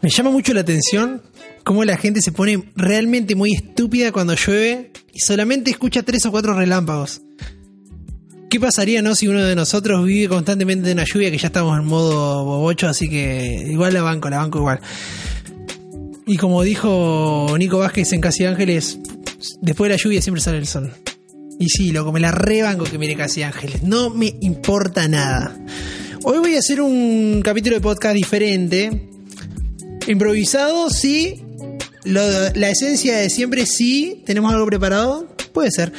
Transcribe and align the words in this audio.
Me 0.00 0.10
llama 0.10 0.30
mucho 0.30 0.54
la 0.54 0.60
atención 0.60 1.22
cómo 1.64 1.84
la 1.84 1.96
gente 1.96 2.20
se 2.20 2.30
pone 2.30 2.72
realmente 2.76 3.34
muy 3.34 3.52
estúpida 3.54 4.12
cuando 4.12 4.34
llueve 4.34 4.92
y 5.12 5.20
solamente 5.20 5.70
escucha 5.70 6.02
tres 6.02 6.24
o 6.26 6.30
cuatro 6.30 6.54
relámpagos. 6.54 7.22
¿Qué 8.48 8.60
pasaría, 8.60 9.02
no, 9.02 9.16
si 9.16 9.26
uno 9.26 9.42
de 9.42 9.56
nosotros 9.56 10.04
vive 10.04 10.28
constantemente 10.28 10.90
en 10.90 10.98
una 10.98 11.04
lluvia 11.04 11.30
que 11.30 11.38
ya 11.38 11.48
estamos 11.48 11.76
en 11.76 11.86
modo 11.86 12.44
bobocho, 12.44 12.86
así 12.86 13.08
que 13.08 13.66
igual 13.68 13.94
la 13.94 14.02
banco, 14.02 14.30
la 14.30 14.36
banco 14.36 14.58
igual. 14.58 14.80
Y 16.26 16.36
como 16.36 16.62
dijo 16.62 17.54
Nico 17.58 17.78
Vázquez 17.78 18.12
en 18.12 18.20
Casi 18.20 18.44
Ángeles, 18.44 18.98
después 19.60 19.88
de 19.88 19.96
la 19.96 20.02
lluvia 20.02 20.22
siempre 20.22 20.40
sale 20.40 20.58
el 20.58 20.66
sol. 20.66 20.92
Y 21.58 21.68
sí, 21.68 21.90
loco, 21.90 22.12
me 22.12 22.20
la 22.20 22.30
rebanco 22.30 22.84
que 22.84 22.98
mire 22.98 23.16
Casi 23.16 23.42
Ángeles. 23.42 23.82
No 23.82 24.10
me 24.10 24.36
importa 24.40 25.08
nada. 25.08 25.56
Hoy 26.26 26.38
voy 26.38 26.56
a 26.56 26.58
hacer 26.60 26.80
un 26.80 27.42
capítulo 27.44 27.76
de 27.76 27.80
podcast 27.82 28.14
diferente. 28.14 29.08
Improvisado, 30.06 30.88
sí. 30.90 31.42
Lo- 32.04 32.50
la 32.54 32.70
esencia 32.70 33.16
de 33.18 33.28
siempre, 33.30 33.66
sí. 33.66 34.22
¿Tenemos 34.24 34.52
algo 34.52 34.66
preparado? 34.66 35.28
Puede 35.52 35.70
ser. 35.70 35.92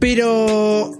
Pero 0.00 0.90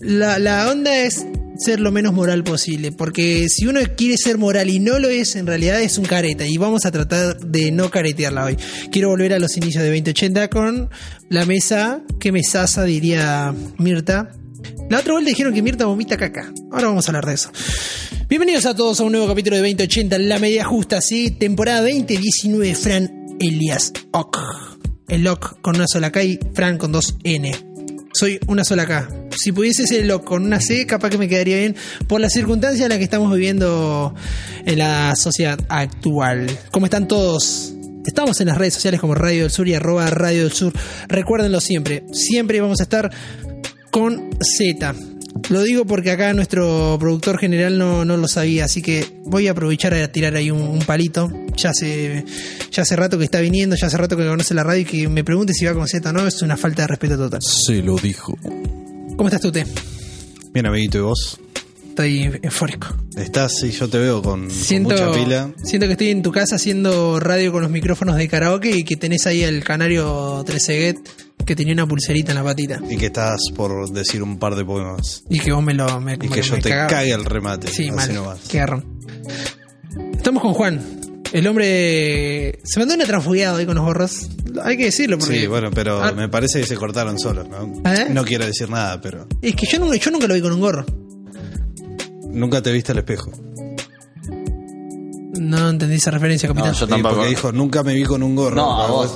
la, 0.00 0.38
la 0.40 0.70
onda 0.70 0.96
es 0.96 1.24
ser 1.56 1.78
lo 1.78 1.92
menos 1.92 2.12
moral 2.14 2.42
posible. 2.42 2.90
Porque 2.90 3.46
si 3.48 3.66
uno 3.66 3.80
quiere 3.96 4.16
ser 4.16 4.38
moral 4.38 4.70
y 4.70 4.80
no 4.80 4.98
lo 4.98 5.08
es, 5.08 5.36
en 5.36 5.46
realidad 5.46 5.80
es 5.80 5.96
un 5.96 6.04
careta. 6.04 6.44
Y 6.46 6.56
vamos 6.56 6.86
a 6.86 6.90
tratar 6.90 7.38
de 7.38 7.70
no 7.70 7.90
caretearla 7.90 8.44
hoy. 8.46 8.56
Quiero 8.90 9.08
volver 9.10 9.32
a 9.34 9.38
los 9.38 9.56
inicios 9.56 9.84
de 9.84 9.90
2080 9.90 10.48
con 10.50 10.90
la 11.30 11.46
mesa. 11.46 12.02
¿Qué 12.18 12.32
mesaza 12.32 12.82
diría 12.82 13.54
Mirta? 13.78 14.32
La 14.90 14.98
otra 15.00 15.14
vuelta 15.14 15.30
dijeron 15.30 15.54
que 15.54 15.62
Mirta 15.62 15.86
vomita 15.86 16.16
caca. 16.16 16.52
Ahora 16.70 16.88
vamos 16.88 17.06
a 17.06 17.10
hablar 17.10 17.26
de 17.26 17.34
eso. 17.34 17.50
Bienvenidos 18.28 18.66
a 18.66 18.74
todos 18.74 19.00
a 19.00 19.04
un 19.04 19.12
nuevo 19.12 19.26
capítulo 19.26 19.56
de 19.56 19.62
2080, 19.62 20.18
La 20.18 20.38
Media 20.38 20.64
Justa, 20.64 21.00
sí, 21.00 21.30
temporada 21.30 21.80
2019, 21.80 22.74
Fran 22.74 23.36
Elias 23.40 23.92
Ock. 24.12 24.38
El 25.08 25.26
Ock 25.26 25.60
con 25.62 25.76
una 25.76 25.86
sola 25.86 26.12
K 26.12 26.22
y 26.22 26.38
Fran 26.52 26.76
con 26.76 26.92
dos 26.92 27.16
N. 27.24 27.50
Soy 28.12 28.38
una 28.46 28.64
sola 28.64 28.86
K. 28.86 29.08
Si 29.30 29.52
pudiese 29.52 29.86
ser 29.86 30.02
el 30.02 30.10
Ock 30.10 30.24
con 30.24 30.44
una 30.44 30.60
C, 30.60 30.86
capaz 30.86 31.10
que 31.10 31.18
me 31.18 31.28
quedaría 31.28 31.56
bien 31.56 31.76
por 32.06 32.20
la 32.20 32.28
circunstancia 32.28 32.84
en 32.84 32.90
la 32.90 32.98
que 32.98 33.04
estamos 33.04 33.32
viviendo 33.34 34.14
en 34.66 34.78
la 34.78 35.16
sociedad 35.16 35.58
actual. 35.68 36.46
¿Cómo 36.70 36.86
están 36.86 37.08
todos? 37.08 37.74
Estamos 38.04 38.40
en 38.42 38.48
las 38.48 38.58
redes 38.58 38.74
sociales 38.74 39.00
como 39.00 39.14
Radio 39.14 39.42
del 39.42 39.50
Sur 39.50 39.66
y 39.66 39.74
arroba 39.74 40.08
Radio 40.10 40.42
del 40.42 40.52
Sur. 40.52 40.74
Recuérdenlo 41.08 41.60
siempre. 41.60 42.04
Siempre 42.12 42.60
vamos 42.60 42.80
a 42.80 42.82
estar 42.82 43.10
con 43.94 44.28
Z. 44.42 44.92
Lo 45.50 45.62
digo 45.62 45.84
porque 45.84 46.10
acá 46.10 46.34
nuestro 46.34 46.96
productor 46.98 47.38
general 47.38 47.78
no, 47.78 48.04
no 48.04 48.16
lo 48.16 48.26
sabía, 48.26 48.64
así 48.64 48.82
que 48.82 49.20
voy 49.24 49.46
a 49.46 49.52
aprovechar 49.52 49.94
a 49.94 50.10
tirar 50.10 50.34
ahí 50.34 50.50
un, 50.50 50.62
un 50.62 50.80
palito. 50.80 51.30
Ya 51.56 51.70
hace, 51.70 52.24
ya 52.72 52.82
hace 52.82 52.96
rato 52.96 53.18
que 53.18 53.24
está 53.24 53.38
viniendo, 53.38 53.76
ya 53.76 53.86
hace 53.86 53.96
rato 53.96 54.16
que 54.16 54.26
conoce 54.26 54.52
la 54.52 54.64
radio 54.64 54.82
y 54.82 54.84
que 54.84 55.08
me 55.08 55.22
pregunte 55.22 55.52
si 55.54 55.64
va 55.64 55.74
con 55.74 55.86
Z 55.86 56.10
o 56.10 56.12
no, 56.12 56.26
es 56.26 56.42
una 56.42 56.56
falta 56.56 56.82
de 56.82 56.88
respeto 56.88 57.16
total. 57.16 57.40
Se 57.40 57.82
lo 57.82 57.94
dijo. 57.94 58.36
¿Cómo 59.16 59.28
estás 59.28 59.40
tú, 59.40 59.52
Te? 59.52 59.64
Bien, 60.52 60.66
amiguito, 60.66 60.98
¿y 60.98 61.02
vos? 61.02 61.38
Estoy 61.94 62.40
eufórico. 62.42 62.88
Estás, 63.16 63.52
sí, 63.60 63.70
yo 63.70 63.88
te 63.88 63.98
veo 63.98 64.20
con, 64.20 64.40
con 64.48 64.50
Siento, 64.50 64.90
mucha 64.90 65.12
pila. 65.12 65.52
siento 65.62 65.86
que 65.86 65.92
estoy 65.92 66.08
en 66.10 66.22
tu 66.22 66.32
casa 66.32 66.56
haciendo 66.56 67.20
radio 67.20 67.52
con 67.52 67.62
los 67.62 67.70
micrófonos 67.70 68.16
de 68.16 68.26
karaoke 68.26 68.70
y 68.72 68.82
que 68.82 68.96
tenés 68.96 69.28
ahí 69.28 69.44
el 69.44 69.62
canario 69.62 70.42
13 70.44 70.72
Get 70.76 70.96
que 71.46 71.54
tenía 71.54 71.72
una 71.72 71.86
pulserita 71.86 72.32
en 72.32 72.38
la 72.38 72.42
patita. 72.42 72.80
Y 72.90 72.96
que 72.96 73.06
estás 73.06 73.38
por 73.54 73.88
decir 73.92 74.24
un 74.24 74.40
par 74.40 74.56
de 74.56 74.64
poemas. 74.64 75.22
Y 75.30 75.38
que 75.38 75.52
vos 75.52 75.62
me 75.62 75.72
lo. 75.72 76.00
Me, 76.00 76.14
Y 76.14 76.16
me- 76.16 76.28
que 76.30 76.42
yo 76.42 76.56
me 76.56 76.62
te 76.62 76.70
cagaba. 76.70 76.88
cague 76.88 77.12
el 77.12 77.24
remate. 77.24 77.68
Sí, 77.68 77.88
mal. 77.92 78.12
nomás. 78.12 78.40
Qué 78.48 78.58
garrón. 78.58 78.98
Estamos 80.16 80.42
con 80.42 80.52
Juan. 80.54 80.80
El 81.32 81.46
hombre 81.46 82.58
se 82.64 82.80
mandó 82.80 82.94
una 82.96 83.04
transfugiada 83.04 83.54
hoy 83.56 83.66
con 83.66 83.76
los 83.76 83.84
gorros. 83.84 84.28
Hay 84.64 84.76
que 84.76 84.86
decirlo 84.86 85.16
porque. 85.18 85.38
Sí, 85.42 85.46
bueno, 85.46 85.70
pero 85.72 86.02
Ah, 86.02 86.10
me 86.12 86.28
parece 86.28 86.60
que 86.60 86.66
se 86.66 86.74
cortaron 86.76 87.18
solos, 87.20 87.46
¿no? 87.48 87.72
¿Eh? 87.92 88.06
No 88.10 88.24
quiero 88.24 88.46
decir 88.46 88.68
nada, 88.68 89.00
pero 89.00 89.28
Es 89.42 89.54
que 89.54 89.66
yo 89.66 89.78
nunca, 89.78 89.94
yo 89.96 90.10
nunca 90.10 90.26
lo 90.26 90.34
vi 90.34 90.40
con 90.40 90.52
un 90.52 90.60
gorro. 90.60 90.84
Nunca 92.34 92.60
te 92.62 92.72
viste 92.72 92.92
al 92.92 92.98
espejo. 92.98 93.30
No 95.38 95.68
entendí 95.70 95.96
esa 95.96 96.10
referencia, 96.10 96.48
capitán. 96.48 96.72
No, 96.72 96.78
yo 96.78 96.86
Sí, 96.86 96.90
tampoco. 96.90 97.14
porque 97.16 97.30
dijo, 97.30 97.52
nunca 97.52 97.82
me 97.82 97.94
vi 97.94 98.04
con 98.04 98.22
un 98.22 98.36
gorro. 98.36 98.56
No, 98.56 98.80
a 98.80 98.86
¿A 98.86 98.90
vos. 98.90 99.14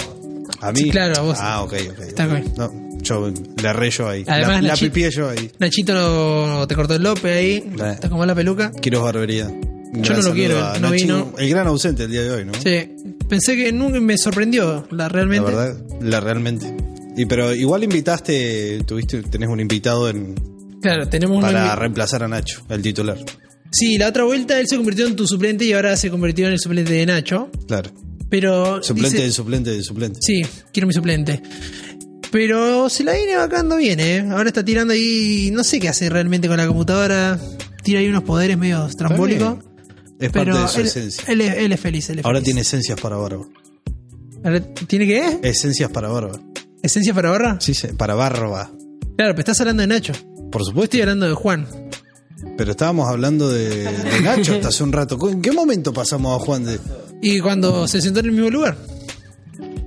¿A 0.61 0.73
mí? 0.73 0.81
Sí, 0.81 0.91
claro, 0.91 1.19
a 1.19 1.21
vos. 1.23 1.39
Ah, 1.41 1.63
ok, 1.63 1.75
ok. 1.93 1.99
Está 2.01 2.27
bien. 2.27 2.53
No, 2.57 2.71
yo 3.01 3.31
le 3.63 3.69
arré 3.69 3.91
yo 3.91 4.09
ahí. 4.09 4.25
Además, 4.27 4.63
la, 4.63 4.69
la 4.71 4.77
pipié 4.77 5.11
yo 5.11 5.29
ahí. 5.29 5.51
Nachito 5.59 5.95
lo- 5.95 6.67
te 6.67 6.75
cortó 6.75 6.95
el 6.95 7.03
lope 7.03 7.33
ahí. 7.33 7.53
Eh. 7.81 7.97
Te 8.01 8.07
acomodó 8.09 8.27
la 8.27 8.35
peluca. 8.35 8.73
Quiero 8.73 9.03
barbería. 9.03 9.49
Yo 9.93 10.15
no 10.15 10.23
lo 10.23 10.33
quiero, 10.35 10.63
a 10.65 10.79
no 10.79 10.91
vino. 10.91 11.33
El 11.39 11.49
gran 11.49 11.67
ausente 11.67 12.05
el 12.05 12.11
día 12.11 12.23
de 12.23 12.31
hoy, 12.31 12.45
¿no? 12.45 12.53
Sí. 12.55 12.95
Pensé 13.29 13.57
que 13.57 13.73
nunca 13.73 14.01
me 14.01 14.19
sorprendió, 14.19 14.87
la 14.91 15.05
La 15.05 15.09
realmente. 15.09 15.47
verdad, 15.51 15.77
la 16.03 16.21
realmente. 16.21 16.77
Y 17.17 17.25
pero 17.27 17.55
igual 17.55 17.85
invitaste, 17.85 18.83
tuviste, 18.85 19.23
tenés 19.23 19.49
un 19.49 19.61
invitado 19.61 20.09
en, 20.11 20.35
Claro, 20.81 21.09
tenemos 21.09 21.41
para 21.43 21.65
una. 21.65 21.77
reemplazar 21.77 22.23
a 22.23 22.29
Nacho, 22.29 22.63
el 22.69 22.83
titular. 22.83 23.19
Sí, 23.71 23.99
la 23.99 24.09
otra 24.09 24.25
vuelta 24.25 24.59
él 24.61 24.67
se 24.69 24.77
convirtió 24.77 25.07
en 25.07 25.17
tu 25.17 25.27
suplente 25.27 25.65
y 25.65 25.73
ahora 25.73 25.97
se 25.97 26.11
convirtió 26.11 26.47
en 26.47 26.53
el 26.55 26.59
suplente 26.61 26.93
de 26.93 27.05
Nacho. 27.07 27.51
Claro. 27.67 27.91
Pero. 28.31 28.83
Suplente 28.83 29.17
dice- 29.19 29.33
suplente 29.33 29.71
del 29.71 29.83
suplente. 29.85 30.19
Sí, 30.23 30.43
quiero 30.73 30.87
mi 30.87 30.93
suplente. 30.95 31.43
Pero 32.31 32.89
se 32.91 33.05
la 33.05 33.15
viene 33.15 33.37
vacando 33.37 33.77
bien, 33.77 34.01
¿eh? 34.01 34.21
Ahora 34.31 34.49
está 34.49 34.65
tirando 34.65 34.93
ahí. 34.93 35.51
No 35.53 35.65
sé 35.65 35.81
qué 35.81 35.89
hace 35.89 36.09
realmente 36.11 36.47
con 36.47 36.59
la 36.59 36.67
computadora. 36.67 37.39
Tira 37.83 38.01
ahí 38.01 38.09
unos 38.09 38.23
poderes 38.25 38.59
medio 38.59 38.87
trambólicos. 38.97 39.59
Es 40.21 40.31
parte 40.31 40.51
Pero 40.51 40.61
de 40.63 40.69
su 40.69 40.81
él, 40.81 40.87
esencia. 40.87 41.25
él 41.29 41.41
es, 41.41 41.57
él 41.57 41.73
es 41.73 41.81
feliz. 41.81 42.11
Él 42.11 42.19
es 42.19 42.25
Ahora 42.25 42.39
feliz. 42.39 42.45
tiene 42.45 42.61
esencias 42.63 43.01
para 43.01 43.17
barba. 43.17 43.47
¿Tiene 44.87 45.07
qué? 45.07 45.39
Esencias 45.43 45.91
para 45.91 46.09
barba. 46.09 46.39
¿Esencia 46.83 47.15
para 47.15 47.31
barra? 47.31 47.57
Sí, 47.61 47.73
sí, 47.75 47.89
para 47.97 48.15
barba. 48.15 48.71
Claro, 49.17 49.33
pero 49.35 49.39
estás 49.41 49.61
hablando 49.61 49.81
de 49.83 49.87
Nacho. 49.87 50.13
Por 50.51 50.65
supuesto. 50.65 50.85
estoy 50.85 51.01
hablando 51.03 51.27
de 51.27 51.35
Juan. 51.35 51.67
Pero 52.57 52.71
estábamos 52.71 53.09
hablando 53.09 53.49
de, 53.51 53.69
de 53.85 54.21
Nacho 54.23 54.55
hasta 54.55 54.69
hace 54.69 54.83
un 54.85 54.93
rato. 54.93 55.19
¿En 55.29 55.43
qué 55.43 55.53
momento 55.53 55.93
pasamos 55.93 56.41
a 56.41 56.45
Juan 56.45 56.65
de.? 56.65 56.79
Y 57.21 57.41
cuando 57.41 57.87
se 57.89 58.01
sentó 58.01 58.21
en 58.21 58.27
el 58.27 58.33
mismo 58.33 58.51
lugar, 58.51 58.77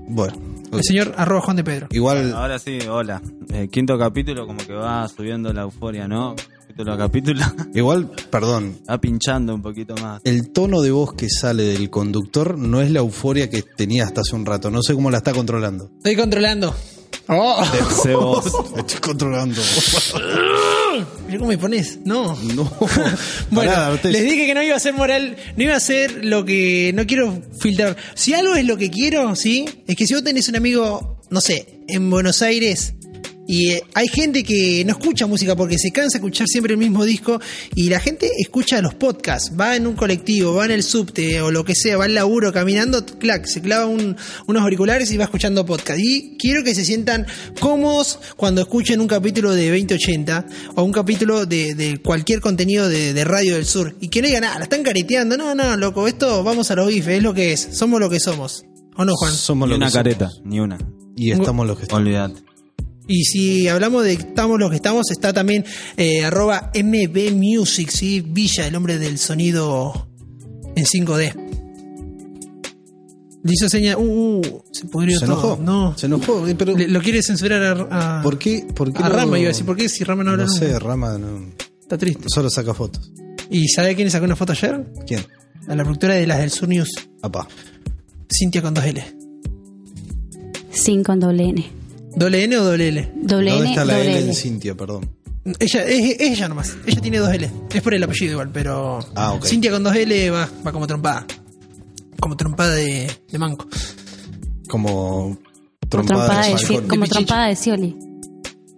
Bueno. 0.08 0.34
el 0.74 0.84
señor 0.84 1.14
arroba 1.18 1.42
Juan 1.42 1.58
de 1.58 1.64
Pedro. 1.64 1.88
Igual, 1.92 2.34
Ahora 2.34 2.60
sí, 2.60 2.80
hola. 2.90 3.22
El 3.54 3.70
quinto 3.70 3.98
capítulo 3.98 4.46
como 4.48 4.60
que 4.66 4.74
va 4.74 5.08
subiendo 5.08 5.52
la 5.54 5.62
euforia, 5.64 6.08
¿no? 6.08 6.36
Capítulo 6.68 6.94
a 6.94 6.98
capítulo. 6.98 7.42
igual, 7.74 8.12
perdón. 8.30 8.78
Va 8.90 8.98
pinchando 9.00 9.54
un 9.56 9.62
poquito 9.62 9.96
más. 9.96 10.22
El 10.26 10.52
tono 10.52 10.82
de 10.82 10.92
voz 10.92 11.14
que 11.14 11.30
sale 11.30 11.64
del 11.64 11.90
conductor 11.90 12.58
no 12.58 12.82
es 12.82 12.92
la 12.92 13.00
euforia 13.00 13.50
que 13.50 13.62
tenía 13.62 14.06
hasta 14.06 14.22
hace 14.22 14.36
un 14.36 14.46
rato. 14.46 14.70
No 14.72 14.82
sé 14.82 14.94
cómo 14.94 15.10
la 15.12 15.18
está 15.18 15.34
controlando. 15.34 15.90
Estoy 15.98 16.16
controlando. 16.16 16.74
Oh, 17.34 17.64
vos. 18.20 18.46
Estoy 18.78 19.00
controlando. 19.00 19.62
mira 21.26 21.38
cómo 21.38 21.50
me 21.50 21.58
pones. 21.58 22.00
No. 22.04 22.38
No. 22.54 22.70
Bueno, 23.52 23.98
les 24.04 24.24
dije 24.24 24.46
que 24.46 24.54
no 24.54 24.62
iba 24.62 24.76
a 24.76 24.80
ser 24.80 24.94
moral, 24.94 25.38
no 25.56 25.64
iba 25.64 25.76
a 25.76 25.80
ser 25.80 26.26
lo 26.26 26.44
que 26.44 26.92
no 26.94 27.06
quiero 27.06 27.42
filtrar. 27.58 27.96
Si 28.16 28.34
algo 28.34 28.56
es 28.56 28.66
lo 28.66 28.78
que 28.78 28.90
quiero, 28.90 29.36
¿sí? 29.36 29.66
Es 29.88 29.96
que 29.96 30.08
si 30.08 30.14
vos 30.14 30.24
tenés 30.24 30.50
un 30.50 30.56
amigo, 30.56 31.20
no 31.30 31.42
sé, 31.42 31.84
en 31.88 32.10
Buenos 32.10 32.42
Aires 32.42 32.96
y 33.48 33.72
eh, 33.72 33.84
hay 33.96 34.08
gente 34.08 34.44
que 34.44 34.84
no 34.86 34.92
escucha 34.92 35.26
música 35.28 35.56
porque 35.56 35.78
se 35.78 35.92
cansa 35.92 36.18
de 36.18 36.20
escuchar 36.20 36.48
siempre 36.48 36.74
el 36.74 36.80
mismo 36.80 37.04
disco 37.04 37.40
y 37.76 37.90
la 37.90 38.00
gente 38.00 38.30
escucha 38.40 38.82
los 38.82 38.94
podcasts, 38.94 39.52
va 39.60 39.76
en 39.76 39.88
un 39.88 39.96
colectivo, 39.96 40.54
va 40.54 40.66
en 40.66 40.72
el 40.72 40.84
subte 40.84 41.42
o 41.42 41.52
lo 41.52 41.66
que 41.66 41.76
sea, 41.76 41.98
va 41.98 42.06
al 42.06 42.14
laburo 42.14 42.54
caminando, 42.54 43.06
clac, 43.06 43.46
se 43.46 43.62
clava 43.62 43.88
un- 43.88 44.16
unos 44.48 44.62
auriculares 44.64 45.12
y 45.12 45.18
va 45.18 45.26
escuchando 45.26 45.66
podcast. 45.66 46.00
Y 46.02 46.38
quiero 46.38 46.64
que 46.64 46.74
se 46.76 46.86
sientan 46.86 47.26
cómodos 47.60 48.20
cuando 48.38 48.62
escuchen 48.62 49.02
un 49.02 49.08
capítulo 49.08 49.52
de 49.54 49.68
2080 49.70 50.46
o 50.76 50.84
un 50.84 50.92
capítulo 50.92 51.46
de, 51.46 51.76
de 51.76 51.98
cualquier 52.02 52.40
contenido 52.42 52.88
de, 52.88 53.14
de 53.14 53.24
Radio 53.26 53.56
del 53.56 53.66
Sur 53.66 53.96
y 54.00 54.08
que 54.10 54.22
no 54.22 54.28
digan, 54.28 54.44
ah, 54.46 54.56
la 54.58 54.64
están 54.64 54.84
careteando, 54.84 55.36
no, 55.38 55.56
no, 55.56 55.76
loco, 55.78 56.08
esto 56.08 56.44
vamos 56.44 56.72
a 56.72 56.76
los 56.76 56.88
bifes, 56.88 57.18
es 57.18 57.24
lo 57.24 57.34
que 57.34 57.54
es, 57.54 57.70
somos 57.74 58.00
lo 58.00 58.10
que 58.10 58.20
somos. 58.20 58.64
¿O 58.96 59.04
no, 59.06 59.14
Juan? 59.16 59.34
Somos 59.34 59.68
Ni 59.68 59.72
lo 59.72 59.78
una 59.78 59.86
que 59.88 59.92
somos. 59.92 60.04
careta, 60.04 60.30
ni 60.46 60.60
una. 60.60 60.78
Y 61.16 61.32
estamos 61.32 61.66
los 61.68 61.78
que 61.78 61.84
estamos. 61.84 62.02
Olvídate. 62.06 62.42
Y 63.08 63.24
si 63.26 63.68
hablamos 63.68 64.04
de 64.04 64.14
estamos 64.14 64.60
los 64.60 64.70
que 64.70 64.76
estamos, 64.78 65.10
está 65.12 65.34
también 65.34 65.66
eh, 65.98 66.24
arroba 66.24 66.72
MB 66.74 67.34
Music, 67.36 67.90
¿sí? 67.90 68.22
Villa, 68.22 68.68
el 68.68 68.76
hombre 68.76 69.00
del 69.00 69.18
sonido 69.18 70.08
en 70.76 70.86
5D. 70.86 71.34
Le 73.44 73.54
hizo 73.54 73.68
seña. 73.70 73.98
Uh, 73.98 74.40
uh, 74.40 74.64
se 74.72 74.86
pudrió 74.86 75.20
¿Se 75.20 75.26
todo. 75.26 75.56
enojó? 75.56 75.64
No. 75.64 75.98
Se 75.98 76.06
enojó. 76.06 76.48
eh, 76.48 76.54
Pero, 76.56 76.78
Le- 76.78 76.88
lo 76.88 77.02
quiere 77.02 77.22
censurar 77.24 77.88
a. 77.92 78.20
a- 78.20 78.22
¿Por 78.22 78.38
qué? 78.38 78.68
¿Por 78.74 78.94
qué 78.94 79.02
a 79.02 79.10
lo- 79.10 79.16
Rama, 79.16 79.40
iba 79.40 79.48
a 79.48 79.52
decir. 79.52 79.66
¿Por 79.66 79.76
qué 79.76 79.90
si 79.90 80.04
Rama 80.04 80.24
no 80.24 80.32
habla 80.32 80.46
No 80.46 80.52
nunca? 80.52 80.66
sé, 80.68 80.80
Rama 80.80 81.18
no- 81.18 81.52
Está 81.82 81.98
triste. 81.98 82.26
solo 82.28 82.50
saca 82.52 82.74
fotos. 82.76 83.12
¿Y 83.50 83.68
sabe 83.68 83.96
quién 83.96 84.06
le 84.06 84.12
sacó 84.12 84.26
una 84.26 84.36
foto 84.36 84.52
ayer? 84.54 84.86
¿Quién? 85.08 85.26
A 85.68 85.76
la 85.76 85.84
productora 85.84 86.14
de 86.14 86.28
las 86.28 86.38
del 86.40 86.52
Sur 86.52 86.70
News. 86.70 86.90
Apá. 87.24 87.48
Cintia 88.32 88.62
con 88.62 88.74
dos 88.76 88.86
L. 88.86 89.04
Sin 90.72 91.04
con 91.04 91.20
doble 91.20 91.44
N. 91.50 91.81
¿Doble 92.16 92.44
N 92.44 92.58
o 92.58 92.64
doble 92.64 92.88
L? 92.90 93.12
Doble 93.16 93.52
¿Dónde 93.52 93.66
N, 93.66 93.70
está 93.72 93.86
la 93.86 93.94
doble 93.98 94.10
L 94.12 94.20
L. 94.20 94.30
en 94.30 94.36
Cintia? 94.36 94.76
Perdón. 94.76 95.10
Ella, 95.60 95.86
es, 95.86 96.16
es 96.20 96.32
ella 96.32 96.48
nomás. 96.50 96.76
Ella 96.86 97.02
tiene 97.02 97.18
dos 97.18 97.34
L. 97.34 97.50
Es 97.74 97.82
por 97.82 97.94
el 97.94 98.04
apellido 98.04 98.34
igual, 98.34 98.50
pero. 98.54 99.00
Ah, 99.16 99.34
ok. 99.34 99.46
Cintia 99.46 99.72
con 99.72 99.84
dos 99.84 99.96
L 99.96 100.30
va, 100.32 100.50
va 100.66 100.72
como 100.72 100.86
trompada. 100.88 101.26
Como 102.20 102.38
trompada 102.38 102.74
de, 102.76 103.10
de 103.32 103.40
manco. 103.40 103.68
Como 104.68 105.38
Como 105.40 105.40
trompada, 105.90 106.42
trompada 106.42 106.42
de 106.46 106.52
de, 106.54 106.58
Falcón. 106.58 106.88
Como 106.88 107.04
Pichichi. 107.04 107.26
trompada 107.26 107.48
de 107.48 107.56
Scioli. 107.56 107.96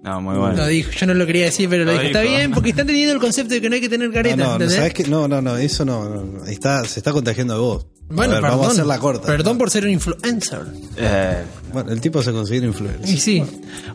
No, 0.03 0.21
muy 0.21 0.35
bueno. 0.37 0.55
Lo 0.57 0.67
dijo. 0.67 0.91
Yo 0.91 1.05
no 1.07 1.13
lo 1.13 1.25
quería 1.25 1.45
decir, 1.45 1.69
pero 1.69 1.85
lo, 1.85 1.91
Lo 1.91 1.97
dijo. 1.97 2.07
Está 2.07 2.21
dijo. 2.21 2.35
bien, 2.35 2.51
porque 2.51 2.69
están 2.69 2.87
teniendo 2.87 3.13
el 3.13 3.19
concepto 3.19 3.53
de 3.53 3.61
que 3.61 3.69
no 3.69 3.75
hay 3.75 3.81
que 3.81 3.89
tener 3.89 4.11
careta. 4.11 4.35
No, 4.35 4.43
no, 4.43 4.49
no, 4.49 4.53
¿entendés? 4.55 4.75
¿sabes 4.77 4.93
qué? 4.93 5.03
no, 5.07 5.27
no, 5.27 5.41
no, 5.41 5.57
eso 5.57 5.85
no, 5.85 6.09
no, 6.09 6.23
no. 6.23 6.45
Está, 6.45 6.83
se 6.85 6.99
está 6.99 7.11
contagiando 7.11 7.53
de 7.53 7.59
vos. 7.59 7.87
Bueno, 8.09 8.33
A 8.33 8.35
ver, 8.35 8.41
perdón. 8.43 8.59
vamos 8.59 8.67
a 8.67 8.71
hacer 8.73 8.85
la 8.85 8.99
corta. 8.99 9.25
Perdón 9.27 9.57
por 9.57 9.69
ser 9.71 9.85
un 9.85 9.91
influencer. 9.91 10.59
Eh, 10.97 11.43
Bueno, 11.71 11.91
el 11.91 11.99
tipo 12.01 12.21
se 12.21 12.31
considera 12.31 12.65
Y 12.65 12.69
influencer. 12.69 13.17
sí. 13.19 13.43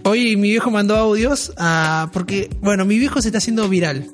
Hoy 0.04 0.36
mi 0.36 0.50
viejo 0.50 0.70
mandó 0.70 0.96
audios 0.96 1.52
a. 1.56 2.10
Porque, 2.12 2.50
bueno, 2.60 2.84
mi 2.84 2.98
viejo 2.98 3.22
se 3.22 3.28
está 3.28 3.38
haciendo 3.38 3.68
viral. 3.68 4.06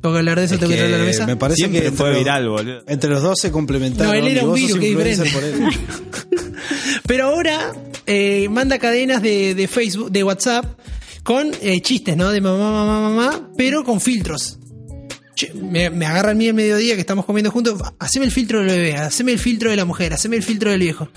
Tengo 0.00 0.14
que 0.14 0.18
hablar 0.18 0.38
de 0.38 0.44
eso, 0.46 0.54
Es 0.54 0.60
que 0.60 0.66
traerlo 0.66 0.96
a 0.96 0.98
la 0.98 1.04
mesa. 1.04 1.26
me 1.26 1.36
parece 1.36 1.58
siempre 1.58 1.80
que 1.80 1.86
entre 1.88 1.98
fue 1.98 2.10
los- 2.10 2.18
viral, 2.18 2.48
boludo. 2.48 2.82
Entre 2.88 3.08
los 3.10 3.22
dos 3.22 3.38
se 3.40 3.50
complementaron. 3.52 4.12
No, 4.12 4.18
él 4.18 4.26
era 4.26 4.42
y 4.42 4.44
un 4.44 4.54
virus, 4.54 4.78
que 4.78 4.86
diferente. 4.88 5.30
por 5.30 5.44
él. 5.44 5.54
Pero 7.06 7.26
ahora 7.26 7.72
eh, 8.06 8.48
manda 8.50 8.78
cadenas 8.78 9.22
de, 9.22 9.54
de 9.54 9.68
Facebook, 9.68 10.10
de 10.10 10.24
WhatsApp, 10.24 10.78
con 11.22 11.50
eh, 11.62 11.80
chistes, 11.80 12.16
¿no? 12.16 12.30
De 12.30 12.40
mamá, 12.40 12.70
mamá, 12.70 13.00
mamá, 13.10 13.48
pero 13.56 13.84
con 13.84 14.00
filtros. 14.00 14.58
Me, 15.54 15.90
me 15.90 16.06
agarra 16.06 16.30
a 16.30 16.34
mí 16.34 16.46
el 16.48 16.54
mediodía 16.54 16.94
que 16.94 17.00
estamos 17.00 17.24
comiendo 17.24 17.50
juntos. 17.50 17.80
Haceme 17.98 18.26
el 18.26 18.32
filtro 18.32 18.58
del 18.60 18.68
bebé, 18.68 18.96
haceme 18.96 19.32
el 19.32 19.38
filtro 19.38 19.70
de 19.70 19.76
la 19.76 19.84
mujer, 19.84 20.12
haceme 20.14 20.36
el 20.36 20.42
filtro 20.42 20.70
del 20.70 20.80
viejo. 20.80 21.08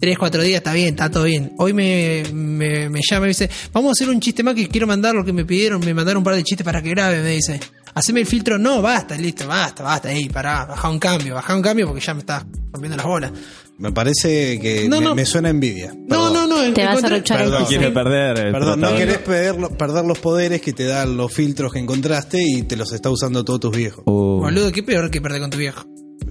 Tres, 0.00 0.18
cuatro 0.18 0.42
días, 0.42 0.56
está 0.56 0.72
bien, 0.72 0.88
está 0.88 1.10
todo 1.10 1.24
bien. 1.24 1.52
Hoy 1.58 1.72
me, 1.72 2.24
me, 2.32 2.88
me 2.88 3.00
llama 3.08 3.18
y 3.18 3.20
me 3.20 3.28
dice, 3.28 3.48
vamos 3.72 3.90
a 3.90 3.92
hacer 3.92 4.08
un 4.12 4.18
chiste 4.20 4.42
más 4.42 4.54
que 4.56 4.66
quiero 4.68 4.86
mandar 4.88 5.14
lo 5.14 5.24
que 5.24 5.32
me 5.32 5.44
pidieron, 5.44 5.78
me 5.84 5.94
mandaron 5.94 6.18
un 6.18 6.24
par 6.24 6.34
de 6.34 6.42
chistes 6.42 6.64
para 6.64 6.82
que 6.82 6.90
grabe, 6.90 7.22
me 7.22 7.30
dice. 7.30 7.60
Haceme 7.94 8.20
el 8.20 8.26
filtro, 8.26 8.58
no, 8.58 8.82
basta, 8.82 9.14
listo, 9.16 9.46
basta, 9.46 9.82
basta, 9.84 10.10
ey, 10.10 10.28
pará, 10.28 10.64
baja 10.64 10.88
un 10.88 10.98
cambio, 10.98 11.34
baja 11.34 11.54
un 11.54 11.62
cambio 11.62 11.86
porque 11.86 12.00
ya 12.04 12.14
me 12.14 12.20
estás 12.20 12.42
rompiendo 12.72 12.96
las 12.96 13.06
bolas. 13.06 13.30
Me 13.78 13.92
parece 13.92 14.58
que 14.60 14.88
No, 14.88 14.98
me, 14.98 15.04
no. 15.06 15.14
me 15.14 15.24
suena 15.26 15.50
envidia. 15.50 15.92
No, 15.94 16.06
Perdón. 16.08 16.32
no, 16.32 16.41
no. 16.68 16.74
Te 16.74 16.84
vas 16.84 17.04
a 17.04 17.16
el 17.16 17.22
Perdón. 17.22 17.58
piso. 17.58 17.68
Quiere 17.68 17.90
perder. 17.90 18.38
el 18.46 18.52
Perdón, 18.52 18.80
no 18.80 18.94
querés 18.96 19.18
perder, 19.18 19.68
perder 19.76 20.04
los 20.04 20.18
poderes 20.18 20.60
que 20.60 20.72
te 20.72 20.84
dan 20.84 21.16
los 21.16 21.32
filtros 21.32 21.72
que 21.72 21.78
encontraste 21.78 22.38
y 22.42 22.62
te 22.62 22.76
los 22.76 22.92
está 22.92 23.10
usando 23.10 23.44
todos 23.44 23.60
tus 23.60 23.76
viejos. 23.76 24.02
Uh, 24.06 24.40
Boludo, 24.40 24.72
qué 24.72 24.82
peor 24.82 25.10
que 25.10 25.20
perder 25.20 25.40
con 25.40 25.50
tu 25.50 25.58
viejo. 25.58 25.84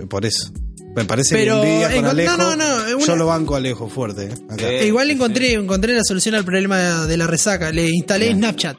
Por 0.10 0.26
eso. 0.26 0.52
Me 0.96 1.06
parece 1.06 1.36
Pero, 1.36 1.62
que 1.62 1.88
con 1.96 2.06
Alejo. 2.06 2.36
no, 2.38 2.56
no, 2.56 2.86
no, 2.90 2.96
una- 2.98 3.06
Yo 3.06 3.16
lo 3.16 3.26
banco 3.28 3.56
a 3.56 3.58
Alejo 3.60 3.88
fuerte. 3.88 4.26
eh, 4.26 4.34
acá. 4.50 4.70
Eh, 4.70 4.88
igual 4.88 5.10
encontré, 5.10 5.54
encontré 5.54 5.94
la 5.94 6.04
solución 6.04 6.36
al 6.36 6.44
problema 6.44 7.06
de 7.06 7.16
la 7.18 7.28
resaca. 7.28 7.72
Le 7.72 7.88
instalé 7.90 8.34
Snapchat. 8.34 8.78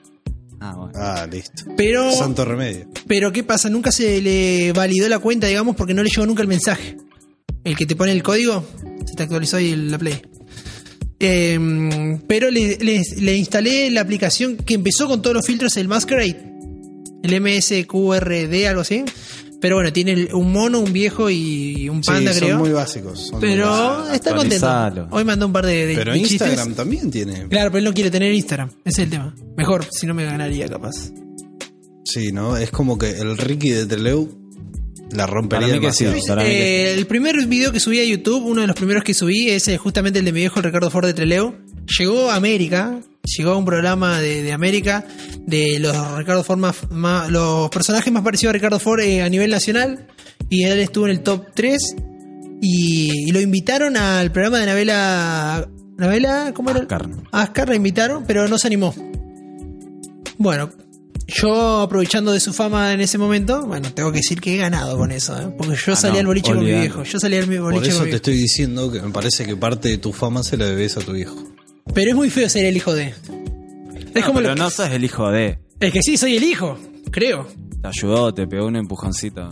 Ah, 0.61 0.75
bueno. 0.77 0.93
Ah, 0.95 1.27
listo. 1.31 1.65
Pero, 1.77 2.13
Santo 2.13 2.45
remedio. 2.45 2.87
pero 3.09 3.33
¿qué 3.33 3.43
pasa? 3.43 3.69
Nunca 3.71 3.91
se 3.91 4.21
le 4.21 4.73
validó 4.73 5.09
la 5.09 5.19
cuenta, 5.19 5.47
digamos, 5.47 5.75
porque 5.75 5.95
no 5.95 6.03
le 6.03 6.11
llegó 6.11 6.27
nunca 6.27 6.43
el 6.43 6.49
mensaje. 6.49 6.97
El 7.65 7.77
que 7.77 7.87
te 7.87 7.97
pone 7.97 8.13
el 8.13 8.23
código, 8.23 8.65
se 9.07 9.15
te 9.17 9.23
actualizó 9.23 9.57
ahí 9.57 9.75
la 9.75 9.99
Play. 9.99 10.21
Eh, 11.25 12.19
pero 12.27 12.51
le, 12.51 12.77
le- 12.79 13.01
le 13.21 13.37
instalé 13.37 13.91
la 13.91 14.01
aplicación 14.01 14.57
que 14.57 14.75
empezó 14.75 15.07
con 15.09 15.23
todos 15.23 15.35
los 15.37 15.47
filtros, 15.47 15.77
el 15.77 15.87
Masquerade. 15.89 16.51
El 17.23 17.41
MSQRD, 17.41 18.67
algo 18.67 18.81
así. 18.81 19.05
Pero 19.61 19.77
bueno, 19.77 19.93
tiene 19.93 20.29
un 20.35 20.51
mono, 20.53 20.81
un 20.81 20.93
viejo 20.93 21.31
y 21.31 21.89
un 21.89 22.01
panda, 22.01 22.33
sí, 22.33 22.41
creo. 22.41 22.51
son 22.57 22.59
muy 22.59 22.71
básicos. 22.71 23.21
son 23.29 23.39
muy 23.39 23.49
pero 23.51 23.71
básicos. 23.71 24.15
está 24.15 24.35
contento. 24.35 25.09
Hoy 25.13 25.25
mandó 25.25 25.47
un 25.47 25.53
par 25.53 25.65
de, 25.65 25.87
de- 25.87 25.95
Pero 25.95 26.13
de 26.15 26.19
chistes. 26.23 26.49
Instagram 26.49 26.75
también 26.75 27.11
tiene. 27.13 27.47
Claro, 27.49 27.71
pero 27.71 27.79
él 27.79 27.85
no 27.85 27.95
quiere 27.95 28.11
tener 28.11 28.33
Instagram. 28.35 28.71
Ese 28.85 29.03
es 29.03 29.05
el 29.05 29.11
tema. 29.11 29.33
Mejor, 29.57 29.87
si 29.89 30.09
no 30.09 30.15
me 30.15 30.25
ganaría, 30.25 30.67
capaz. 30.67 31.13
Sí, 32.05 32.33
¿no? 32.33 32.57
Es 32.57 32.71
como 32.73 32.99
que 32.99 33.11
el 33.11 33.39
Ricky 33.39 33.71
de 33.71 33.87
Treleu 33.87 34.29
la 35.15 35.27
rompería 35.27 35.69
Para 35.69 35.81
mí 35.81 35.87
que 35.87 35.93
sí. 35.93 36.05
demasiado. 36.05 36.37
Para 36.37 36.43
mí 36.49 36.55
que 36.55 36.87
Eh, 36.91 36.95
el 36.95 37.07
primer 37.07 37.47
video 37.47 37.73
que 37.73 37.81
subí 37.81 37.99
a 38.01 38.05
YouTube, 38.05 38.45
uno 38.45 38.61
de 38.63 38.67
los 38.67 38.77
primeros 38.77 39.05
que 39.05 39.15
subí, 39.15 39.51
es 39.51 39.69
eh, 39.69 39.77
justamente 39.79 40.19
el 40.19 40.25
de 40.25 40.33
mi 40.33 40.41
viejo 40.41 40.59
el 40.61 40.65
Ricardo 40.65 40.91
Ford 40.91 41.07
de 41.07 41.15
Treleu. 41.15 41.55
Llegó 41.99 42.31
a 42.31 42.37
América, 42.37 43.01
llegó 43.37 43.51
a 43.53 43.57
un 43.57 43.65
programa 43.65 44.21
de, 44.21 44.43
de 44.43 44.53
América 44.53 45.05
de 45.47 45.79
los 45.81 46.17
Ricardo 46.19 46.45
Ford 46.45 46.59
más, 46.59 46.77
más- 46.91 47.31
los 47.31 47.69
personajes 47.71 48.13
más 48.13 48.23
parecidos 48.23 48.51
a 48.51 48.55
Ricardo 48.55 48.79
Ford 48.79 49.01
eh, 49.01 49.23
a 49.23 49.29
nivel 49.29 49.51
nacional. 49.51 50.07
Y 50.49 50.65
él 50.65 50.79
estuvo 50.81 51.07
en 51.07 51.13
el 51.13 51.21
top 51.23 51.47
3. 51.55 51.97
Y, 52.65 53.29
y 53.29 53.33
lo 53.33 53.41
invitaron 53.41 53.97
al 53.97 54.31
programa 54.31 54.59
de 54.61 54.67
Navela. 54.67 55.69
¿Navela? 55.99 56.53
¿Cómo 56.55 56.71
era? 56.71 56.81
Ascar. 56.81 57.09
Ascar 57.33 57.69
la 57.69 57.75
invitaron, 57.75 58.25
pero 58.27 58.47
no 58.49 58.57
se 58.59 58.67
animó. 58.69 58.95
Bueno, 60.39 60.71
yo 61.27 61.81
aprovechando 61.81 62.33
de 62.33 62.41
su 62.41 62.53
fama 62.53 62.93
en 62.93 63.01
ese 63.01 63.19
momento, 63.19 63.65
bueno, 63.67 63.93
tengo 63.93 64.11
que 64.13 64.19
decir 64.19 64.41
que 64.41 64.55
he 64.55 64.57
ganado 64.59 64.97
con 64.99 65.13
eso, 65.13 65.39
¿eh? 65.41 65.53
porque 65.57 65.75
yo 65.77 65.93
Ah, 65.93 65.97
salí 65.97 66.15
no, 66.15 66.21
al 66.21 66.27
boliche 66.27 66.53
con 66.53 66.65
mi 66.65 66.71
viejo. 66.71 67.03
Yo 67.05 67.19
salí 67.19 67.37
al 67.37 67.45
boliche 67.47 67.61
Por 67.63 67.73
con 67.75 67.83
eso 67.85 67.93
mi 67.93 67.99
te 67.99 68.05
viejo. 68.07 68.17
estoy 68.17 68.35
diciendo 68.37 68.91
que 68.93 69.01
me 69.01 69.11
parece 69.11 69.45
que 69.47 69.57
parte 69.57 69.89
de 69.89 69.99
tu 69.99 70.13
fama 70.13 70.43
se 70.43 70.57
la 70.57 70.67
debes 70.67 70.97
a 70.97 71.01
tu 71.01 71.15
hijo. 71.17 71.35
Pero 71.95 72.11
es 72.11 72.17
muy 72.17 72.31
feo 72.31 72.49
ser 72.49 72.65
el 72.67 72.77
hijo 72.77 72.95
de. 72.95 73.09
Es 73.09 73.17
No, 74.15 74.27
como 74.27 74.39
pero 74.41 74.51
lo- 74.51 74.57
no 74.57 74.71
sos 74.71 74.91
el 74.91 75.05
hijo 75.05 75.31
de. 75.31 75.59
Es 75.81 75.93
que 75.93 76.03
sí, 76.03 76.17
soy 76.17 76.37
el 76.37 76.45
hijo, 76.45 76.79
creo. 77.11 77.47
Te 77.81 77.89
ayudó, 77.89 78.33
te 78.33 78.47
pegó 78.47 78.67
un 78.67 78.77
empujoncito. 78.77 79.49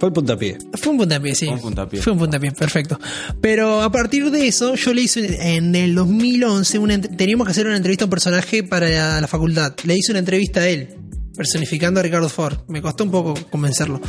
Fue 0.00 0.08
el 0.08 0.12
puntapié. 0.14 0.58
Fue 0.80 0.92
un 0.92 0.98
puntapié, 0.98 1.34
sí. 1.34 1.44
Fue 1.46 1.54
un 1.54 1.60
puntapié. 1.60 2.00
Fue 2.02 2.12
un 2.14 2.18
puntapié, 2.18 2.50
perfecto. 2.52 2.98
Pero 3.40 3.82
a 3.82 3.92
partir 3.92 4.30
de 4.30 4.48
eso, 4.48 4.74
yo 4.74 4.92
le 4.94 5.02
hice 5.02 5.54
en 5.56 5.74
el 5.76 5.94
2011, 5.94 6.78
una, 6.78 6.94
ent- 6.94 7.16
teníamos 7.16 7.46
que 7.46 7.50
hacer 7.52 7.66
una 7.66 7.76
entrevista 7.76 8.04
a 8.04 8.06
un 8.06 8.10
personaje 8.10 8.64
para 8.64 8.88
la, 8.88 9.20
la 9.20 9.28
facultad. 9.28 9.74
Le 9.84 9.94
hice 9.96 10.10
una 10.12 10.20
entrevista 10.20 10.60
a 10.60 10.68
él, 10.68 10.96
personificando 11.36 12.00
a 12.00 12.02
Ricardo 12.02 12.28
Ford. 12.30 12.60
Me 12.68 12.80
costó 12.80 13.04
un 13.04 13.10
poco 13.10 13.34
convencerlo. 13.50 14.00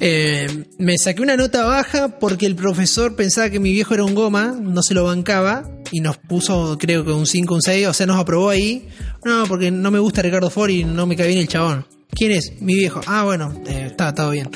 Eh, 0.00 0.46
me 0.78 0.96
saqué 0.98 1.20
una 1.22 1.36
nota 1.36 1.64
baja 1.64 2.18
porque 2.20 2.46
el 2.46 2.54
profesor 2.54 3.16
pensaba 3.16 3.50
que 3.50 3.58
mi 3.58 3.72
viejo 3.72 3.92
era 3.94 4.04
un 4.04 4.14
goma, 4.14 4.56
no 4.60 4.82
se 4.82 4.94
lo 4.94 5.02
bancaba, 5.04 5.68
y 5.90 6.00
nos 6.00 6.16
puso, 6.16 6.76
creo 6.78 7.04
que 7.04 7.10
un 7.10 7.26
5, 7.26 7.54
un 7.54 7.62
6, 7.62 7.88
o 7.88 7.92
sea, 7.92 8.06
nos 8.06 8.18
aprobó 8.20 8.50
ahí. 8.50 8.86
No, 9.24 9.44
porque 9.48 9.70
no 9.72 9.90
me 9.90 9.98
gusta 9.98 10.22
Ricardo 10.22 10.48
Ford 10.50 10.70
y 10.70 10.84
no 10.84 11.06
me 11.06 11.16
cae 11.16 11.26
bien 11.28 11.40
el 11.40 11.48
chabón. 11.48 11.86
¿Quién 12.10 12.30
es? 12.30 12.52
Mi 12.60 12.74
viejo. 12.74 13.00
Ah, 13.06 13.24
bueno, 13.24 13.52
eh, 13.66 13.86
está 13.90 14.14
todo 14.14 14.30
bien. 14.30 14.48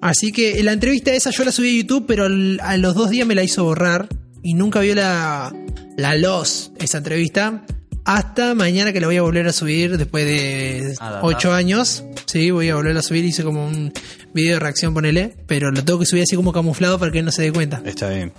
Así 0.00 0.32
que 0.32 0.62
la 0.62 0.72
entrevista 0.72 1.12
esa 1.12 1.30
yo 1.30 1.44
la 1.44 1.52
subí 1.52 1.68
a 1.78 1.82
YouTube, 1.82 2.04
pero 2.06 2.24
a 2.26 2.76
los 2.76 2.94
dos 2.94 3.10
días 3.10 3.26
me 3.26 3.34
la 3.34 3.42
hizo 3.42 3.64
borrar 3.64 4.08
y 4.42 4.54
nunca 4.54 4.80
vio 4.80 4.94
la, 4.94 5.52
la 5.96 6.14
loss 6.16 6.72
esa 6.78 6.98
entrevista. 6.98 7.64
Hasta 8.04 8.54
mañana 8.54 8.92
que 8.92 9.00
la 9.00 9.08
voy 9.08 9.16
a 9.16 9.22
volver 9.22 9.48
a 9.48 9.52
subir 9.52 9.98
después 9.98 10.24
de 10.24 10.94
Adaptar. 11.00 11.20
ocho 11.24 11.52
años. 11.52 12.04
Sí, 12.26 12.52
voy 12.52 12.68
a 12.68 12.76
volver 12.76 12.96
a 12.96 13.02
subir. 13.02 13.24
Hice 13.24 13.42
como 13.42 13.66
un 13.66 13.92
video 14.32 14.54
de 14.54 14.60
reacción, 14.60 14.94
ponele. 14.94 15.34
Pero 15.48 15.72
lo 15.72 15.82
tengo 15.84 15.98
que 15.98 16.06
subir 16.06 16.22
así 16.22 16.36
como 16.36 16.52
camuflado 16.52 17.00
para 17.00 17.10
que 17.10 17.18
él 17.18 17.24
no 17.24 17.32
se 17.32 17.42
dé 17.42 17.52
cuenta. 17.52 17.82
Está 17.84 18.10
bien. 18.10 18.32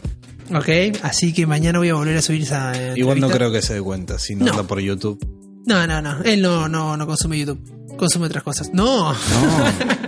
Ok, 0.55 0.69
así 1.03 1.33
que 1.33 1.45
mañana 1.45 1.79
voy 1.79 1.89
a 1.89 1.95
volver 1.95 2.15
a 2.15 2.21
subir 2.21 2.43
esa. 2.43 2.71
eh, 2.81 2.93
Igual 2.95 3.19
no 3.19 3.25
entrevista. 3.27 3.37
creo 3.37 3.51
que 3.51 3.61
se 3.61 3.73
dé 3.73 3.81
cuenta 3.81 4.17
si 4.19 4.35
no, 4.35 4.45
No. 4.45 4.51
anda 4.51 4.63
por 4.63 4.79
YouTube. 4.79 5.19
No, 5.65 5.85
no, 5.85 6.01
no. 6.01 6.21
Él 6.23 6.41
no, 6.41 6.69
no, 6.69 6.95
no 6.95 7.05
consume 7.05 7.37
YouTube. 7.39 7.59
Consume 7.97 8.27
otras 8.27 8.43
cosas. 8.43 8.69
No. 8.73 9.13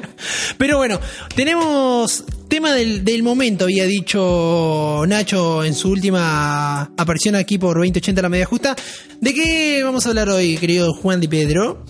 Pero 0.57 0.77
bueno, 0.77 0.99
tenemos 1.35 2.23
tema 2.47 2.73
del, 2.73 3.03
del 3.05 3.23
momento, 3.23 3.65
había 3.65 3.85
dicho 3.85 5.03
Nacho 5.07 5.63
en 5.63 5.73
su 5.75 5.89
última 5.89 6.81
aparición 6.97 7.35
aquí 7.35 7.57
por 7.57 7.77
2080 7.77 8.21
La 8.21 8.29
Media 8.29 8.45
Justa. 8.45 8.75
¿De 9.21 9.33
qué 9.33 9.81
vamos 9.83 10.05
a 10.05 10.09
hablar 10.09 10.29
hoy, 10.29 10.57
querido 10.57 10.93
Juan 10.93 11.19
Di 11.19 11.27
Pedro? 11.27 11.85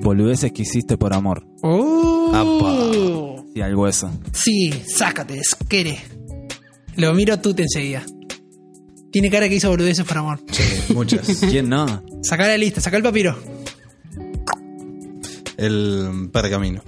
Boludeces 0.00 0.52
que 0.52 0.62
hiciste 0.62 0.96
por 0.96 1.14
amor. 1.14 1.44
Oh. 1.62 3.44
Y 3.54 3.60
al 3.60 3.74
hueso. 3.74 4.10
Sí, 4.32 4.72
sácate, 4.86 5.38
esquere. 5.38 5.98
Lo 6.96 7.12
miro 7.14 7.34
a 7.34 7.42
tú 7.42 7.54
te 7.54 7.62
enseguida. 7.62 8.04
Tiene 9.10 9.30
cara 9.30 9.48
que 9.48 9.54
hizo 9.56 9.70
boludeces 9.70 10.04
por 10.04 10.18
amor. 10.18 10.40
Sí, 10.50 10.92
muchas. 10.94 11.26
¿Quién 11.50 11.68
no? 11.68 12.04
Saca 12.22 12.46
la 12.46 12.58
lista, 12.58 12.80
saca 12.80 12.96
el 12.96 13.02
papiro. 13.02 13.36
el 15.56 16.28
pergamino. 16.32 16.82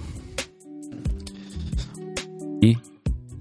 ¿Y? 2.61 2.77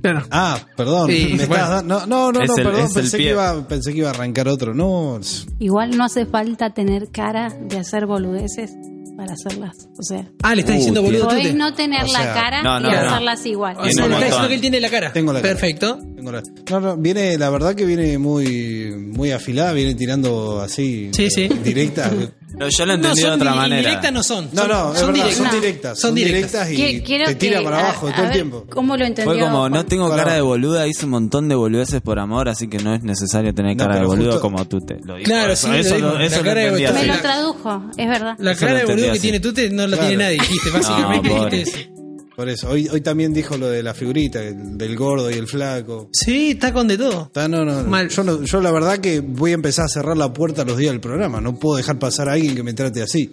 Claro. 0.02 0.22
Ah, 0.30 0.58
perdón. 0.76 1.10
Sí, 1.10 1.34
me 1.36 1.44
bueno. 1.46 1.52
estabas 1.54 1.70
dando- 1.70 2.06
no, 2.06 2.06
no, 2.06 2.32
no, 2.32 2.42
Es 2.42 2.48
no, 2.48 2.56
el- 2.56 2.62
perdón. 2.64 2.80
es 2.86 2.96
el 2.96 3.02
Pensé 3.02 3.16
que, 3.18 3.30
iba, 3.30 3.68
pensé 3.68 3.92
que 3.92 3.98
iba 3.98 4.08
a 4.08 4.12
arrancar 4.12 4.48
otro. 4.48 4.74
No, 4.74 5.20
Igual 5.58 5.96
no 5.96 6.04
hace 6.04 6.24
falta 6.26 6.70
tener 6.72 7.08
cara 7.10 7.50
de 7.68 7.78
hacer 7.78 8.06
boludeces 8.06 8.72
para 9.18 9.34
hacerlas. 9.34 9.76
O 9.98 10.02
sea, 10.02 10.24
Ah, 10.42 10.54
le 10.54 10.62
está 10.62 10.72
Uh, 10.72 10.76
diciendo 10.76 11.02
boludo 11.02 11.28
podés 11.28 11.54
no 11.54 11.74
tener 11.74 12.02
O 12.04 12.12
la 12.12 12.32
cara 12.32 12.62
no, 12.62 12.80
no, 12.80 12.88
y 12.88 12.92
no. 12.92 12.98
hacerlas 12.98 13.44
igual. 13.44 13.76
O 13.76 13.82
sea, 13.82 13.82
un 13.82 13.84
le 13.84 13.90
está 13.90 14.02
montón. 14.08 14.22
diciendo 14.24 14.48
que 14.48 14.54
él 14.54 14.60
tiene 14.62 14.80
la 14.80 14.88
cara. 14.88 15.12
Tengo 15.12 15.32
la 15.34 15.42
cara. 15.42 15.52
Perfecto. 15.52 15.98
tengo 16.16 16.32
la- 16.32 16.42
no, 16.70 16.80
no, 16.80 16.96
viene, 16.96 17.36
la 17.36 17.50
verdad 17.50 17.74
que 17.74 17.84
viene 17.84 18.16
muy, 18.16 18.90
muy 18.96 19.32
afilada, 19.32 19.74
viene 19.74 19.94
tirando 19.94 20.60
así. 20.62 21.10
Sí, 21.12 21.28
sí. 21.28 21.46
Directa. 21.62 22.10
Pero 22.58 22.68
yo 22.76 22.86
lo 22.86 22.86
No, 22.86 22.94
entendí 22.94 23.20
de 23.20 23.26
son 23.26 23.34
otra 23.40 23.54
manera. 23.54 23.76
indirectas 23.80 24.12
no 24.12 24.22
son. 24.22 24.48
No, 24.52 24.60
Son- 24.62 24.68
no, 24.70 24.92
es 24.92 24.98
son 25.00 25.12
verdad, 25.12 25.12
directas. 25.14 25.36
son 25.36 25.46
No. 25.46 25.52
directas. 25.60 25.98
Son 26.00 26.08
Son 26.10 26.14
directas. 26.14 26.70
y 26.70 26.76
Que- 26.76 27.02
quiero 27.02 27.26
te 27.26 27.34
tira 27.36 27.58
que- 27.58 27.64
para 27.64 27.78
abajo 27.80 28.08
a 28.08 28.10
todo 28.10 28.20
el 28.22 28.28
ver 28.28 28.32
tiempo. 28.32 28.64
¿Cómo 28.70 28.96
lo 28.96 29.04
entendió? 29.04 29.32
Fue 29.34 29.40
como, 29.42 29.58
Juan? 29.60 29.72
no 29.72 29.86
tengo 29.86 30.10
cara 30.10 30.34
de 30.34 30.40
boluda, 30.40 30.86
hice 30.86 31.04
un 31.04 31.10
montón 31.12 31.48
de 31.48 31.54
boludeces 31.54 32.00
por 32.02 32.18
amor, 32.18 32.48
así 32.48 32.68
que 32.68 32.78
no 32.78 32.94
es 32.94 33.02
necesario 33.02 33.54
tener 33.54 33.76
No, 33.76 33.84
cara 33.84 33.98
de 34.00 34.06
boludo 34.06 34.32
justo- 34.32 34.40
como 34.40 34.66
tú 34.66 34.80
te 34.80 34.96
lo 35.04 35.16
dijo. 35.16 35.24
Claro, 35.28 35.52
eso, 35.52 35.66
sí, 35.68 35.72
lo 35.72 35.78
eso, 35.78 35.98
lo- 35.98 36.44
cara 36.44 36.60
de 36.60 36.66
entendí. 36.68 37.00
Me 37.00 37.06
lo 37.06 37.20
tradujo, 37.20 37.82
es 37.96 38.08
verdad. 38.08 38.34
La 38.38 38.54
cara 38.54 38.74
de 38.74 38.84
boludo 38.84 39.12
que 39.12 39.20
tiene 39.20 39.40
Tute 39.40 39.70
no 39.70 39.86
la 39.86 39.96
tiene 39.98 40.16
nadie, 40.16 40.38
dijiste. 40.40 40.70
Básicamente 40.70 41.28
No, 41.28 41.44
dijiste 41.46 41.80
eso. 41.80 41.99
Por 42.40 42.48
eso, 42.48 42.70
hoy, 42.70 42.88
hoy 42.88 43.02
también 43.02 43.34
dijo 43.34 43.58
lo 43.58 43.68
de 43.68 43.82
la 43.82 43.92
figurita, 43.92 44.42
el- 44.42 44.78
del 44.78 44.96
gordo 44.96 45.30
y 45.30 45.34
el 45.34 45.46
flaco. 45.46 46.08
Sí, 46.10 46.52
está 46.52 46.72
con 46.72 46.88
de 46.88 46.96
todo. 46.96 47.24
Está- 47.26 47.48
no, 47.48 47.66
no, 47.66 47.82
Mal. 47.84 48.08
Yo, 48.08 48.24
no- 48.24 48.42
yo 48.42 48.62
la 48.62 48.70
verdad 48.72 48.96
que 48.96 49.20
voy 49.20 49.50
a 49.50 49.54
empezar 49.54 49.84
a 49.84 49.88
cerrar 49.88 50.16
la 50.16 50.32
puerta 50.32 50.64
los 50.64 50.78
días 50.78 50.92
del 50.92 51.02
programa. 51.02 51.42
No 51.42 51.58
puedo 51.58 51.76
dejar 51.76 51.98
pasar 51.98 52.30
a 52.30 52.32
alguien 52.32 52.54
que 52.54 52.62
me 52.62 52.72
trate 52.72 53.02
así. 53.02 53.30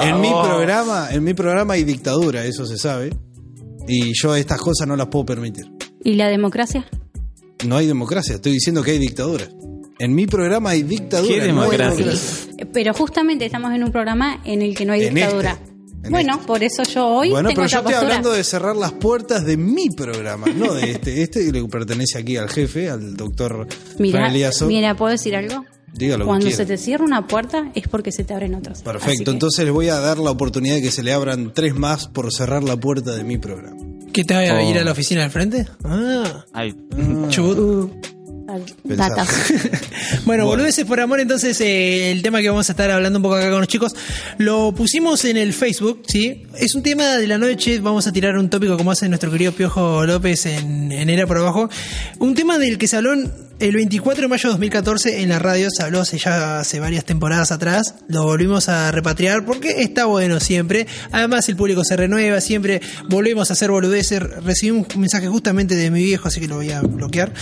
En 0.00 0.22
mi 0.22 0.30
programa, 0.30 1.08
en 1.10 1.22
mi 1.22 1.34
programa 1.34 1.74
hay 1.74 1.84
dictadura, 1.84 2.46
eso 2.46 2.64
se 2.64 2.78
sabe. 2.78 3.10
Y 3.86 4.12
yo 4.18 4.34
estas 4.34 4.58
cosas 4.58 4.88
no 4.88 4.96
las 4.96 5.08
puedo 5.08 5.26
permitir. 5.26 5.66
¿Y 6.02 6.14
la 6.14 6.28
democracia? 6.28 6.86
No 7.66 7.76
hay 7.76 7.86
democracia, 7.86 8.36
estoy 8.36 8.52
diciendo 8.52 8.82
que 8.82 8.92
hay 8.92 8.98
dictadura. 8.98 9.44
En 9.98 10.14
mi 10.14 10.26
programa 10.26 10.70
hay 10.70 10.82
dictadura. 10.82 11.44
¿Qué 11.44 11.52
no 11.52 11.60
hay 11.60 11.76
democracia? 11.76 12.06
Pero 12.72 12.94
justamente 12.94 13.44
estamos 13.44 13.74
en 13.74 13.84
un 13.84 13.92
programa 13.92 14.40
en 14.46 14.62
el 14.62 14.74
que 14.74 14.86
no 14.86 14.94
hay 14.94 15.04
En 15.04 15.14
dictadura. 15.14 15.58
En 16.06 16.10
bueno, 16.12 16.34
este. 16.34 16.46
por 16.46 16.62
eso 16.62 16.82
yo 16.84 17.06
hoy 17.06 17.30
Bueno, 17.30 17.48
tengo 17.50 17.60
pero 17.62 17.68
yo 17.70 17.78
estoy 17.78 17.92
postura. 17.92 17.98
hablando 18.08 18.32
de 18.32 18.44
cerrar 18.44 18.76
las 18.76 18.92
puertas 18.92 19.44
de 19.44 19.56
mi 19.56 19.90
programa, 19.90 20.46
no 20.54 20.72
de 20.74 20.92
este. 20.92 21.22
Este 21.26 21.52
le 21.52 21.64
pertenece 21.68 22.18
aquí 22.18 22.36
al 22.36 22.48
jefe, 22.48 22.88
al 22.90 23.14
doctor 23.16 23.66
Mira, 23.98 24.30
mira, 24.66 24.96
¿puedo 24.96 25.10
decir 25.12 25.36
algo? 25.36 25.64
Diga 25.92 26.16
lo 26.18 26.24
que 26.24 26.28
Cuando 26.28 26.50
se 26.50 26.66
te 26.66 26.76
cierra 26.76 27.04
una 27.04 27.26
puerta 27.26 27.70
es 27.74 27.88
porque 27.88 28.12
se 28.12 28.22
te 28.24 28.34
abren 28.34 28.54
otras. 28.54 28.82
Perfecto, 28.82 29.24
que- 29.24 29.30
entonces 29.30 29.64
les 29.64 29.72
voy 29.72 29.88
a 29.88 29.98
dar 30.00 30.18
la 30.18 30.30
oportunidad 30.30 30.74
de 30.74 30.82
que 30.82 30.90
se 30.90 31.02
le 31.02 31.12
abran 31.12 31.52
tres 31.54 31.74
más 31.74 32.06
por 32.08 32.30
cerrar 32.32 32.62
la 32.64 32.76
puerta 32.76 33.14
de 33.14 33.24
mi 33.24 33.38
programa. 33.38 33.76
¿Qué 34.12 34.24
te 34.24 34.34
vaya 34.34 34.56
a 34.58 34.62
Oh. 34.62 34.70
ir 34.70 34.78
a 34.78 34.84
la 34.84 34.92
oficina 34.92 35.22
del 35.22 35.30
frente? 35.30 35.66
Ah, 35.84 36.44
Ay, 36.52 36.74
chubut. 37.28 37.92
Datas. 38.84 39.28
Bueno, 40.24 40.44
Bueno. 40.44 40.46
boludeces 40.46 40.84
por 40.84 41.00
amor, 41.00 41.20
entonces 41.20 41.60
eh, 41.60 42.10
el 42.12 42.22
tema 42.22 42.40
que 42.40 42.48
vamos 42.48 42.68
a 42.68 42.72
estar 42.72 42.90
hablando 42.90 43.18
un 43.18 43.22
poco 43.22 43.34
acá 43.36 43.50
con 43.50 43.60
los 43.60 43.68
chicos, 43.68 43.94
lo 44.38 44.72
pusimos 44.72 45.24
en 45.24 45.36
el 45.36 45.52
Facebook, 45.52 46.02
¿sí? 46.06 46.44
Es 46.58 46.74
un 46.74 46.82
tema 46.82 47.16
de 47.16 47.26
la 47.26 47.38
noche, 47.38 47.78
vamos 47.80 48.06
a 48.06 48.12
tirar 48.12 48.36
un 48.36 48.48
tópico 48.50 48.76
como 48.76 48.90
hace 48.92 49.08
nuestro 49.08 49.30
querido 49.30 49.52
Piojo 49.52 50.04
López 50.06 50.46
en, 50.46 50.90
en 50.92 51.10
Era 51.10 51.26
por 51.26 51.38
Abajo. 51.38 51.68
Un 52.18 52.34
tema 52.34 52.58
del 52.58 52.78
que 52.78 52.86
se 52.88 52.96
habló 52.96 53.12
en- 53.14 53.30
el 53.58 53.74
24 53.74 54.22
de 54.22 54.28
mayo 54.28 54.48
de 54.48 54.52
2014 54.52 55.22
en 55.22 55.28
la 55.30 55.38
radio, 55.38 55.68
se 55.70 55.82
habló 55.82 56.00
hace 56.00 56.18
ya 56.18 56.60
hace 56.60 56.78
varias 56.78 57.04
temporadas 57.04 57.52
atrás, 57.52 57.94
lo 58.08 58.24
volvimos 58.24 58.68
a 58.68 58.90
repatriar 58.92 59.44
porque 59.44 59.82
está 59.82 60.04
bueno 60.06 60.40
siempre. 60.40 60.86
Además 61.12 61.48
el 61.48 61.56
público 61.56 61.84
se 61.84 61.96
renueva, 61.96 62.40
siempre 62.40 62.80
volvemos 63.08 63.50
a 63.50 63.54
hacer 63.54 63.70
boludeces. 63.70 64.20
Recibí 64.20 64.72
un 64.72 64.86
mensaje 64.98 65.28
justamente 65.28 65.74
de 65.74 65.90
mi 65.90 66.02
viejo, 66.04 66.28
así 66.28 66.40
que 66.40 66.48
lo 66.48 66.56
voy 66.56 66.70
a 66.70 66.82
bloquear. 66.82 67.32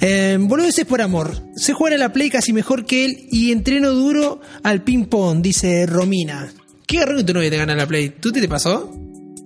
Eh, 0.00 0.36
boludeces 0.40 0.84
por 0.84 1.00
amor. 1.00 1.32
Se 1.56 1.72
juega 1.72 1.96
a 1.96 1.98
la 1.98 2.12
play 2.12 2.28
casi 2.28 2.52
mejor 2.52 2.84
que 2.84 3.04
él 3.04 3.26
y 3.30 3.52
entreno 3.52 3.90
duro 3.90 4.40
al 4.62 4.82
ping 4.82 5.06
pong, 5.06 5.40
dice 5.40 5.86
Romina. 5.86 6.52
¿Qué 6.86 6.98
que 6.98 7.24
tu 7.24 7.32
novia 7.32 7.50
te 7.50 7.56
gana 7.56 7.74
la 7.74 7.86
play? 7.86 8.10
¿Tú 8.10 8.32
te, 8.32 8.40
te 8.40 8.48
pasó? 8.48 8.92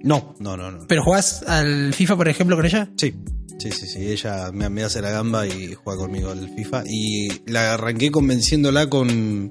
No, 0.02 0.35
no, 0.40 0.56
no, 0.56 0.71
no. 0.71 0.87
¿Pero 0.88 1.02
jugás 1.02 1.45
al 1.47 1.95
FIFA, 1.95 2.16
por 2.16 2.28
ejemplo, 2.28 2.56
con 2.56 2.66
ella? 2.66 2.88
Sí, 2.97 3.14
sí, 3.58 3.70
sí, 3.72 3.86
sí. 3.86 4.10
Ella 4.10 4.50
me, 4.52 4.68
me 4.68 4.82
hace 4.84 5.00
la 5.02 5.10
gamba 5.10 5.46
y 5.46 5.75
juega 5.75 6.00
conmigo 6.00 6.30
al 6.30 6.48
FIFA. 6.54 6.84
Y 6.86 7.28
la 7.50 7.75
arranqué 7.75 8.10
convenciéndola 8.10 8.88
con 8.88 9.50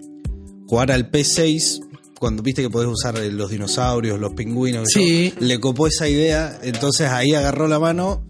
jugar 0.68 0.92
al 0.92 1.12
P6. 1.12 1.82
Cuando 2.20 2.42
viste 2.44 2.62
que 2.62 2.70
podés 2.70 2.90
usar 2.90 3.18
eh, 3.18 3.32
los 3.32 3.50
dinosaurios, 3.52 4.20
los 4.20 4.34
pingüinos. 4.34 4.90
y 4.90 4.94
Sí. 4.94 5.34
todo. 5.36 5.46
Le 5.46 5.60
copó 5.60 5.88
esa 5.88 6.08
idea. 6.08 6.60
Entonces 6.64 7.10
ahí 7.10 7.34
agarró 7.34 7.68
la 7.68 7.80
mano. 7.80 8.26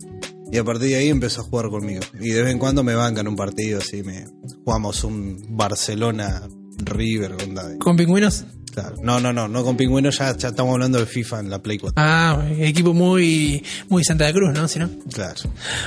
Y 0.52 0.58
a 0.58 0.64
partir 0.64 0.90
de 0.90 0.96
ahí 0.98 1.10
empezó 1.10 1.42
a 1.42 1.44
jugar 1.44 1.70
conmigo. 1.70 2.02
Y 2.20 2.30
de 2.30 2.42
vez 2.44 2.52
en 2.52 2.60
cuando 2.60 2.84
me 2.84 2.94
bancan 2.96 3.28
un 3.28 3.36
partido 3.36 3.80
así. 3.80 4.04
Me 4.04 4.26
jugamos 4.64 5.04
un 5.04 5.38
Barcelona 5.58 6.48
River. 6.86 7.34
onda 7.44 7.78
¿Con 7.80 7.98
pingüinos? 7.98 8.46
Claro. 8.76 8.98
No, 9.02 9.22
no, 9.22 9.32
no, 9.32 9.48
no 9.48 9.64
con 9.64 9.78
pingüinos, 9.78 10.18
ya, 10.18 10.36
ya 10.36 10.50
estamos 10.50 10.74
hablando 10.74 11.00
de 11.00 11.06
FIFA 11.06 11.40
en 11.40 11.50
la 11.50 11.60
Play 11.60 11.78
4. 11.78 11.94
Ah, 11.96 12.46
equipo 12.60 12.94
muy, 12.94 13.64
muy 13.88 14.04
Santa 14.04 14.32
Cruz, 14.34 14.54
¿no? 14.54 14.68
Si 14.68 14.80
no. 14.80 14.90
Claro. 15.14 15.36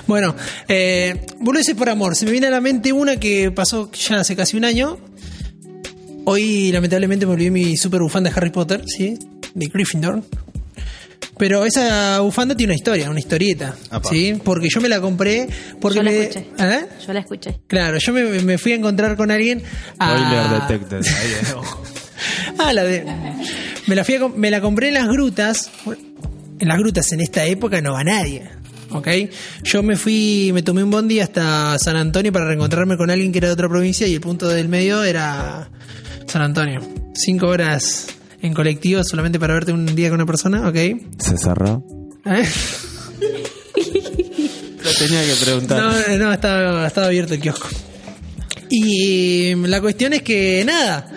Bueno, 0.06 0.34
eh, 0.68 1.26
boludeces 1.40 1.74
por 1.74 1.90
amor. 1.90 2.16
Se 2.16 2.24
me 2.24 2.32
viene 2.32 2.46
a 2.46 2.50
la 2.50 2.62
mente 2.62 2.92
una 2.94 3.16
que 3.20 3.50
pasó 3.50 3.90
ya 3.92 4.20
hace 4.20 4.34
casi 4.34 4.56
un 4.56 4.64
año. 4.64 4.98
Hoy, 6.24 6.72
lamentablemente, 6.72 7.26
me 7.26 7.32
olvidé 7.32 7.50
mi 7.50 7.76
super 7.76 8.00
bufanda 8.00 8.30
de 8.30 8.36
Harry 8.36 8.50
Potter, 8.50 8.82
¿sí? 8.86 9.18
De 9.54 9.66
Gryffindor. 9.66 10.22
Pero 11.38 11.64
esa 11.64 12.20
bufanda 12.20 12.54
tiene 12.56 12.72
una 12.72 12.76
historia, 12.76 13.08
una 13.10 13.20
historieta, 13.20 13.74
Apa. 13.90 14.08
¿sí? 14.08 14.38
Porque 14.42 14.68
yo 14.68 14.80
me 14.80 14.88
la 14.88 15.00
compré 15.00 15.48
porque 15.80 15.98
Yo 15.98 16.02
la 16.02 16.10
me... 16.10 16.20
escuché. 16.24 16.46
¿Eh? 16.58 16.86
Yo 17.06 17.12
la 17.12 17.20
escuché. 17.20 17.60
Claro, 17.68 17.98
yo 17.98 18.12
me, 18.12 18.24
me 18.42 18.58
fui 18.58 18.72
a 18.72 18.74
encontrar 18.74 19.16
con 19.16 19.30
alguien... 19.30 19.62
a- 19.98 20.16
Spoiler 20.16 20.60
detected. 20.78 21.12
Ahí, 21.20 21.30
eh, 21.32 21.54
ojo. 21.56 21.82
Ah, 22.58 22.72
la 22.72 22.82
de. 22.82 23.04
Me 23.86 23.94
la, 23.94 24.04
fui 24.04 24.16
a 24.16 24.28
me 24.28 24.50
la 24.50 24.60
compré 24.60 24.88
en 24.88 24.94
las 24.94 25.06
grutas. 25.06 25.70
En 26.58 26.66
las 26.68 26.78
grutas 26.78 27.12
en 27.12 27.20
esta 27.20 27.44
época 27.44 27.80
no 27.80 27.92
va 27.92 28.02
nadie. 28.02 28.50
¿Ok? 28.90 29.06
Yo 29.62 29.82
me 29.84 29.94
fui, 29.96 30.50
me 30.52 30.62
tomé 30.62 30.82
un 30.82 30.90
bondi 30.90 31.20
hasta 31.20 31.78
San 31.78 31.94
Antonio 31.96 32.32
para 32.32 32.46
reencontrarme 32.46 32.96
con 32.96 33.10
alguien 33.10 33.30
que 33.30 33.38
era 33.38 33.46
de 33.48 33.54
otra 33.54 33.68
provincia 33.68 34.06
y 34.08 34.14
el 34.14 34.20
punto 34.20 34.48
del 34.48 34.66
medio 34.68 35.04
era 35.04 35.68
San 36.26 36.42
Antonio. 36.42 36.80
Cinco 37.14 37.46
horas 37.46 38.06
en 38.40 38.54
colectivo 38.54 39.02
solamente 39.04 39.38
para 39.38 39.54
verte 39.54 39.72
un 39.72 39.86
día 39.94 40.08
con 40.08 40.16
una 40.16 40.26
persona, 40.26 40.68
¿ok? 40.68 40.76
Se 41.18 41.38
cerró. 41.38 41.84
¿Eh? 42.24 42.44
Lo 44.84 44.94
tenía 44.94 45.24
que 45.24 45.34
preguntar. 45.44 45.78
No, 45.78 46.18
no, 46.18 46.32
estaba, 46.32 46.86
estaba 46.86 47.06
abierto 47.08 47.34
el 47.34 47.40
kiosco. 47.40 47.68
Y 48.70 49.54
la 49.54 49.80
cuestión 49.80 50.12
es 50.12 50.22
que, 50.22 50.62
nada, 50.64 51.10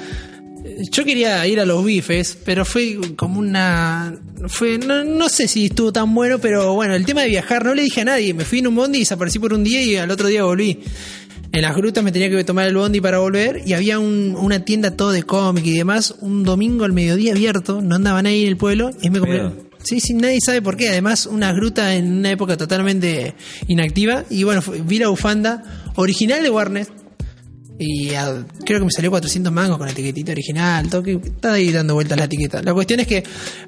yo 0.91 1.05
quería 1.05 1.45
ir 1.47 1.59
a 1.59 1.65
los 1.65 1.83
bifes, 1.83 2.37
pero 2.45 2.65
fue 2.65 2.97
como 3.15 3.39
una... 3.39 4.17
fue 4.47 4.77
no, 4.77 5.03
no 5.03 5.29
sé 5.29 5.47
si 5.47 5.65
estuvo 5.65 5.91
tan 5.91 6.13
bueno, 6.13 6.39
pero 6.39 6.73
bueno, 6.73 6.95
el 6.95 7.05
tema 7.05 7.21
de 7.21 7.29
viajar 7.29 7.65
no 7.65 7.73
le 7.73 7.83
dije 7.83 8.01
a 8.01 8.05
nadie. 8.05 8.33
Me 8.33 8.45
fui 8.45 8.59
en 8.59 8.67
un 8.67 8.75
bondi 8.75 8.99
y 8.99 9.01
desaparecí 9.01 9.39
por 9.39 9.53
un 9.53 9.63
día 9.63 9.81
y 9.83 9.95
al 9.95 10.11
otro 10.11 10.27
día 10.27 10.43
volví. 10.43 10.79
En 11.53 11.61
las 11.63 11.75
grutas 11.75 12.03
me 12.03 12.11
tenía 12.11 12.29
que 12.29 12.43
tomar 12.43 12.67
el 12.67 12.75
bondi 12.75 13.01
para 13.01 13.19
volver 13.19 13.61
y 13.65 13.73
había 13.73 13.99
un- 13.99 14.35
una 14.39 14.61
tienda 14.63 14.91
todo 14.91 15.11
de 15.11 15.23
cómic 15.23 15.65
y 15.65 15.77
demás, 15.77 16.15
un 16.21 16.43
domingo 16.43 16.85
al 16.85 16.93
mediodía 16.93 17.33
abierto, 17.33 17.81
no 17.81 17.95
andaba 17.95 18.21
nadie 18.21 18.43
en 18.43 18.47
el 18.47 18.57
pueblo 18.57 18.91
y 19.01 19.09
me 19.09 19.19
compré... 19.19 19.37
Pedo. 19.39 19.71
Sí, 19.83 19.99
sí, 19.99 20.13
nadie 20.13 20.37
sabe 20.39 20.61
por 20.61 20.77
qué. 20.77 20.89
Además, 20.89 21.25
una 21.25 21.51
gruta 21.53 21.95
en 21.95 22.11
una 22.19 22.29
época 22.29 22.55
totalmente 22.55 23.33
inactiva. 23.67 24.23
Y 24.29 24.43
bueno, 24.43 24.61
vi 24.85 24.99
la 24.99 25.07
bufanda 25.07 25.63
original 25.95 26.43
de 26.43 26.51
Warner. 26.51 26.87
Y 27.79 28.09
creo 28.63 28.77
que 28.79 28.85
me 28.85 28.91
salió 28.91 29.09
400 29.09 29.51
mangos 29.51 29.79
con 29.79 29.87
la 29.87 29.91
etiquetita 29.91 30.33
original. 30.33 30.87
Todo 30.87 31.01
que 31.01 31.13
está 31.13 31.53
ahí 31.53 31.71
dando 31.71 31.95
vueltas 31.95 32.15
la 32.15 32.25
etiqueta. 32.25 32.61
La 32.61 32.75
cuestión 32.75 32.99
es 32.99 33.07
que 33.07 33.23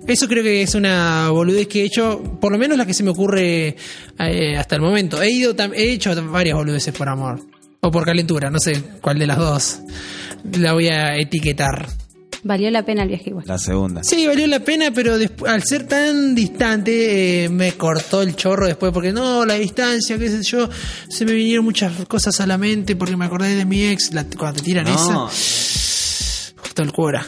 eso 0.05 0.27
creo 0.27 0.43
que 0.43 0.61
es 0.61 0.75
una 0.75 1.29
boludez 1.31 1.67
que 1.67 1.81
he 1.81 1.85
hecho, 1.85 2.21
por 2.39 2.51
lo 2.51 2.59
menos 2.59 2.77
la 2.77 2.85
que 2.85 2.93
se 2.93 3.01
me 3.01 3.09
ocurre 3.09 3.75
eh, 4.19 4.55
hasta 4.55 4.75
el 4.75 4.81
momento. 4.83 5.19
He 5.19 5.31
ido, 5.31 5.55
he 5.73 5.93
hecho 5.93 6.13
varias 6.29 6.55
boludeces 6.55 6.93
por 6.93 7.09
amor. 7.09 7.41
O 7.85 7.91
por 7.91 8.05
calentura, 8.05 8.49
no 8.49 8.59
sé 8.59 8.81
cuál 9.01 9.19
de 9.19 9.27
las 9.27 9.37
dos 9.37 9.79
la 10.53 10.73
voy 10.73 10.87
a 10.87 11.15
etiquetar. 11.17 11.87
Valió 12.45 12.69
la 12.71 12.83
pena 12.85 13.03
el 13.03 13.09
viaje 13.09 13.29
igual. 13.29 13.45
La 13.47 13.57
segunda. 13.57 14.03
Sí, 14.03 14.27
valió 14.27 14.45
la 14.47 14.59
pena, 14.59 14.91
pero 14.93 15.13
al 15.47 15.63
ser 15.63 15.87
tan 15.87 16.35
distante 16.35 17.45
eh, 17.45 17.49
me 17.49 17.73
cortó 17.73 18.21
el 18.21 18.35
chorro 18.35 18.67
después, 18.67 18.91
porque 18.91 19.13
no, 19.13 19.45
la 19.45 19.53
distancia, 19.53 20.17
qué 20.17 20.29
sé 20.29 20.43
yo, 20.43 20.69
se 21.07 21.23
me 21.25 21.31
vinieron 21.33 21.63
muchas 21.63 21.93
cosas 22.07 22.41
a 22.41 22.47
la 22.47 22.57
mente 22.57 22.95
porque 22.97 23.15
me 23.15 23.23
acordé 23.25 23.55
de 23.55 23.63
mi 23.65 23.85
ex, 23.85 24.13
la- 24.13 24.25
cuando 24.25 24.57
te 24.59 24.65
tiran 24.65 24.85
No. 24.85 25.29
esa, 25.29 26.53
justo 26.57 26.81
el 26.83 26.91
cuora. 26.91 27.25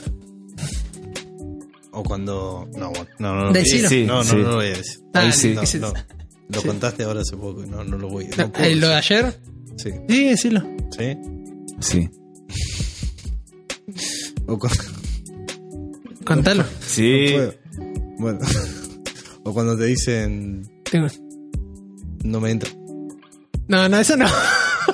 O 1.91 2.03
cuando. 2.03 2.67
No, 2.75 2.91
no, 3.19 3.35
no. 3.35 3.45
no. 3.45 3.51
Decilo. 3.53 3.87
Sí, 3.87 4.03
no, 4.05 4.15
no, 4.15 4.23
sí. 4.25 4.35
no 4.35 4.41
lo 4.49 4.55
voy 4.55 4.65
a 4.65 4.69
decir. 4.69 4.99
Dale, 5.13 5.27
Ahí 5.27 5.31
sí. 5.33 5.53
No, 5.79 5.91
no. 5.91 5.93
Lo 6.49 6.61
contaste 6.61 7.03
ahora 7.03 7.21
hace 7.21 7.35
poco 7.37 7.65
no, 7.65 7.83
no 7.83 7.97
lo 7.97 8.07
voy 8.09 8.25
a 8.25 8.27
eh, 8.27 8.75
¿Lo 8.75 8.89
de 8.89 8.95
decir. 8.95 9.17
ayer? 9.17 9.39
Sí. 9.77 9.91
Sí, 10.09 10.23
decilo. 10.25 10.61
¿Sí? 10.97 11.17
Sí. 11.81 12.09
O 14.47 14.57
cu- 14.57 14.67
Contalo. 16.25 16.63
Sí. 16.85 17.35
Bueno. 18.17 18.39
o 19.43 19.53
cuando 19.53 19.77
te 19.77 19.85
dicen. 19.85 20.63
Tengo- 20.89 21.07
No 22.23 22.39
me 22.39 22.51
entra. 22.51 22.69
No, 23.67 23.89
no, 23.89 23.99
eso 23.99 24.15
no. 24.15 24.27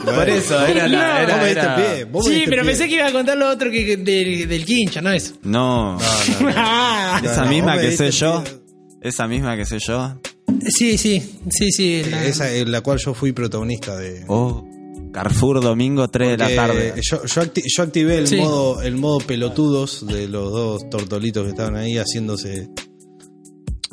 Por 0.03 0.29
eso, 0.29 0.65
era 0.65 0.87
la. 0.87 0.97
No, 0.97 1.17
era- 1.19 1.33
vos 1.35 1.41
me 1.43 1.45
diste 1.49 1.59
era- 1.61 1.75
pie, 1.75 2.03
vos 2.05 2.25
sí, 2.25 2.43
pero 2.45 2.63
pie. 2.63 2.71
pensé 2.71 2.87
que 2.87 2.95
iba 2.95 3.07
a 3.07 3.11
contar 3.11 3.37
lo 3.37 3.49
otro 3.49 3.69
que, 3.69 3.85
que 3.85 3.97
del, 3.97 4.47
del 4.47 4.65
quincho, 4.65 5.01
no 5.01 5.11
eso. 5.11 5.35
No. 5.43 5.97
Ah, 6.55 7.21
Esa 7.23 7.43
No, 7.43 7.49
misma 7.51 7.77
que 7.79 7.91
sé 7.91 8.09
yo. 8.11 8.43
pie. 8.43 8.53
Esa 9.01 9.27
misma 9.27 9.55
que 9.57 9.65
sé 9.65 9.77
yo. 9.79 10.19
sí, 10.67 10.97
sí, 10.97 11.21
sí, 11.49 11.71
sí. 11.71 12.03
la- 12.09 12.25
Esa 12.25 12.51
en 12.53 12.71
la 12.71 12.81
cual 12.81 12.97
yo 12.99 13.13
fui 13.13 13.31
protagonista 13.33 13.95
de. 13.97 14.23
Oh. 14.27 14.67
Carrefour 15.11 15.61
domingo 15.61 16.07
3 16.09 16.29
de 16.31 16.37
la 16.37 16.55
tarde. 16.55 16.93
Yo, 17.01 17.25
yo, 17.25 17.41
acti- 17.41 17.63
yo 17.65 17.83
activé 17.83 18.17
el 18.17 18.27
Sí. 18.27 18.37
modo 18.37 18.81
el 18.81 18.95
modo 18.95 19.17
pelotudos 19.19 20.05
de 20.07 20.27
los 20.27 20.51
dos 20.51 20.89
tortolitos 20.89 21.43
que 21.43 21.49
estaban 21.49 21.75
ahí 21.75 21.97
haciéndose 21.97 22.69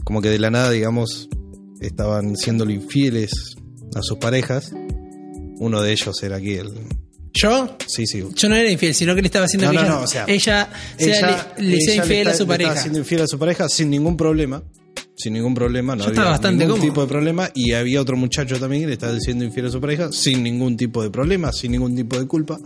como 0.05 0.23
que 0.23 0.29
de 0.31 0.39
la 0.39 0.51
nada, 0.51 0.71
digamos, 0.71 1.29
estaban 1.81 2.37
siendo 2.37 2.69
infieles 2.71 3.31
a 3.95 4.03
sus 4.03 4.19
parejas. 4.19 4.73
Uno 5.61 5.83
de 5.83 5.93
ellos 5.93 6.23
era 6.23 6.37
aquí 6.37 6.55
el 6.55 6.71
¿Yo? 7.35 7.77
Sí, 7.87 8.07
sí. 8.07 8.25
Yo 8.35 8.49
no 8.49 8.55
era 8.57 8.71
infiel, 8.71 8.95
sino 8.95 9.15
que 9.15 9.21
le 9.23 9.27
estaba 9.27 9.45
haciendo 9.45 9.67
No, 9.67 9.73
que 9.73 9.77
no, 9.77 9.83
ella, 9.85 9.95
no, 9.97 10.03
o 10.03 10.07
sea, 10.07 10.25
ella, 10.27 10.71
sea, 10.97 11.09
Ella- 11.19 11.53
le, 11.59 11.63
le 11.73 11.81
sea 11.81 11.95
ella 11.95 12.03
infiel 12.05 12.21
está- 12.21 12.31
a 12.31 12.35
su 12.37 12.43
le 12.45 12.49
pareja. 12.49 12.71
Estaba 12.71 12.83
siendo 12.83 12.99
infiel 13.01 13.23
a 13.23 13.27
su 13.27 13.39
pareja 13.39 13.69
sin 13.69 13.91
ningún 13.91 14.17
problema. 14.17 14.63
Sin 15.19 15.33
ningún 15.33 15.53
problema, 15.55 15.97
no 15.97 16.05
Yo 16.05 16.11
había 16.11 16.25
bastante 16.25 16.65
ningún 16.65 16.77
cómodo. 16.79 16.91
tipo 16.93 17.01
de 17.03 17.07
problema. 17.09 17.51
Y 17.55 17.73
había 17.73 18.01
otro 18.01 18.17
muchacho 18.17 18.59
también 18.61 18.83
que 18.83 18.87
le 18.87 18.93
estaba 18.95 19.13
diciendo 19.13 19.45
infiel 19.45 19.67
a 19.67 19.71
su 19.71 19.81
pareja 19.81 20.13
sin 20.13 20.43
ningún 20.45 20.77
tipo 20.77 21.03
de 21.03 21.11
problema, 21.11 21.53
sin 21.53 21.73
ningún 21.73 21.97
tipo 21.97 22.17
de 22.19 22.27
culpa. 22.27 22.59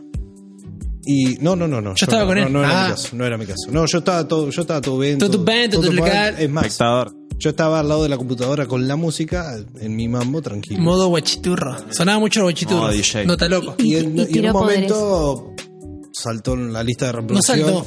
Y 1.04 1.36
no, 1.40 1.56
no, 1.56 1.66
no, 1.66 1.80
no. 1.80 1.94
Yo 1.96 2.04
estaba 2.04 2.22
no, 2.22 2.28
con 2.28 2.36
no, 2.38 2.46
él. 2.46 2.52
No, 2.52 2.60
era 2.64 2.84
Ah. 2.84 2.84
mi 2.88 2.90
caso, 2.92 3.16
no 3.16 3.24
era 3.26 3.38
mi 3.38 3.46
caso. 3.46 3.70
No, 3.70 3.86
yo 3.86 3.98
estaba 3.98 4.28
todo, 4.28 4.50
yo 4.50 4.60
estaba 4.60 4.80
todo 4.80 4.98
bien. 4.98 5.18
Todo 5.18 5.38
bien, 5.44 5.70
todo 5.70 5.80
bien. 5.82 5.96
legal. 5.96 6.36
Es 6.38 6.50
más, 6.50 6.66
Espectador. 6.66 7.16
yo 7.38 7.50
estaba 7.50 7.80
al 7.80 7.88
lado 7.88 8.02
de 8.04 8.08
la 8.10 8.16
computadora 8.18 8.66
con 8.66 8.86
la 8.86 8.96
música 8.96 9.56
en 9.80 9.96
mi 9.96 10.06
mambo 10.08 10.42
tranquilo. 10.42 10.80
Modo 10.80 11.08
guachiturro. 11.08 11.76
Sonaba 11.90 12.20
mucho 12.20 12.40
el 12.40 12.44
guachiturro. 12.44 12.82
Modo 12.82 12.92
DJ. 12.92 13.24
No 13.26 13.32
está 13.32 13.48
loco. 13.48 13.74
y, 13.78 13.94
Y- 13.94 13.96
en, 13.96 14.16
y 14.16 14.20
y 14.20 14.24
en 14.24 14.28
tiró 14.32 14.46
un 14.48 14.52
momento 14.60 15.54
saltó 16.12 16.52
en 16.54 16.72
la 16.72 16.84
lista 16.84 17.06
de 17.06 17.12
reproducción. 17.12 17.58
saltó. 17.58 17.86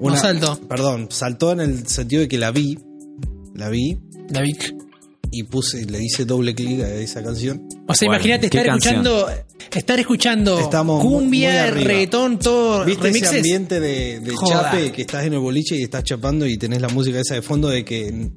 No 0.00 0.16
saltó. 0.16 0.58
Perdón, 0.68 1.06
saltó 1.10 1.52
en 1.52 1.60
el 1.60 1.86
sentido 1.88 2.20
de 2.22 2.28
que 2.28 2.38
la 2.38 2.50
vi. 2.52 2.78
La 3.54 3.68
vi 3.68 3.98
La 4.30 4.40
Vic. 4.40 4.74
y 5.30 5.44
puse, 5.44 5.84
le 5.86 6.02
hice 6.02 6.24
doble 6.24 6.54
clic 6.54 6.80
a 6.80 6.94
esa 6.94 7.22
canción. 7.22 7.68
O 7.86 7.94
sea, 7.94 8.06
imagínate 8.06 8.48
¿Qué 8.50 8.58
estar 8.58 8.76
escuchando, 8.76 9.28
estar 9.74 10.00
escuchando 10.00 10.58
Estamos 10.58 11.02
cumbia, 11.02 11.70
reggaetón, 11.70 12.38
todo, 12.38 12.84
¿Viste 12.84 13.04
remixes. 13.04 13.28
ese 13.28 13.36
ambiente 13.38 13.80
de, 13.80 14.20
de 14.20 14.32
chape 14.48 14.92
que 14.92 15.02
estás 15.02 15.24
en 15.24 15.34
el 15.34 15.38
boliche 15.40 15.76
y 15.76 15.82
estás 15.82 16.04
chapando 16.04 16.46
y 16.46 16.56
tenés 16.58 16.80
la 16.80 16.88
música 16.88 17.20
esa 17.20 17.34
de 17.34 17.42
fondo 17.42 17.68
de 17.68 17.84
que 17.84 18.30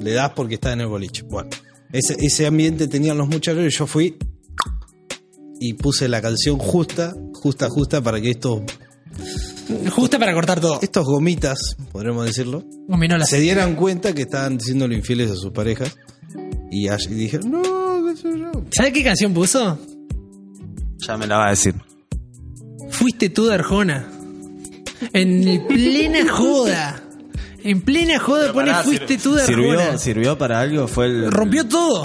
le 0.00 0.12
das 0.12 0.30
porque 0.34 0.54
estás 0.54 0.74
en 0.74 0.82
el 0.82 0.86
boliche? 0.86 1.22
Bueno, 1.22 1.50
ese, 1.92 2.16
ese 2.18 2.46
ambiente 2.46 2.88
tenían 2.88 3.18
los 3.18 3.28
muchachos 3.28 3.64
y 3.66 3.70
yo 3.70 3.86
fui 3.86 4.16
y 5.60 5.74
puse 5.74 6.08
la 6.08 6.22
canción 6.22 6.56
justa, 6.58 7.14
justa, 7.34 7.68
justa 7.68 8.00
para 8.02 8.20
que 8.20 8.30
estos, 8.30 8.62
Justa 9.90 10.18
para 10.18 10.32
cortar 10.32 10.60
todo. 10.60 10.78
estos 10.82 11.04
gomitas, 11.04 11.76
podremos 11.92 12.24
decirlo, 12.24 12.64
Gominolas. 12.86 13.28
se 13.28 13.38
dieran 13.40 13.74
cuenta 13.76 14.14
que 14.14 14.22
estaban 14.22 14.56
diciéndole 14.56 14.94
infieles 14.96 15.30
a 15.30 15.34
sus 15.34 15.50
parejas 15.52 15.94
y, 16.70 16.88
y 16.88 17.14
dije, 17.14 17.38
no, 17.44 17.62
qué 18.06 18.16
sé 18.16 18.38
yo. 18.38 18.50
¿Sabes 18.70 18.92
qué 18.92 19.04
canción 19.04 19.34
puso? 19.34 19.78
Ya 21.06 21.16
me 21.16 21.26
la 21.26 21.36
va 21.38 21.46
a 21.48 21.50
decir. 21.50 21.74
Fuiste 22.90 23.28
tú 23.30 23.46
de 23.46 23.54
Arjona. 23.54 24.08
En 25.12 25.66
plena 25.66 26.28
joda. 26.32 27.02
En 27.62 27.82
plena 27.82 28.18
joda 28.18 28.52
pone 28.52 28.70
Pará, 28.70 28.82
fuiste 28.84 29.18
tú 29.18 29.34
de 29.34 29.42
Arjona. 29.42 29.78
¿Sirvió, 29.78 29.98
¿Sirvió 29.98 30.38
para 30.38 30.60
algo? 30.60 30.88
Fue 30.88 31.06
el. 31.06 31.30
Rompió 31.30 31.66
todo. 31.68 32.02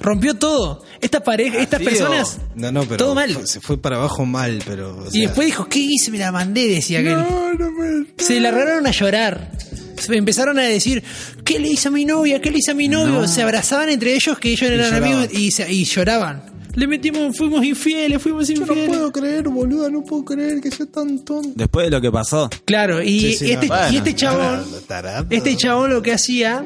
Rompió 0.00 0.34
todo. 0.34 0.82
Estas 1.00 1.22
parejas, 1.22 1.60
estas 1.62 1.80
personas. 1.82 2.38
No, 2.54 2.72
no, 2.72 2.82
pero 2.84 2.96
Todo 2.96 3.14
mal. 3.14 3.30
fue- 3.30 3.46
se 3.46 3.60
fue 3.60 3.80
para 3.80 3.96
abajo 3.96 4.26
mal, 4.26 4.62
pero... 4.66 4.96
o 5.04 5.08
Y 5.12 5.20
después 5.22 5.46
dijo, 5.46 5.68
¿qué 5.68 5.78
hice? 5.78 6.10
Me 6.10 6.18
la 6.18 6.32
mandé, 6.32 6.66
decía 6.68 7.02
que 7.02 7.10
no, 7.10 7.54
no 7.54 7.70
me- 7.70 8.06
Se 8.18 8.40
largaron 8.40 8.86
a 8.86 8.90
llorar. 8.90 9.52
Se 9.98 10.14
empezaron 10.16 10.58
a 10.58 10.62
decir, 10.62 11.02
¿qué 11.44 11.58
le 11.58 11.68
hice 11.68 11.88
a 11.88 11.90
mi 11.90 12.04
novia? 12.04 12.40
¿Qué 12.40 12.50
le 12.50 12.58
hice 12.58 12.70
a 12.70 12.74
mi 12.74 12.88
novio? 12.88 13.26
Se 13.28 13.42
abrazaban 13.42 13.88
entre 13.90 14.14
ellos, 14.14 14.38
que 14.38 14.50
ellos 14.52 14.70
eran 14.70 14.94
amigos, 14.94 15.28
y, 15.32 15.50
se- 15.50 15.70
y 15.72 15.84
lloraban. 15.84 16.42
Le 16.74 16.86
metimos, 16.86 17.36
fuimos 17.36 17.64
infieles, 17.64 18.22
fuimos 18.22 18.46
Yo 18.46 18.54
no 18.54 18.60
infieles. 18.62 18.88
puedo 18.88 19.10
creer, 19.12 19.48
boluda, 19.48 19.90
no 19.90 20.04
puedo 20.04 20.24
creer 20.24 20.60
que 20.60 20.70
sea 20.70 20.86
tan 20.86 21.24
tonto. 21.24 21.50
Después 21.56 21.86
de 21.86 21.90
lo 21.90 22.00
que 22.00 22.12
pasó. 22.12 22.48
Claro, 22.64 23.02
y, 23.02 23.18
Sí, 23.20 23.32
sí, 23.34 23.44
y 23.46 23.50
este, 23.52 23.66
no. 23.66 23.74
Bueno. 23.74 23.92
y 23.92 23.96
este 23.96 24.14
chabón, 24.14 24.64
este 25.30 25.56
chabón 25.56 25.90
lo 25.90 26.02
que 26.02 26.12
hacía, 26.12 26.64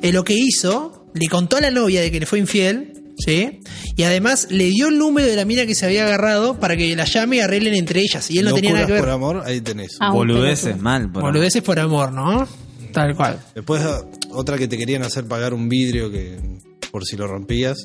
eh, 0.00 0.12
lo 0.12 0.24
que 0.24 0.32
hizo, 0.34 1.06
le 1.12 1.28
contó 1.28 1.58
a 1.58 1.60
la 1.60 1.70
novia 1.70 2.00
de 2.00 2.10
que 2.10 2.20
le 2.20 2.24
fue 2.26 2.38
infiel, 2.38 2.99
¿sí? 3.24 3.60
Y 3.96 4.02
además 4.02 4.48
le 4.50 4.64
dio 4.70 4.88
el 4.88 4.98
número 4.98 5.26
de 5.28 5.36
la 5.36 5.44
mina 5.44 5.66
que 5.66 5.74
se 5.74 5.86
había 5.86 6.04
agarrado 6.06 6.58
para 6.58 6.76
que 6.76 6.94
la 6.96 7.04
llame 7.04 7.36
y 7.36 7.40
arreglen 7.40 7.74
entre 7.74 8.00
ellas. 8.00 8.30
Y 8.30 8.38
él 8.38 8.46
no 8.46 8.54
tenía 8.54 8.72
nada 8.72 8.86
que 8.86 8.92
ver. 8.92 9.00
por 9.02 9.10
amor, 9.10 9.42
ahí 9.44 9.60
tenés. 9.60 9.96
Ah, 10.00 10.10
Boludeces, 10.12 10.78
mal. 10.80 11.10
por- 11.12 11.22
Boludeces 11.22 11.62
por 11.62 11.78
amor, 11.78 12.12
¿no? 12.12 12.46
Tal 12.92 13.14
cual. 13.14 13.38
Después 13.54 13.82
otra 14.32 14.58
que 14.58 14.66
te 14.66 14.76
querían 14.76 15.02
hacer 15.04 15.24
pagar 15.26 15.54
un 15.54 15.68
vidrio 15.68 16.10
que 16.10 16.38
por 16.90 17.04
si 17.04 17.16
lo 17.16 17.26
rompías. 17.26 17.76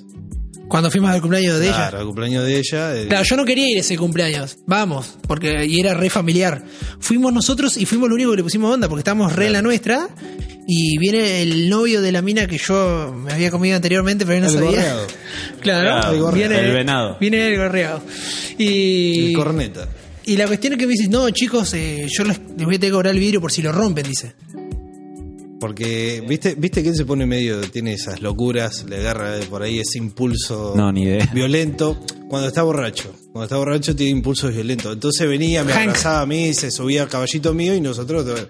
Cuando 0.68 0.90
fuimos 0.90 1.12
al 1.12 1.22
cumpleaños 1.22 1.60
de 1.60 1.68
claro, 1.68 1.90
ella. 1.90 2.00
al 2.00 2.06
cumpleaños 2.08 2.44
de 2.44 2.58
ella. 2.58 2.96
eh, 2.96 3.06
Claro, 3.08 3.24
yo 3.24 3.38
no 3.38 3.46
quería 3.46 3.70
ir 3.70 3.78
a 3.78 3.82
ese 3.82 3.96
cumpleaños. 3.98 4.58
Vamos, 4.66 5.14
porque 5.28 5.64
y 5.68 5.80
era 5.80 5.94
re 5.94 6.10
familiar. 6.10 6.64
Fuimos 7.00 7.32
nosotros 7.32 7.78
y 7.78 7.86
fuimos 7.86 8.10
lo 8.10 8.16
único 8.16 8.32
que 8.32 8.38
le 8.38 8.44
pusimos 8.44 8.74
onda, 8.74 8.90
porque 8.90 9.02
estábamos 9.02 9.34
re 9.36 9.46
en 9.46 9.54
la 9.54 9.62
nuestra. 9.62 10.10
Y 10.68 10.98
viene 10.98 11.42
el 11.44 11.70
novio 11.70 12.02
de 12.02 12.12
la 12.12 12.22
mina 12.24 12.48
que 12.48 12.58
yo 12.58 13.14
me 13.16 13.32
había 13.32 13.52
comido 13.52 13.76
anteriormente, 13.76 14.26
pero 14.26 14.40
no 14.42 14.48
El 14.48 14.52
sabía. 14.54 14.70
gorreado. 14.70 15.08
Claro, 15.62 15.90
Claro, 16.02 16.14
el 16.16 16.22
gorreado. 16.22 16.50
viene 16.54 16.68
el 16.68 16.74
venado. 16.74 17.18
Viene 17.20 17.48
el 17.48 17.58
gorreado. 17.58 18.02
Y, 18.58 19.28
el 19.30 19.34
corneta. 19.38 19.88
y 20.26 20.38
la 20.38 20.48
cuestión 20.48 20.74
es 20.74 20.80
que 20.80 20.88
me 20.88 20.94
dice, 20.94 21.08
no, 21.08 21.30
chicos, 21.30 21.74
eh, 21.76 22.08
yo 22.10 22.24
les, 22.24 22.40
les 22.58 22.66
voy 22.66 22.76
a 22.76 22.80
tener 22.80 22.80
que 22.80 22.92
cobrar 22.92 23.14
el 23.14 23.20
vidrio 23.20 23.42
por 23.42 23.52
si 23.52 23.62
lo 23.62 23.72
rompen, 23.72 24.06
dice. 24.08 24.34
Porque, 25.60 26.24
¿viste, 26.28 26.56
¿viste 26.56 26.84
que 26.84 26.90
él 26.90 26.96
se 26.96 27.06
pone 27.06 27.26
medio, 27.26 27.62
tiene 27.72 27.94
esas 27.94 28.22
locuras, 28.22 28.86
le 28.88 28.98
agarra 28.98 29.36
por 29.50 29.64
ahí 29.64 29.80
ese 29.80 29.98
impulso 29.98 30.74
No, 30.76 30.92
ni 30.92 31.04
idea. 31.04 31.30
violento. 31.34 32.00
Cuando 32.30 32.48
está 32.48 32.64
borracho. 32.64 33.14
Cuando 33.32 33.44
está 33.46 33.58
borracho 33.58 33.96
tiene 33.96 34.12
impulsos 34.12 34.54
violentos. 34.54 34.94
Entonces 34.94 35.28
venía, 35.28 35.64
me 35.64 35.74
Hank. 35.74 35.90
abrazaba 35.90 36.22
a 36.22 36.26
mí, 36.26 36.54
se 36.54 36.72
subía 36.72 37.04
al 37.04 37.10
caballito 37.10 37.54
mío 37.54 37.76
y 37.76 37.82
nosotros 37.82 38.26
eh, 38.40 38.48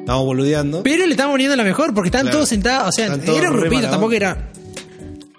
estábamos 0.00 0.26
boludeando. 0.26 0.82
Pero 0.82 1.04
le 1.06 1.12
estábamos 1.12 1.34
poniendo 1.34 1.54
la 1.56 1.64
mejor, 1.64 1.92
porque 1.94 2.08
estaban 2.08 2.26
Claro. 2.26 2.38
todos 2.38 2.48
sentados, 2.48 2.88
o 2.88 2.92
sea, 2.92 3.18
todos 3.20 3.38
era 3.38 3.50
un 3.50 3.54
re 3.56 3.60
grupito, 3.62 3.76
mala 3.82 3.90
tampoco 3.90 4.14
onda. 4.14 4.16
era... 4.16 4.52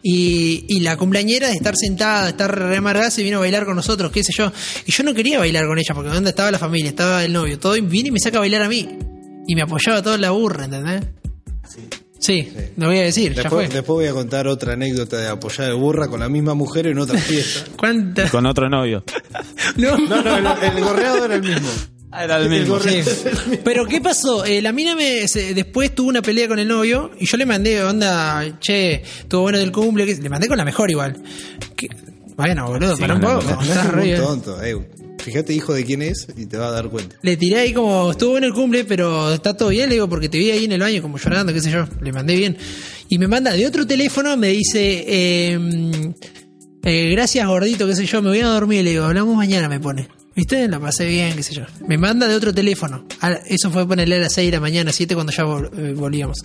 Y, 0.01 0.63
y 0.69 0.79
la 0.79 0.95
cumpleañera 0.95 1.47
de 1.49 1.55
estar 1.55 1.75
sentada, 1.75 2.23
de 2.23 2.29
estar 2.29 2.57
re 2.57 2.77
amargada, 2.77 3.11
se 3.11 3.21
vino 3.21 3.35
a 3.37 3.39
bailar 3.41 3.65
con 3.65 3.75
nosotros, 3.75 4.11
qué 4.13 4.23
sé 4.23 4.31
yo. 4.37 4.49
Y 4.85 4.91
yo 4.93 5.03
no 5.03 5.13
quería 5.13 5.39
bailar 5.39 5.65
con 5.67 5.77
ella, 5.77 5.93
porque 5.93 6.09
donde 6.09 6.29
estaba 6.29 6.51
la 6.51 6.59
familia, 6.59 6.89
estaba 6.89 7.25
el 7.25 7.33
novio, 7.33 7.59
todo, 7.59 7.75
y 7.75 7.81
viene 7.81 8.07
y 8.07 8.11
me 8.13 8.19
saca 8.19 8.37
a 8.37 8.39
bailar 8.39 8.61
a 8.61 8.69
mí. 8.69 8.87
Y 9.45 9.55
me 9.55 9.61
apoyaba 9.63 10.01
todo 10.01 10.15
en 10.15 10.21
la 10.21 10.29
burra, 10.31 10.65
¿entendés? 10.65 11.01
Sí, 12.19 12.51
lo 12.77 12.87
voy 12.87 12.97
a 12.99 13.03
decir, 13.03 13.33
ya 13.33 13.43
Después, 13.43 13.67
fue. 13.67 13.73
después 13.75 13.95
voy 13.95 14.05
a 14.07 14.11
contar 14.13 14.45
otra 14.47 14.73
anécdota 14.73 15.17
de 15.17 15.27
apoyar 15.29 15.67
de 15.67 15.73
burra 15.73 16.07
con 16.09 16.19
la 16.19 16.27
misma 16.29 16.53
mujer 16.53 16.87
en 16.87 16.99
otra 16.99 17.17
fiesta. 17.17 17.71
¿Cuántas? 17.77 18.29
Con 18.29 18.45
otro 18.45 18.69
novio. 18.69 19.03
No. 19.77 19.97
No, 19.97 20.21
no, 20.21 20.37
el, 20.37 20.77
el 20.77 20.83
gorreado 20.83 21.25
era 21.25 21.35
el 21.35 21.41
mismo. 21.43 21.69
Ah, 22.11 22.23
era 22.25 22.37
el 22.37 22.49
mismo. 22.49 22.79
Sí. 22.79 23.01
Pero 23.63 23.85
¿qué 23.85 24.01
pasó? 24.01 24.43
Eh, 24.43 24.61
la 24.61 24.71
mina 24.73 24.95
me, 24.95 25.27
se- 25.27 25.53
después 25.53 25.93
tuvo 25.93 26.09
una 26.09 26.21
pelea 26.23 26.47
con 26.47 26.57
el 26.59 26.67
novio 26.67 27.11
y 27.19 27.25
yo 27.27 27.37
le 27.37 27.45
mandé, 27.45 27.81
onda, 27.83 28.57
che, 28.59 28.95
estuvo 29.03 29.41
bueno 29.43 29.59
del 29.59 29.71
cumple, 29.71 30.05
le 30.05 30.29
mandé 30.29 30.47
con 30.47 30.57
la 30.57 30.65
mejor 30.65 30.89
igual. 30.89 31.21
Que- 31.75 31.87
bueno, 32.39 32.67
boludo, 32.67 32.97
para 32.97 33.15
un 33.15 33.21
poco. 33.21 33.43
No 33.43 33.61
es 33.61 33.93
muy 33.95 34.15
tonto. 34.15 34.63
eh. 34.63 34.77
Fíjate 35.21 35.53
hijo 35.53 35.73
de 35.73 35.83
quién 35.83 36.01
es 36.01 36.27
y 36.37 36.45
te 36.45 36.55
vas 36.55 36.69
a 36.69 36.71
dar 36.71 36.89
cuenta. 36.89 37.17
Le 37.21 37.35
tiré 37.35 37.59
ahí 37.59 37.73
como, 37.73 38.11
estuvo 38.11 38.31
bueno 38.31 38.47
el 38.47 38.53
cumple, 38.53 38.85
pero 38.85 39.33
está 39.33 39.55
todo 39.57 39.69
bien, 39.69 39.89
le 39.89 39.95
digo, 39.95 40.07
porque 40.07 40.29
te 40.29 40.37
vi 40.37 40.49
ahí 40.49 40.63
en 40.63 40.71
el 40.71 40.79
baño 40.79 41.01
como 41.01 41.17
llorando, 41.17 41.53
qué 41.53 41.59
sé 41.59 41.69
yo, 41.69 41.85
le 42.01 42.13
mandé 42.13 42.37
bien. 42.37 42.55
Y 43.09 43.17
me 43.17 43.27
manda 43.27 43.51
de 43.51 43.67
otro 43.67 43.85
teléfono, 43.85 44.37
me 44.37 44.47
dice, 44.47 45.03
eh, 45.05 45.59
eh, 46.83 47.09
gracias 47.11 47.45
gordito, 47.45 47.85
qué 47.85 47.95
sé 47.97 48.05
yo, 48.05 48.21
me 48.21 48.29
voy 48.29 48.39
a 48.39 48.47
dormir, 48.47 48.85
le 48.85 48.91
digo, 48.91 49.03
hablamos 49.03 49.35
mañana, 49.35 49.67
me 49.67 49.81
pone. 49.81 50.07
¿Viste? 50.39 50.69
La 50.69 50.79
pasé 50.79 51.05
bien, 51.05 51.35
qué 51.35 51.43
sé 51.43 51.53
yo. 51.53 51.63
Me 51.85 51.97
manda 51.97 52.25
de 52.25 52.33
otro 52.33 52.53
teléfono. 52.53 53.03
A- 53.19 53.33
Eso 53.45 53.69
fue 53.71 53.85
ponerle 53.85 54.15
a 54.15 54.19
las 54.19 54.31
6 54.33 54.47
de 54.49 54.55
la 54.57 54.61
mañana, 54.61 54.93
7 54.93 55.13
cuando 55.13 55.33
ya 55.33 55.43
eh, 55.43 55.93
volvíamos. 55.97 56.37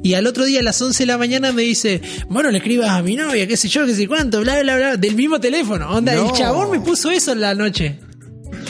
Y 0.00 0.14
al 0.14 0.28
otro 0.28 0.44
día, 0.44 0.60
a 0.60 0.62
las 0.62 0.80
11 0.80 1.02
de 1.02 1.06
la 1.08 1.18
mañana, 1.18 1.50
me 1.50 1.62
dice, 1.62 2.00
bueno, 2.28 2.52
le 2.52 2.58
escribas 2.58 2.90
a 2.90 3.02
mi 3.02 3.16
novia, 3.16 3.48
qué 3.48 3.56
sé 3.56 3.66
yo, 3.68 3.84
qué 3.84 3.94
sé 3.96 4.06
cuánto, 4.06 4.40
bla, 4.42 4.62
bla, 4.62 4.76
bla, 4.76 4.96
del 4.96 5.16
mismo 5.16 5.40
teléfono. 5.40 5.90
Onda, 5.90 6.14
No. 6.14 6.26
el 6.30 6.32
chabón 6.38 6.70
me 6.70 6.78
puso 6.80 7.10
eso 7.10 7.32
en 7.32 7.40
la 7.40 7.52
noche. 7.56 7.98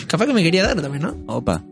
Capaz 0.07 0.25
que 0.25 0.33
me 0.33 0.43
quería 0.43 0.65
dar 0.65 0.81
también, 0.81 1.03
¿no? 1.03 1.19
Opa. 1.27 1.63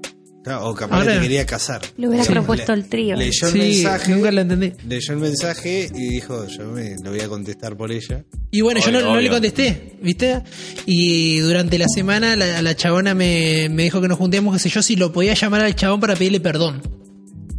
Claro, 0.43 0.69
O 0.71 0.75
capaz 0.75 0.97
Ahora- 1.01 1.13
que 1.13 1.19
te 1.19 1.23
quería 1.25 1.45
casar. 1.45 1.83
Le 1.99 2.09
hubiera 2.09 2.25
Sí. 2.25 2.33
propuesto 2.33 2.73
el 2.73 2.89
trío. 2.89 3.15
Leyó 3.15 3.47
el 3.49 3.53
Sí, 3.53 3.59
mensaje. 3.59 4.13
nunca 4.13 4.33
lo 4.33 4.41
entendí. 4.41 4.73
Leyó 4.89 5.13
el 5.13 5.19
mensaje 5.21 5.91
y 5.95 6.09
dijo, 6.15 6.47
yo 6.47 6.65
me 6.69 6.95
lo 7.05 7.11
voy 7.11 7.21
a 7.21 7.29
contestar 7.29 7.77
por 7.77 7.93
ella. 7.93 8.25
Y 8.51 8.63
bueno, 8.63 8.81
yo 8.81 8.91
no, 8.91 9.21
le 9.21 9.29
contesté, 9.29 9.99
¿viste? 10.03 10.43
Y 10.87 11.41
durante 11.41 11.79
la 11.79 11.87
semana 11.95 12.37
la, 12.37 12.63
la 12.63 12.75
chabona 12.75 13.15
me, 13.15 13.69
me 13.71 13.83
dijo 13.83 14.01
que 14.01 14.09
nos 14.09 14.17
juntemos, 14.17 14.55
qué 14.55 14.61
sé 14.61 14.69
yo, 14.71 14.83
si 14.83 14.97
lo 14.97 15.13
podía 15.13 15.35
llamar 15.35 15.61
al 15.61 15.75
chabón 15.77 16.01
para 16.01 16.17
pedirle 16.17 16.41
perdón. 16.41 16.81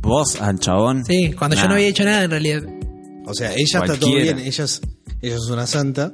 ¿Vos 0.01 0.41
al 0.41 0.57
chabón? 0.59 1.05
Sí, 1.05 1.33
cuando 1.37 1.55
yo 1.55 1.67
no 1.67 1.75
había 1.75 1.87
hecho 1.87 2.03
nada 2.03 2.23
en 2.23 2.31
realidad. 2.31 2.63
O 3.27 3.33
sea, 3.35 3.53
ella 3.53 3.79
está 3.85 3.95
todo 3.99 4.15
bien, 4.15 4.39
ella 4.39 4.63
es, 4.63 4.81
ella 5.21 5.35
es 5.35 5.47
una 5.51 5.67
santa, 5.67 6.11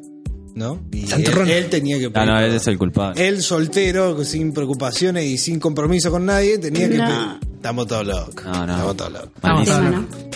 ¿no? 0.58 0.82
Y 0.92 1.06
él, 1.52 1.68
tenía 1.70 2.00
que 2.00 2.12
Ah, 2.14 2.26
no, 2.26 2.40
él 2.40 2.54
es 2.56 2.68
el 2.68 2.78
culpable. 2.78 3.28
Él 3.28 3.42
soltero, 3.42 4.24
sin 4.24 4.52
preocupaciones 4.54 5.24
y 5.26 5.38
sin 5.38 5.60
compromiso 5.60 6.10
con 6.12 6.26
nadie, 6.26 6.58
tenía 6.58 6.90
que 6.90 6.98
No. 6.98 7.06
pedir. 7.06 7.54
Estamos 7.56 7.88
todos 7.88 8.08
locos. 8.08 8.44
No, 8.46 8.66
no. 8.66 8.74
Estamos 8.74 9.68
todos 9.68 9.84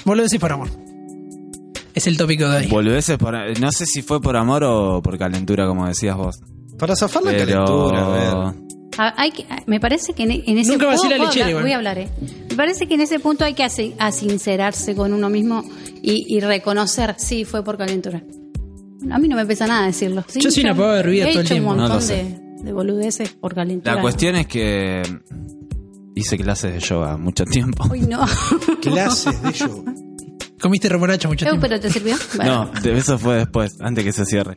locos. 0.05 0.17
Decís 0.23 0.39
por 0.39 0.51
amor. 0.51 0.69
Es 1.93 2.07
el 2.07 2.17
tópico 2.17 2.47
de 2.49 2.57
hoy. 2.57 2.67
Boludeces 2.67 3.17
por, 3.17 3.33
no 3.59 3.71
sé 3.71 3.85
si 3.85 4.01
fue 4.01 4.21
por 4.21 4.37
amor 4.37 4.63
o 4.63 5.01
por 5.01 5.17
calentura, 5.17 5.67
como 5.67 5.87
decías 5.87 6.15
vos. 6.15 6.37
Para 6.79 6.95
zafar 6.95 7.23
la 7.23 7.31
Pero. 7.31 7.65
calentura, 7.65 8.05
a 8.05 8.09
ver. 8.09 8.61
Ah, 8.97 9.13
hay 9.17 9.31
que- 9.31 9.45
me 9.67 9.79
parece 9.79 10.13
que 10.13 10.23
en, 10.23 10.31
en 10.31 10.57
ese 10.57 10.71
Nunca 10.71 10.85
vacila 10.87 11.15
¿Puedo- 11.15 11.17
puedo 11.17 11.29
lechera, 11.29 11.45
hablar? 11.45 11.49
igual. 11.49 11.63
Voy 11.63 11.71
a 11.71 11.77
hablar, 11.77 11.97
¿eh? 11.99 12.09
Me 12.49 12.55
parece 12.55 12.87
que 12.87 12.93
en 12.95 13.01
ese 13.01 13.19
punto 13.19 13.45
hay 13.45 13.53
que 13.53 13.63
asi- 13.63 13.93
asincerarse 13.99 14.95
con 14.95 15.13
uno 15.13 15.29
mismo 15.29 15.63
y, 16.01 16.25
y 16.35 16.39
reconocer, 16.41 17.15
sí, 17.17 17.45
fue 17.45 17.63
por 17.63 17.77
calentura. 17.77 18.21
A 19.09 19.17
mí 19.17 19.27
no 19.27 19.35
me 19.35 19.45
pesa 19.45 19.65
nada 19.67 19.87
decirlo. 19.87 20.23
Sí, 20.27 20.39
Yo 20.41 20.51
soy 20.51 20.63
una 20.63 20.75
pava 20.75 20.99
hervida 20.99 21.23
he 21.25 21.31
todo 21.31 21.39
el 21.41 21.45
hecho 21.45 21.53
tiempo. 21.55 21.71
un 21.71 21.77
montón 21.77 22.07
de, 22.07 22.39
de 22.63 22.73
boludeces 22.73 23.29
por 23.31 23.55
calentura. 23.55 23.95
La 23.95 24.01
cuestión 24.01 24.35
es 24.35 24.47
que 24.47 25.01
hice 26.15 26.37
clases 26.37 26.73
de 26.73 26.79
yoga 26.79 27.17
mucho 27.17 27.43
tiempo. 27.45 27.87
Uy, 27.89 28.01
no. 28.01 28.25
Clases 28.81 29.41
de 29.41 29.51
yoga. 29.53 29.93
Comiste 30.61 30.87
remolacha 30.89 31.27
mucho 31.27 31.45
tiempo. 31.45 31.61
¿Pero 31.67 31.79
te 31.79 31.89
sirvió? 31.89 32.15
Bueno. 32.35 32.69
No, 32.73 32.81
de- 32.81 32.97
eso 32.97 33.17
fue 33.17 33.37
después, 33.37 33.77
antes 33.81 34.03
que 34.03 34.11
se 34.13 34.25
cierre. 34.25 34.55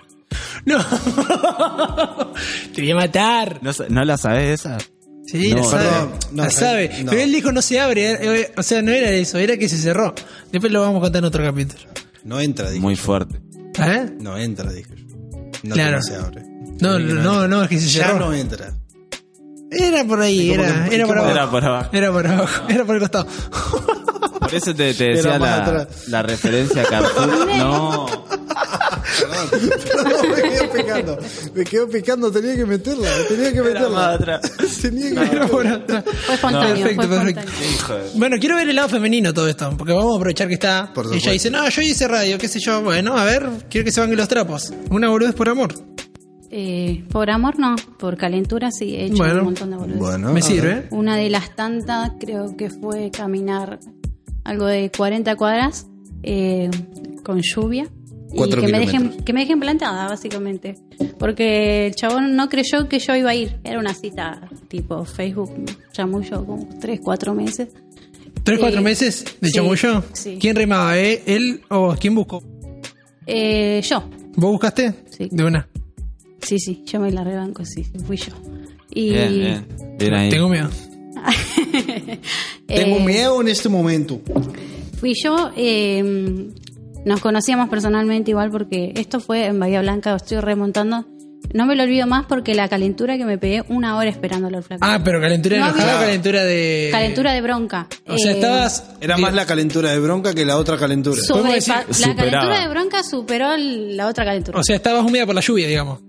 No. 0.66 0.76
Te 2.74 2.82
voy 2.82 2.90
a 2.90 2.96
matar. 2.96 3.58
¿No, 3.62 3.72
sa- 3.72 3.86
¿no 3.88 4.04
la 4.04 4.18
sabes 4.18 4.60
esa? 4.60 4.78
Sí, 5.26 5.50
No, 5.50 5.56
la 5.56 5.64
sabe. 5.64 5.86
no, 6.32 6.42
la 6.44 6.50
sabe. 6.50 6.90
no. 7.04 7.10
Pero 7.10 7.22
él 7.22 7.32
dijo 7.32 7.50
no 7.52 7.62
se 7.62 7.80
abre. 7.80 8.12
eh, 8.12 8.18
eh, 8.40 8.52
O 8.56 8.62
sea, 8.62 8.82
no 8.82 8.90
era 8.92 9.10
eso, 9.10 9.38
era 9.38 9.56
que 9.56 9.68
se 9.68 9.78
cerró. 9.78 10.14
Después 10.52 10.70
lo 10.72 10.82
vamos 10.82 10.98
a 10.98 11.00
contar 11.02 11.20
en 11.20 11.24
otro 11.24 11.42
capítulo. 11.42 11.80
No 12.24 12.40
entra, 12.40 12.68
dije. 12.68 12.82
Muy 12.82 12.94
yo. 12.96 13.02
fuerte. 13.02 13.40
¿Eh? 13.78 14.16
No 14.20 14.36
entra, 14.36 14.70
dije 14.72 14.90
yo. 14.96 15.16
No 15.64 15.74
Claro. 15.74 15.96
no 15.96 16.02
se 16.02 16.16
abre. 16.16 16.42
No, 16.80 16.96
que 16.96 17.02
no, 17.04 17.48
no, 17.48 17.62
es 17.62 17.68
que 17.68 17.78
se 17.78 17.88
Ya 17.88 18.06
cerró. 18.08 18.18
no 18.26 18.34
entra. 18.34 18.72
Era 19.70 20.04
por 20.04 20.20
ahí, 20.20 20.52
¿Y 20.52 20.56
cómo 20.56 20.68
era, 20.68 20.88
que- 20.88 20.94
era 20.94 21.06
por. 21.06 21.16
Era 21.18 21.50
por 21.50 21.64
abajo. 21.64 21.90
Era 21.92 22.12
por 22.12 22.26
abajo, 22.26 22.62
era 22.68 22.84
por 22.84 22.94
el 22.94 23.00
costado. 23.00 23.26
Por 24.40 24.54
eso 24.54 24.74
te, 24.74 24.92
decía 24.94 25.38
la, 26.08 26.22
referencia 26.22 26.82
a 26.82 26.84
Carrefour. 26.84 27.46
No, 27.56 28.06
Perdón, 29.84 30.30
me 30.34 30.42
quedo 30.42 30.72
picando. 30.72 31.18
Me 31.54 31.64
quedo 31.64 31.88
picando, 31.88 32.32
tenía 32.32 32.56
que 32.56 32.66
meterla. 32.66 33.08
Tenía 33.28 33.52
que 33.52 33.62
meterla. 33.62 34.18
Tenía 34.82 35.08
que 35.10 35.16
meterla. 35.16 35.46
por 35.48 35.66
atrás. 35.66 36.04
Fue 36.26 36.34
espontáneo, 36.34 36.74
Perfecto, 36.86 37.02
fue 37.02 37.16
perfecto. 37.16 37.40
espontáneo. 37.40 37.70
hijo 37.74 37.94
de... 37.94 38.18
Bueno, 38.18 38.36
quiero 38.40 38.56
ver 38.56 38.68
el 38.68 38.76
lado 38.76 38.88
femenino 38.88 39.32
todo 39.34 39.48
esto, 39.48 39.74
porque 39.76 39.92
vamos 39.92 40.12
a 40.14 40.16
aprovechar 40.16 40.48
que 40.48 40.54
está. 40.54 40.92
Por 40.94 41.14
ella 41.14 41.32
dice, 41.32 41.50
no, 41.50 41.68
yo 41.68 41.82
hice 41.82 42.08
radio, 42.08 42.38
qué 42.38 42.48
sé 42.48 42.58
yo. 42.60 42.82
Bueno, 42.82 43.16
a 43.16 43.24
ver, 43.24 43.48
quiero 43.68 43.84
que 43.84 43.92
se 43.92 44.00
van 44.00 44.14
los 44.14 44.28
trapos. 44.28 44.72
Una 44.90 45.08
boludez 45.08 45.34
por 45.34 45.48
amor. 45.48 45.74
Eh, 46.56 47.04
por 47.10 47.30
amor 47.30 47.58
no, 47.58 47.74
por 47.98 48.16
calentura 48.16 48.70
sí, 48.70 48.94
he 48.94 49.06
hecho 49.06 49.16
Bueno. 49.16 49.38
un 49.40 49.44
montón 49.46 49.70
de 49.70 49.76
boludeces. 49.76 50.00
Bueno, 50.00 50.32
Me 50.32 50.40
sirve. 50.40 50.86
Una 50.90 51.16
de 51.16 51.28
las 51.28 51.56
tantas 51.56 52.12
creo 52.20 52.56
que 52.56 52.70
fue 52.70 53.10
caminar 53.10 53.80
algo 54.44 54.66
de 54.66 54.92
40 54.96 55.34
cuadras 55.34 55.86
eh, 56.22 56.70
con 57.24 57.40
lluvia. 57.42 57.88
Y 58.34 58.36
Cuatro 58.36 58.60
que 58.60 58.68
me, 58.68 58.80
dejen, 58.80 59.10
que 59.24 59.32
me 59.32 59.40
dejen 59.40 59.60
plantada, 59.60 60.08
básicamente. 60.08 60.74
Porque 61.18 61.86
el 61.86 61.94
chabón 61.94 62.34
no 62.36 62.48
creyó 62.48 62.88
que 62.88 62.98
yo 62.98 63.14
iba 63.14 63.30
a 63.30 63.34
ir. 63.34 63.56
Era 63.64 63.78
una 63.78 63.94
cita 63.94 64.48
tipo 64.68 65.04
Facebook, 65.04 65.50
chamullo, 65.92 66.44
como 66.44 66.68
3, 66.80 67.00
4 67.02 67.34
meses. 67.34 67.68
¿Tres, 68.42 68.58
cuatro 68.58 68.80
Eh, 68.80 68.82
meses 68.82 69.24
de 69.40 69.48
sí, 69.48 69.54
chamullo? 69.54 70.04
sí. 70.12 70.36
¿Quién 70.40 70.54
remaba, 70.56 70.98
eh? 70.98 71.22
¿Él 71.26 71.62
o? 71.70 71.94
¿Quién 71.98 72.14
buscó? 72.14 72.42
Eh, 73.26 73.80
yo, 73.88 74.04
¿Vos 74.36 74.50
buscaste? 74.50 74.92
Sí. 75.10 75.28
De 75.30 75.44
una. 75.44 75.66
sí, 76.42 76.58
sí, 76.58 76.82
yo 76.84 77.00
me 77.00 77.10
la 77.10 77.24
rebanco, 77.24 77.64
sí, 77.64 77.84
fui 78.06 78.16
yo. 78.18 78.32
Y, 78.90 79.10
Bien, 79.10 79.32
bien. 79.38 79.66
Bien 79.98 80.14
ahí. 80.14 80.28
Tengo 80.30 80.48
miedo. 80.50 80.68
Tengo 82.66 82.96
eh, 82.98 83.04
miedo 83.04 83.40
en 83.40 83.48
este 83.48 83.68
momento. 83.68 84.20
Fui 84.98 85.14
yo, 85.22 85.50
eh, 85.56 86.50
nos 87.04 87.20
conocíamos 87.20 87.68
personalmente 87.68 88.30
igual 88.30 88.50
porque 88.50 88.92
esto 88.96 89.20
fue 89.20 89.46
en 89.46 89.58
Bahía 89.60 89.80
Blanca, 89.80 90.14
estoy 90.16 90.38
remontando. 90.40 91.06
No 91.52 91.66
me 91.66 91.76
lo 91.76 91.82
olvido 91.82 92.06
más 92.06 92.24
porque 92.26 92.54
la 92.54 92.68
calentura 92.68 93.18
que 93.18 93.24
me 93.26 93.36
pegué 93.36 93.62
una 93.68 93.96
hora 93.98 94.08
esperándolo 94.08 94.56
al 94.56 94.62
flaco. 94.64 94.80
Ah, 94.84 95.00
pero 95.04 95.20
calentura 95.20 95.58
No 95.58 95.66
enojada 95.66 95.92
había- 95.96 96.06
calentura 96.06 96.42
de. 96.44 96.88
Calentura 96.90 97.32
de 97.34 97.40
bronca. 97.42 97.86
O 98.06 98.16
sea, 98.18 98.30
Eh, 98.32 98.34
estabas. 98.36 98.84
Era 99.00 99.18
más 99.18 99.34
la 99.34 99.44
calentura 99.44 99.90
de 99.92 100.00
bronca 100.00 100.34
que 100.34 100.44
la 100.46 100.56
otra 100.56 100.78
calentura. 100.78 101.20
sobre- 101.22 101.52
decir, 101.54 101.74
la 101.74 101.82
superaba. 101.94 102.16
calentura 102.16 102.60
de 102.60 102.68
bronca 102.68 103.02
superó 103.02 103.56
la 103.58 104.06
otra 104.08 104.24
calentura. 104.24 104.58
O 104.58 104.64
sea, 104.64 104.76
estabas 104.76 105.04
húmeda 105.04 105.26
por 105.26 105.34
la 105.34 105.42
lluvia, 105.42 105.66
digamos. 105.68 106.00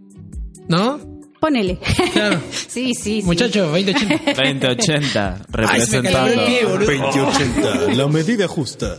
¿No? 0.69 0.99
Ponele. 1.41 1.77
Claro. 2.13 2.39
sí, 2.51 2.93
sí, 2.95 3.19
sí. 3.19 3.21
Muchachos, 3.23 3.67
2080. 3.67 4.33
2080, 4.41 5.41
Ay, 5.67 5.81
se 5.81 6.01
me 6.01 6.09
calentó 6.09 6.25
representando. 6.31 6.41
el 6.41 6.45
pie, 6.47 6.65
boludo. 6.65 6.85
2080, 7.11 7.93
la 7.93 8.07
medida 8.07 8.47
justa. 8.47 8.95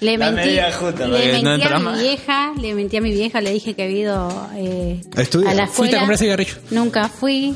Le 0.00 0.16
La 0.16 0.30
mentí, 0.30 0.56
justa, 0.78 1.06
le 1.06 1.42
no 1.42 1.50
a 1.50 1.78
mi 1.78 1.84
más. 1.84 2.00
vieja, 2.00 2.52
le 2.58 2.74
mentí 2.74 2.96
a 2.96 3.00
mi 3.02 3.12
vieja, 3.12 3.40
le 3.42 3.52
dije 3.52 3.74
que 3.74 3.82
había 3.82 3.98
ido 3.98 4.48
eh, 4.54 5.00
¿A 5.14 5.20
estudiar? 5.20 5.50
a 5.52 5.54
la 5.54 5.66
Fuiste 5.66 5.96
a 5.96 5.98
escuela. 5.98 5.98
comprar 6.00 6.18
cigarrillos. 6.18 6.58
Nunca 6.70 7.08
fui. 7.08 7.54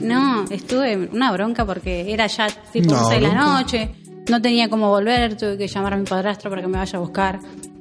No, 0.00 0.44
estuve 0.50 1.08
una 1.12 1.30
bronca 1.32 1.64
porque 1.64 2.12
era 2.12 2.26
ya 2.26 2.48
tipo 2.72 2.92
No, 2.92 3.02
11 3.06 3.14
de 3.14 3.20
la 3.20 3.34
noche. 3.34 3.90
No 4.28 4.42
tenía 4.42 4.68
cómo 4.68 4.88
volver, 4.88 5.36
tuve 5.36 5.56
que 5.56 5.68
llamar 5.68 5.94
a 5.94 5.96
mi 5.96 6.04
padrastro 6.04 6.50
para 6.50 6.60
que 6.62 6.68
me 6.68 6.76
vaya 6.78 6.98
a 6.98 7.00
buscar. 7.00 7.38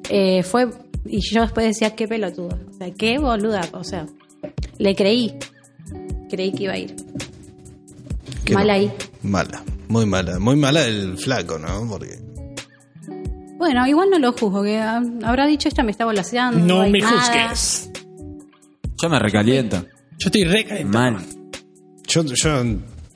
Eh, 0.09 0.43
fue 0.43 0.69
y 1.07 1.19
yo 1.21 1.41
después 1.41 1.65
decía 1.65 1.95
qué 1.95 2.07
pelotuda, 2.07 2.57
o 2.69 2.73
sea, 2.77 2.91
qué 2.93 3.17
boluda, 3.17 3.61
o 3.73 3.83
sea, 3.83 4.05
le 4.77 4.95
creí. 4.95 5.35
Creí 6.29 6.51
que 6.51 6.63
iba 6.63 6.73
a 6.73 6.77
ir. 6.77 6.95
Que 8.43 8.53
Mal 8.53 8.67
no. 8.67 8.73
ahí. 8.73 8.91
Mala, 9.23 9.63
muy 9.87 10.05
mala. 10.05 10.37
Muy 10.39 10.55
mala 10.55 10.85
el 10.85 11.17
flaco, 11.17 11.57
¿no? 11.57 11.87
Porque. 11.89 12.19
Bueno, 13.57 13.87
igual 13.87 14.09
no 14.09 14.19
lo 14.19 14.33
juzgo, 14.33 14.63
que 14.63 14.79
ah, 14.79 15.01
habrá 15.23 15.47
dicho 15.47 15.67
esta 15.67 15.83
me 15.83 15.91
está 15.91 16.05
volaseando. 16.05 16.59
No 16.59 16.87
me 16.89 16.99
nada. 16.99 17.19
juzgues. 17.19 17.89
Yo 19.01 19.09
me 19.09 19.19
recaliento. 19.19 19.85
Yo 20.17 20.27
estoy 20.27 20.43
re 20.43 20.65
calentado. 20.65 21.11
Mal. 21.11 21.25
Yo, 22.07 22.23
yo 22.23 22.63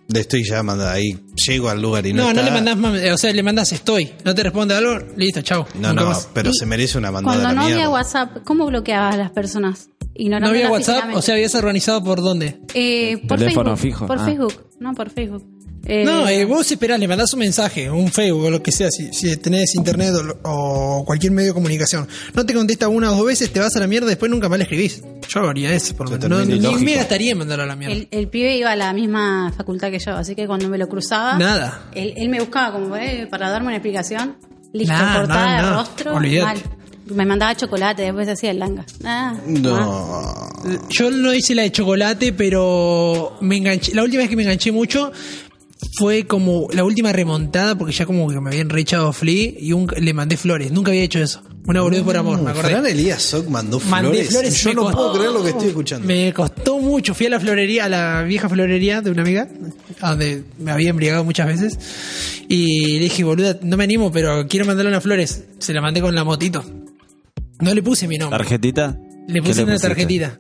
le 0.10 0.20
estoy 0.20 0.44
llamando 0.44 0.88
ahí. 0.88 1.18
Llego 1.48 1.70
al 1.70 1.82
lugar 1.82 2.06
y 2.06 2.14
no. 2.14 2.24
No, 2.24 2.34
no 2.34 2.42
le 2.42 2.52
mandás 2.52 2.78
más, 2.78 3.02
o 3.14 3.18
sea, 3.18 3.32
le 3.32 3.44
mandás 3.44 3.72
estoy. 3.72 4.12
No 4.26 4.34
te 4.34 4.44
responde 4.44 4.76
algo, 4.76 4.98
listo, 5.16 5.42
chao. 5.42 5.68
No, 5.76 5.94
no, 5.94 6.06
más. 6.06 6.30
pero 6.34 6.52
se 6.54 6.66
merece 6.66 6.98
una 6.98 7.12
mandada 7.12 7.42
Cuando 7.42 7.62
no 7.62 7.68
había. 7.68 7.90
WhatsApp, 7.90 8.38
¿cómo 8.44 8.66
bloqueabas 8.66 9.16
a 9.16 9.18
las 9.18 9.32
personas? 9.32 9.90
Ignorando 10.16 10.52
No 10.52 10.56
había 10.58 10.70
WhatsApp, 10.70 11.16
o 11.16 11.22
sea, 11.22 11.36
habías 11.36 11.56
organizado 11.56 12.04
por 12.04 12.22
dónde. 12.22 12.60
Eh, 12.74 13.22
por 13.28 13.40
Teléfono 13.40 13.78
Facebook. 13.78 14.00
fijo, 14.00 14.08
Por 14.08 14.20
ah. 14.20 14.26
Facebook, 14.26 14.54
no 14.80 14.94
por 14.94 15.10
Facebook. 15.10 15.59
Eh, 15.86 16.04
No, 16.04 16.28
eh, 16.28 16.46
vos 16.46 16.70
esperás, 16.72 17.00
le 17.00 17.08
mandás 17.08 17.34
un 17.34 17.40
mensaje, 17.40 17.90
un 17.90 18.12
Facebook 18.12 18.44
o 18.46 18.50
lo 18.50 18.62
que 18.62 18.72
sea, 18.72 18.90
si, 18.92 19.12
si 19.14 19.36
tenés 19.38 19.76
internet 19.76 20.14
o, 20.44 21.04
cualquier 21.06 21.32
medio 21.32 21.50
de 21.50 21.54
comunicación. 21.54 22.08
No 22.34 22.46
te 22.46 22.54
contesta 22.54 22.88
una 22.90 23.12
o 23.12 23.16
dos 23.16 23.26
veces, 23.26 23.52
te 23.52 23.60
vas 23.60 23.76
a 23.76 23.80
la 23.80 23.88
mierda, 23.88 24.08
después 24.08 24.30
nunca 24.30 24.50
más 24.50 24.60
le 24.60 24.64
escribís. 24.64 25.02
Yo 25.28 25.42
haría 25.48 25.74
eso, 25.74 25.96
por 25.96 26.10
lo 26.10 26.18
menos. 26.18 26.48
No, 26.48 26.78
ni 26.78 26.86
me 26.86 26.96
gastaría 26.96 27.32
en 27.32 27.38
mandarlo 27.40 27.64
a 27.64 27.68
la 27.68 27.76
mierda. 27.76 27.96
el, 27.96 28.08
el 28.12 28.28
pibe 28.28 28.56
iba 28.58 28.72
a 28.72 28.76
la 28.76 28.94
misma 28.94 29.52
facultad 29.56 29.90
que 29.90 30.00
yo, 30.00 30.12
así 30.16 30.36
que 30.36 30.46
cuando 30.48 30.70
me 30.70 30.78
lo 30.78 30.88
cruzaba, 30.88 31.38
Nada. 31.38 31.90
Él, 31.94 32.14
él 32.18 32.30
me 32.30 32.40
buscaba 32.40 32.74
como 32.74 32.96
eh, 32.96 33.28
para 33.30 33.50
darme 33.50 33.68
una 33.68 33.78
explicación. 33.78 34.38
Listo, 34.74 34.94
Nah, 34.94 35.18
portada 35.20 35.64
de 35.66 35.70
rostro, 35.74 36.16
olvidate. 36.16 36.46
mal. 36.46 36.76
Me 37.16 37.26
mandaba 37.26 37.56
chocolate, 37.56 38.04
después 38.04 38.28
hacía 38.30 38.52
el 38.52 38.60
langa. 38.60 38.86
Ah. 39.04 39.34
No. 39.48 40.48
Yo 40.90 41.10
no 41.10 41.34
hice 41.34 41.56
la 41.56 41.64
de 41.64 41.72
chocolate, 41.72 42.34
pero 42.34 43.38
me 43.42 43.58
enganché. 43.58 43.96
La 43.96 44.04
última 44.04 44.22
vez 44.22 44.30
que 44.30 44.36
me 44.36 44.44
enganché 44.44 44.72
mucho 44.72 45.12
fue 45.96 46.26
como 46.26 46.68
la 46.72 46.84
última 46.84 47.12
remontada, 47.12 47.78
porque 47.78 47.94
ya 47.94 48.06
como 48.06 48.30
que 48.30 48.40
me 48.40 48.50
habían 48.50 48.70
rechado 48.70 49.12
Flea 49.12 49.52
y 49.60 49.74
un- 49.74 49.88
le 50.00 50.14
mandé 50.14 50.38
flores. 50.38 50.72
Nunca 50.72 50.92
había 50.92 51.04
hecho 51.04 51.20
eso. 51.20 51.42
Una 51.66 51.82
boludez 51.82 52.04
por 52.04 52.18
amor, 52.18 52.42
me 52.42 52.50
acordé. 52.52 52.70
Fran 52.70 52.86
Elías 52.88 53.22
Sock 53.22 53.48
mandó 53.48 53.80
Mandé 53.82 54.10
flores. 54.10 54.30
flores. 54.30 54.64
Yo 54.64 54.70
me 54.70 54.76
no 54.76 54.82
costó- 54.84 54.98
puedo 54.98 55.14
creer 55.14 55.32
lo 55.32 55.44
que 55.44 55.50
estoy 55.50 55.68
escuchando. 55.68 56.08
Me 56.08 56.34
costó 56.34 56.80
mucho. 56.80 57.14
Fui 57.14 57.26
a 57.28 57.30
la 57.30 57.40
florería, 57.40 57.86
a 57.86 57.90
la 57.90 58.24
vieja 58.24 58.50
florería 58.50 59.02
de 59.02 59.12
una 59.12 59.22
amiga, 59.22 59.48
a 60.02 60.10
donde 60.12 60.44
me 60.58 60.72
había 60.72 60.90
embriagado 60.90 61.24
muchas 61.24 61.48
veces. 61.48 61.78
Y 62.48 62.94
le 62.94 63.00
dije, 63.04 63.24
boluda, 63.24 63.60
no 63.62 63.78
me 63.78 63.84
animo, 63.84 64.12
pero 64.12 64.48
quiero 64.48 64.66
mandarle 64.66 64.90
unas 64.92 65.04
flores. 65.04 65.44
Se 65.60 65.74
la 65.74 65.82
mandé 65.82 66.02
con 66.02 66.16
la 66.16 66.24
motito. 66.24 66.64
No 67.60 67.74
le 67.74 67.84
puse 67.84 68.08
mi 68.08 68.18
nombre. 68.18 68.38
¿Tarjetita? 68.40 68.98
Le 69.28 69.34
¿Qué 69.36 69.42
puse 69.50 69.64
una 69.64 69.74
pusiste? 69.74 69.88
tarjetita. 69.90 70.40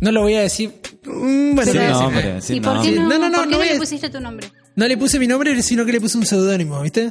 No 0.00 0.10
lo 0.10 0.22
voy 0.22 0.34
a 0.34 0.40
decir. 0.40 0.72
Mm, 1.06 1.54
bueno, 1.54 1.72
Sin 1.72 1.80
voy 1.80 1.90
a 1.90 1.92
nombre, 1.92 2.40
sin 2.42 2.56
¿Y 2.56 2.60
por 2.60 2.82
qué 2.82 2.90
no, 2.92 3.08
No, 3.08 3.18
no, 3.18 3.28
no, 3.28 3.36
¿por 3.38 3.44
qué 3.44 3.50
no 3.50 3.50
no 3.50 3.58
voy 3.58 3.68
le 3.68 3.74
a- 3.74 3.78
pusiste 3.78 4.10
tu 4.10 4.20
nombre? 4.20 4.46
No 4.76 4.88
le 4.88 4.96
puse 4.96 5.18
mi 5.18 5.26
nombre, 5.26 5.62
sino 5.62 5.84
que 5.84 5.92
le 5.92 6.00
puse 6.00 6.18
un 6.18 6.26
seudónimo, 6.26 6.80
¿viste? 6.82 7.10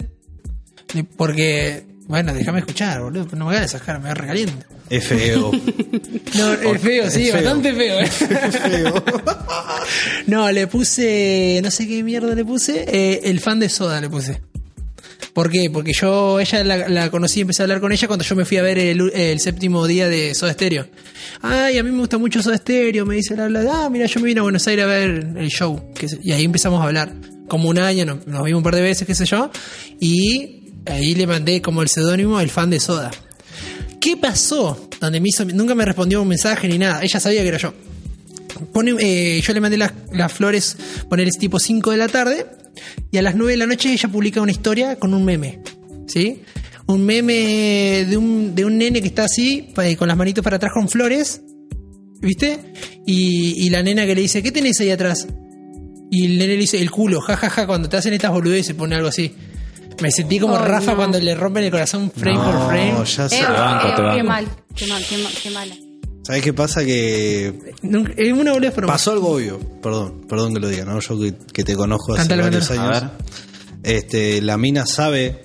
Porque, 1.18 1.86
bueno, 2.08 2.34
déjame 2.34 2.60
escuchar, 2.60 3.02
boludo. 3.02 3.28
No 3.36 3.48
me 3.48 3.56
hagas 3.58 3.72
sacar, 3.72 4.00
me 4.00 4.10
va 4.10 4.14
recaliente. 4.14 4.66
Es 4.90 5.08
feo. 5.08 5.52
No, 6.36 6.54
es 6.54 6.82
feo, 6.82 7.10
sí, 7.12 7.24
Es 7.28 7.32
feo. 7.32 7.36
bastante 7.36 7.74
feo. 7.74 8.00
¿eh? 8.00 8.04
Es 8.50 8.60
feo. 8.60 9.04
No, 10.28 10.52
le 10.52 10.68
puse, 10.68 11.60
no 11.64 11.70
sé 11.72 11.88
qué 11.88 12.04
mierda 12.04 12.34
le 12.34 12.44
puse, 12.46 12.86
eh, 12.88 13.22
el 13.26 13.40
fan 13.40 13.60
de 13.60 13.70
soda 13.70 14.00
le 14.02 14.10
puse. 14.10 14.42
¿Por 15.34 15.50
qué? 15.50 15.70
Porque 15.72 15.94
yo, 15.94 16.40
ella 16.40 16.64
la, 16.64 17.10
conocí 17.10 17.40
y 17.40 17.42
empecé 17.42 17.62
a 17.62 17.66
hablar 17.66 17.80
con 17.80 17.92
ella 17.92 18.08
cuando 18.08 18.26
yo 18.26 18.36
me 18.36 18.46
fui 18.46 18.58
a 18.58 18.62
ver 18.62 18.78
el, 18.78 19.40
séptimo 19.40 19.88
día 19.88 20.08
de 20.08 20.36
Soda 20.36 20.54
Stereo. 20.54 20.88
Ay, 21.42 21.78
a 21.78 21.84
mí 21.84 21.92
me 21.92 22.00
gusta 22.00 22.18
mucho 22.18 22.42
Soda 22.42 22.58
Stereo, 22.58 23.06
me 23.06 23.16
dice 23.16 23.36
la 23.36 23.46
habla, 23.46 23.64
ah, 23.72 23.90
mira, 23.90 24.06
yo 24.06 24.20
me 24.20 24.28
vine 24.28 24.40
a 24.40 24.44
Buenos 24.44 24.68
Aires 24.68 24.86
a 24.86 24.88
ver 24.88 25.34
el 25.38 25.50
show. 25.50 25.92
Y 26.22 26.32
ahí 26.32 26.44
empezamos 26.44 26.82
a 26.82 26.86
hablar. 26.86 27.14
Como 27.48 27.70
un 27.70 27.78
año, 27.78 28.06
nos, 28.06 28.26
vimos 28.26 28.54
un 28.54 28.64
par 28.64 28.76
de 28.76 28.82
veces, 28.82 29.06
qué 29.06 29.16
sé 29.16 29.26
yo. 29.26 29.52
Y 30.00 30.72
ahí 30.86 31.16
le 31.16 31.28
mandé 31.28 31.62
como 31.62 31.82
el 31.82 31.90
seudónimo 31.90 32.40
el 32.40 32.50
fan 32.50 32.70
de 32.70 32.80
Soda. 32.80 33.12
¿Qué 34.00 34.18
pasó? 34.18 34.90
Donde 35.00 35.20
me 35.20 35.30
hizo, 35.30 35.46
nunca 35.46 35.76
me 35.76 35.86
respondió 35.86 36.22
un 36.22 36.28
mensaje 36.28 36.68
ni 36.68 36.78
nada. 36.78 37.02
Ella 37.04 37.20
sabía 37.20 37.42
que 37.42 37.48
era 37.48 37.58
yo. 37.58 37.74
Eh, 39.00 39.42
yo 39.44 39.54
le 39.54 39.62
mandé 39.62 39.78
las, 39.78 39.94
flores, 40.32 40.78
poner 41.10 41.30
tipo 41.32 41.60
5 41.60 41.92
de 41.92 41.98
la 41.98 42.08
tarde, 42.08 42.46
y 43.12 43.18
a 43.18 43.22
las 43.22 43.36
9 43.36 43.52
de 43.54 43.58
la 43.58 43.66
noche 43.68 43.92
ella 43.92 44.10
publica 44.10 44.42
una 44.42 44.52
historia 44.52 44.98
con 44.98 45.14
un 45.14 45.24
meme. 45.26 45.60
¿Sí? 46.08 46.42
Un 46.86 47.06
meme 47.06 48.06
de 48.10 48.18
un, 48.18 48.54
de 48.56 48.66
un 48.66 48.78
nene 48.78 49.02
que 49.02 49.08
está 49.08 49.24
así, 49.26 49.70
pa- 49.74 49.96
con 49.96 50.08
las 50.08 50.18
manitos 50.18 50.44
para 50.44 50.58
atrás 50.58 50.72
con 50.74 50.90
flores, 50.90 51.42
¿viste? 52.22 52.60
Y, 53.06 53.66
y 53.66 53.70
la 53.70 53.82
nena 53.84 54.06
que 54.06 54.16
le 54.16 54.22
dice, 54.22 54.44
¿qué 54.44 54.52
tenés 54.52 54.80
ahí 54.82 54.92
atrás? 54.92 55.28
Y 56.12 56.26
el 56.26 56.38
nene 56.38 56.54
le 56.56 56.60
dice, 56.62 56.80
el 56.82 56.92
culo, 56.92 57.22
jajaja, 57.22 57.66
cuando 57.68 57.88
te 57.90 57.98
hacen 57.98 58.14
estas 58.14 58.32
boludeces, 58.32 58.76
pone 58.76 58.96
algo 58.96 59.08
así. 59.08 59.32
Me 60.02 60.12
sentí 60.12 60.40
como 60.40 60.56
Oh, 60.56 60.58
Rafa 60.58 60.92
no. 60.92 60.98
cuando 60.98 61.20
le 61.20 61.34
rompen 61.36 61.64
el 61.64 61.72
corazón 61.72 62.12
frame 62.12 62.38
por 62.38 62.66
frame. 62.68 62.92
No, 62.94 63.04
ya 63.06 63.26
Eh, 63.26 63.30
sé. 63.30 63.44
banco, 63.44 63.88
eh, 63.88 63.94
te 63.96 64.02
banco. 64.02 64.18
qué 64.18 64.24
mal, 64.24 64.48
qué 64.76 64.88
mal, 64.88 65.04
qué, 65.08 65.18
mal, 65.18 65.34
qué 65.42 65.50
mala. 65.52 65.76
¿Sabes 66.24 66.42
qué 66.42 66.54
pasa? 66.54 66.86
Que 66.86 67.48
Es 68.18 68.34
una 68.34 68.54
boludez, 68.54 68.72
pero 68.74 68.88
pasó 68.88 69.12
algo 69.12 69.32
obvio. 69.32 69.60
Perdón, 69.82 70.22
perdón 70.28 70.54
que 70.54 70.60
lo 70.62 70.70
diga, 70.70 70.86
¿no? 70.86 71.00
Yo 71.00 71.20
que, 71.20 71.34
que 71.52 71.64
te 71.64 71.76
conozco 71.76 72.14
hace 72.14 72.36
varios 72.36 72.72
años. 72.72 72.98
A 72.98 73.00
ver. 73.02 73.10
Este, 73.84 74.42
la 74.42 74.58
mina 74.58 74.86
sabe 74.86 75.44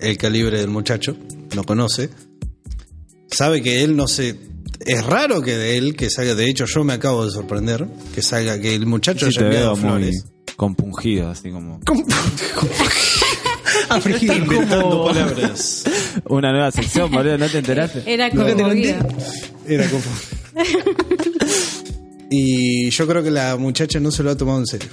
el 0.00 0.18
calibre 0.18 0.58
del 0.58 0.68
muchacho, 0.68 1.16
lo 1.54 1.62
conoce. 1.64 2.10
Sabe 3.30 3.62
que 3.62 3.84
él 3.84 3.96
no 3.96 4.08
se. 4.08 4.36
Es 4.84 5.04
raro 5.06 5.40
que 5.42 5.56
de 5.56 5.76
él, 5.78 5.94
que 5.96 6.10
salga. 6.10 6.34
De 6.34 6.48
hecho, 6.50 6.64
yo 6.66 6.82
me 6.84 6.92
acabo 6.94 7.24
de 7.24 7.30
sorprender 7.30 7.86
que 8.14 8.22
salga, 8.22 8.60
que 8.60 8.74
el 8.74 8.86
muchacho 8.86 9.30
Sí, 9.30 9.38
haya 9.38 9.46
enviado 9.46 9.76
flores. 9.76 10.24
compungido, 10.56 11.30
así 11.30 11.50
como. 11.50 11.80
Afligido. 13.88 14.34
Inventando 14.34 15.04
palabras. 15.06 15.84
Una 16.28 16.52
nueva 16.52 16.70
sección, 16.70 17.10
boludo, 17.10 17.38
¿no 17.38 17.48
te 17.48 17.58
enteraste? 17.58 18.02
Era 18.06 18.30
como. 18.30 18.46
Era 19.66 19.88
como. 19.90 20.02
y 22.30 22.90
yo 22.90 23.06
creo 23.06 23.22
que 23.22 23.30
la 23.30 23.56
muchacha 23.56 24.00
no 24.00 24.10
se 24.10 24.22
lo 24.22 24.30
ha 24.30 24.36
tomado 24.36 24.58
en 24.58 24.66
serio. 24.66 24.88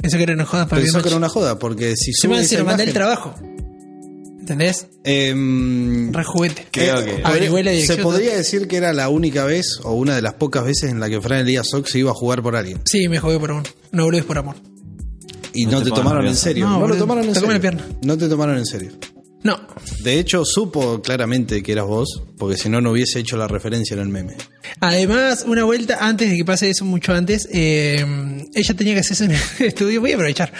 Pensó 0.00 0.16
que 0.16 0.22
era 0.22 0.34
una 0.34 0.44
joda 0.46 0.66
para 0.68 0.80
Pensó 0.82 1.02
que 1.02 1.08
era 1.08 1.16
una 1.16 1.28
joda, 1.28 1.58
porque 1.58 1.96
si 1.96 2.12
sube 2.12 2.34
me 2.36 2.40
esa 2.40 2.48
se 2.50 2.58
lo 2.58 2.64
mandé 2.64 2.84
el 2.84 2.92
trabajo. 2.92 3.34
¿Entendés? 4.38 4.86
Em, 5.04 6.10
Re 6.12 6.24
juguete. 6.24 6.66
Creo 6.70 7.00
Eh, 7.00 7.22
que- 7.22 7.82
se 7.86 7.96
podría 7.98 8.34
decir 8.36 8.66
que 8.66 8.76
era 8.78 8.92
la 8.94 9.08
única 9.10 9.44
vez 9.44 9.78
o 9.82 9.92
una 9.92 10.14
de 10.14 10.22
las 10.22 10.34
pocas 10.34 10.64
veces 10.64 10.90
en 10.90 11.00
la 11.00 11.10
que 11.10 11.20
Fran 11.20 11.40
Elías 11.40 11.68
Sox 11.68 11.90
se 11.90 11.98
iba 11.98 12.12
a 12.12 12.14
jugar 12.14 12.42
por 12.42 12.56
alguien. 12.56 12.80
Sí, 12.86 13.08
me 13.08 13.18
jugué 13.18 13.38
por 13.38 13.50
uno. 13.50 13.62
No 13.92 14.04
volvés 14.04 14.24
por 14.24 14.38
amor. 14.38 14.56
Y 15.60 15.66
No 15.66 15.72
no, 15.72 15.82
te 15.82 15.90
tomaron 15.90 16.26
en 16.26 16.36
serio. 16.36 16.66
No, 16.68 16.80
No, 16.80 16.86
lo 16.88 16.96
tomaron 16.96 17.24
en 17.24 17.34
serio. 17.34 17.50
la 17.52 17.60
pierna. 17.60 17.84
No 18.02 18.16
te 18.18 18.28
tomaron 18.28 18.56
en 18.58 18.66
serio. 18.66 18.90
No. 19.42 19.56
De 20.02 20.18
hecho, 20.18 20.44
supo 20.44 21.00
claramente 21.00 21.62
que 21.62 21.70
eras 21.72 21.86
vos, 21.86 22.22
porque 22.38 22.56
si 22.56 22.68
no, 22.68 22.80
no 22.80 22.90
hubiese 22.90 23.20
hecho 23.20 23.36
la 23.36 23.46
referencia 23.46 23.94
en 23.94 24.00
el 24.00 24.08
meme. 24.08 24.34
Además, 24.80 25.44
una 25.46 25.62
vuelta 25.64 25.98
antes 26.00 26.28
de 26.30 26.36
que 26.36 26.44
pase 26.44 26.68
eso, 26.70 26.84
mucho 26.84 27.14
antes, 27.14 27.48
eh, 27.52 28.04
ella 28.54 28.74
tenía 28.74 28.94
que 28.94 29.00
hacerse 29.00 29.24
un 29.24 29.30
estudio. 29.64 30.00
Voy 30.00 30.10
a 30.10 30.14
aprovechar. 30.14 30.52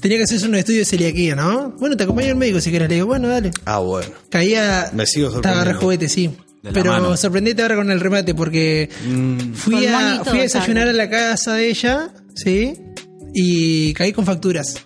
Tenía 0.00 0.18
que 0.18 0.24
hacerse 0.24 0.46
un 0.46 0.56
estudio 0.56 0.80
de 0.80 0.84
celiaquía, 0.86 1.36
¿no? 1.36 1.70
Bueno, 1.78 1.96
te 1.96 2.02
acompaño 2.02 2.30
al 2.30 2.36
médico 2.36 2.60
si 2.60 2.70
quieres. 2.70 2.88
Le 2.88 2.96
digo, 2.96 3.06
bueno, 3.06 3.28
dale. 3.28 3.52
Ah, 3.64 3.78
bueno. 3.78 4.10
Caía. 4.28 4.90
Me 4.92 5.06
sigo 5.06 5.28
Estaba 5.28 5.42
sorprendiendo. 5.44 5.80
juguete, 5.82 6.08
sí. 6.08 6.30
Pero 6.72 7.16
sorprendete 7.16 7.62
ahora 7.62 7.76
con 7.76 7.92
el 7.92 8.00
remate 8.00 8.34
porque 8.34 8.88
fui, 9.54 9.84
Con 9.84 9.94
a, 9.94 10.24
fui 10.24 10.40
a 10.40 10.42
desayunar 10.42 10.88
a 10.88 10.92
la 10.92 11.08
casa 11.08 11.54
de 11.54 11.68
ella, 11.70 12.10
¿sí? 12.34 12.74
Y 13.38 13.92
caí 13.92 14.12
con 14.14 14.24
facturas. 14.24 14.76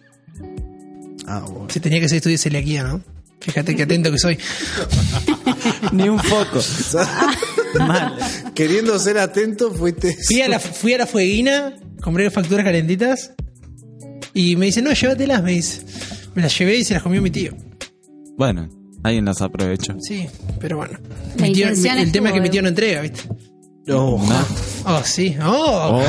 Ah, 1.25 1.45
bueno. 1.49 1.69
Se 1.71 1.79
tenía 1.79 2.01
que 2.01 2.07
hacer 2.07 2.17
estudio 2.17 2.35
de 2.35 2.39
celiaquía, 2.39 2.83
¿no? 2.83 3.01
Fíjate 3.41 3.77
qué 3.77 3.85
atento 3.85 4.11
que 4.11 4.19
soy. 4.19 4.37
Ni 5.93 6.09
un 6.09 6.19
foco. 6.19 6.61
Mal. 7.79 8.17
Queriendo 8.53 8.99
ser 8.99 9.19
atento, 9.19 9.73
fuiste. 9.73 10.17
Fui 10.27 10.41
a 10.43 10.49
la, 10.49 10.59
fui 10.59 10.95
a 10.95 10.99
la 10.99 11.07
fueguina, 11.07 11.77
compré 12.03 12.29
facturas 12.31 12.65
calentitas 12.65 13.35
y 14.35 14.57
me 14.57 14.67
dice, 14.67 14.83
no, 14.83 14.93
llévatelas, 14.93 15.43
me 15.45 15.53
dice. 15.53 15.83
Me 16.35 16.43
las 16.43 16.59
llevé 16.59 16.77
y 16.79 16.85
se 16.85 16.95
las 16.95 17.05
comió 17.05 17.23
mi 17.23 17.31
tío. 17.31 17.53
Bueno, 18.37 18.69
alguien 19.05 19.27
las 19.27 19.41
aprovechó. 19.43 19.95
Sí, 20.01 20.27
pero 20.59 20.77
bueno. 20.79 20.99
Mi 21.39 21.53
tío- 21.53 21.69
el 21.69 22.11
tema 22.11 22.31
es 22.31 22.35
que 22.35 22.41
mi 22.41 22.51
tío 22.51 22.63
no 22.63 22.69
entrega, 22.69 23.01
¿viste? 23.03 23.21
No. 23.87 24.17
Oh, 24.85 25.03
sí. 25.05 25.37
Oh. 25.41 26.03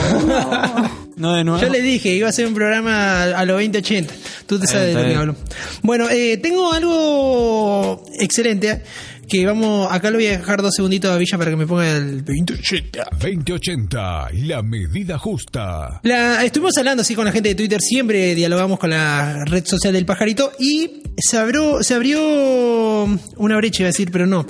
No 1.21 1.35
de 1.35 1.43
nuevo. 1.43 1.61
Yo 1.61 1.69
le 1.69 1.81
dije, 1.81 2.09
iba 2.09 2.25
a 2.25 2.29
hacer 2.31 2.47
un 2.47 2.55
programa 2.55 3.21
a 3.25 3.45
los 3.45 3.57
2080. 3.57 4.11
Tú 4.47 4.59
te 4.59 4.65
sabes 4.65 4.95
de 4.95 5.03
lo 5.03 5.07
que 5.07 5.15
hablo. 5.15 5.35
Bueno, 5.83 6.09
eh, 6.09 6.37
tengo 6.37 6.73
algo 6.73 8.03
excelente 8.19 8.81
que 9.31 9.45
vamos, 9.45 9.87
acá 9.89 10.11
lo 10.11 10.17
voy 10.17 10.27
a 10.27 10.37
dejar 10.37 10.61
dos 10.61 10.73
segunditos 10.75 11.09
a 11.09 11.17
Villa 11.17 11.37
para 11.37 11.51
que 11.51 11.55
me 11.55 11.65
ponga 11.65 11.89
el 11.95 12.17
2080. 12.25 13.07
2080, 13.21 14.27
la 14.33 14.61
medida 14.61 15.17
justa. 15.17 16.01
La, 16.03 16.43
estuvimos 16.43 16.77
hablando 16.77 17.01
así 17.01 17.15
con 17.15 17.23
la 17.23 17.31
gente 17.31 17.47
de 17.49 17.55
Twitter, 17.55 17.79
siempre 17.81 18.35
dialogamos 18.35 18.77
con 18.77 18.89
la 18.89 19.45
red 19.45 19.65
social 19.65 19.93
del 19.93 20.05
pajarito 20.05 20.51
y 20.59 21.03
se 21.17 21.37
abrió, 21.37 21.81
se 21.81 21.93
abrió 21.93 22.19
una 23.37 23.55
brecha, 23.57 23.83
iba 23.83 23.87
a 23.87 23.91
decir, 23.93 24.09
pero 24.11 24.27
no. 24.27 24.45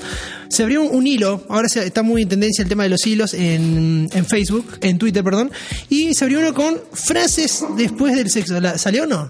Se 0.50 0.63
abrió 0.63 0.82
un, 0.82 1.06
hilo, 1.06 1.46
ahora 1.50 1.70
se- 1.70 1.86
está 1.86 2.02
muy 2.02 2.24
en 2.24 2.30
tendencia 2.30 2.63
el 2.63 2.70
tema 2.70 2.84
de 2.84 2.89
los 2.89 3.06
hilos 3.06 3.34
en, 3.36 4.10
en 4.12 4.26
Facebook, 4.26 4.80
en 4.82 4.98
Twitter, 4.98 5.24
perdón, 5.24 5.52
y 5.89 6.13
se 6.15 6.24
abrió 6.26 6.39
uno 6.39 6.54
con 6.56 6.80
frases 6.91 7.63
después 7.78 8.15
del 8.15 8.30
sexo. 8.32 8.60
La- 8.60 8.78
¿Salió 8.80 9.04
o 9.04 9.08
no? 9.08 9.28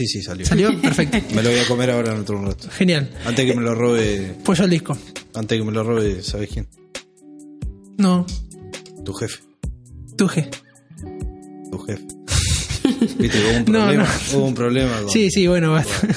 Sí, 0.00 0.06
sí, 0.08 0.22
salió. 0.22 0.46
¿Salió? 0.46 0.80
Perfecto. 0.82 1.18
Me 1.34 1.42
lo 1.42 1.50
voy 1.50 1.58
a 1.58 1.66
comer 1.66 1.90
ahora 1.90 2.14
en 2.14 2.20
otro 2.20 2.42
rato. 2.42 2.70
Genial. 2.70 3.10
Antes 3.26 3.44
que 3.44 3.54
me 3.54 3.60
lo 3.60 3.74
robe. 3.74 4.34
Pollo 4.42 4.64
al 4.64 4.70
disco. 4.70 4.96
Antes 5.34 5.58
que 5.58 5.62
me 5.64 5.72
lo 5.72 5.84
robe, 5.84 6.22
¿sabes 6.22 6.48
quién? 6.50 6.66
No, 7.98 8.24
Tu 9.04 9.12
jefe. 9.12 9.40
tuje. 10.16 10.48
Tu 11.70 11.78
jefe. 11.80 12.02
Viste, 13.18 13.38
hubo 13.44 13.50
un 13.58 13.64
No, 13.66 13.72
problema. 13.84 14.04
no. 14.32 14.38
Hubo 14.38 14.46
un 14.46 14.54
problema 14.54 15.00
con. 15.02 15.10
Sí, 15.10 15.30
sí, 15.30 15.46
bueno, 15.46 15.72
basta. 15.72 16.08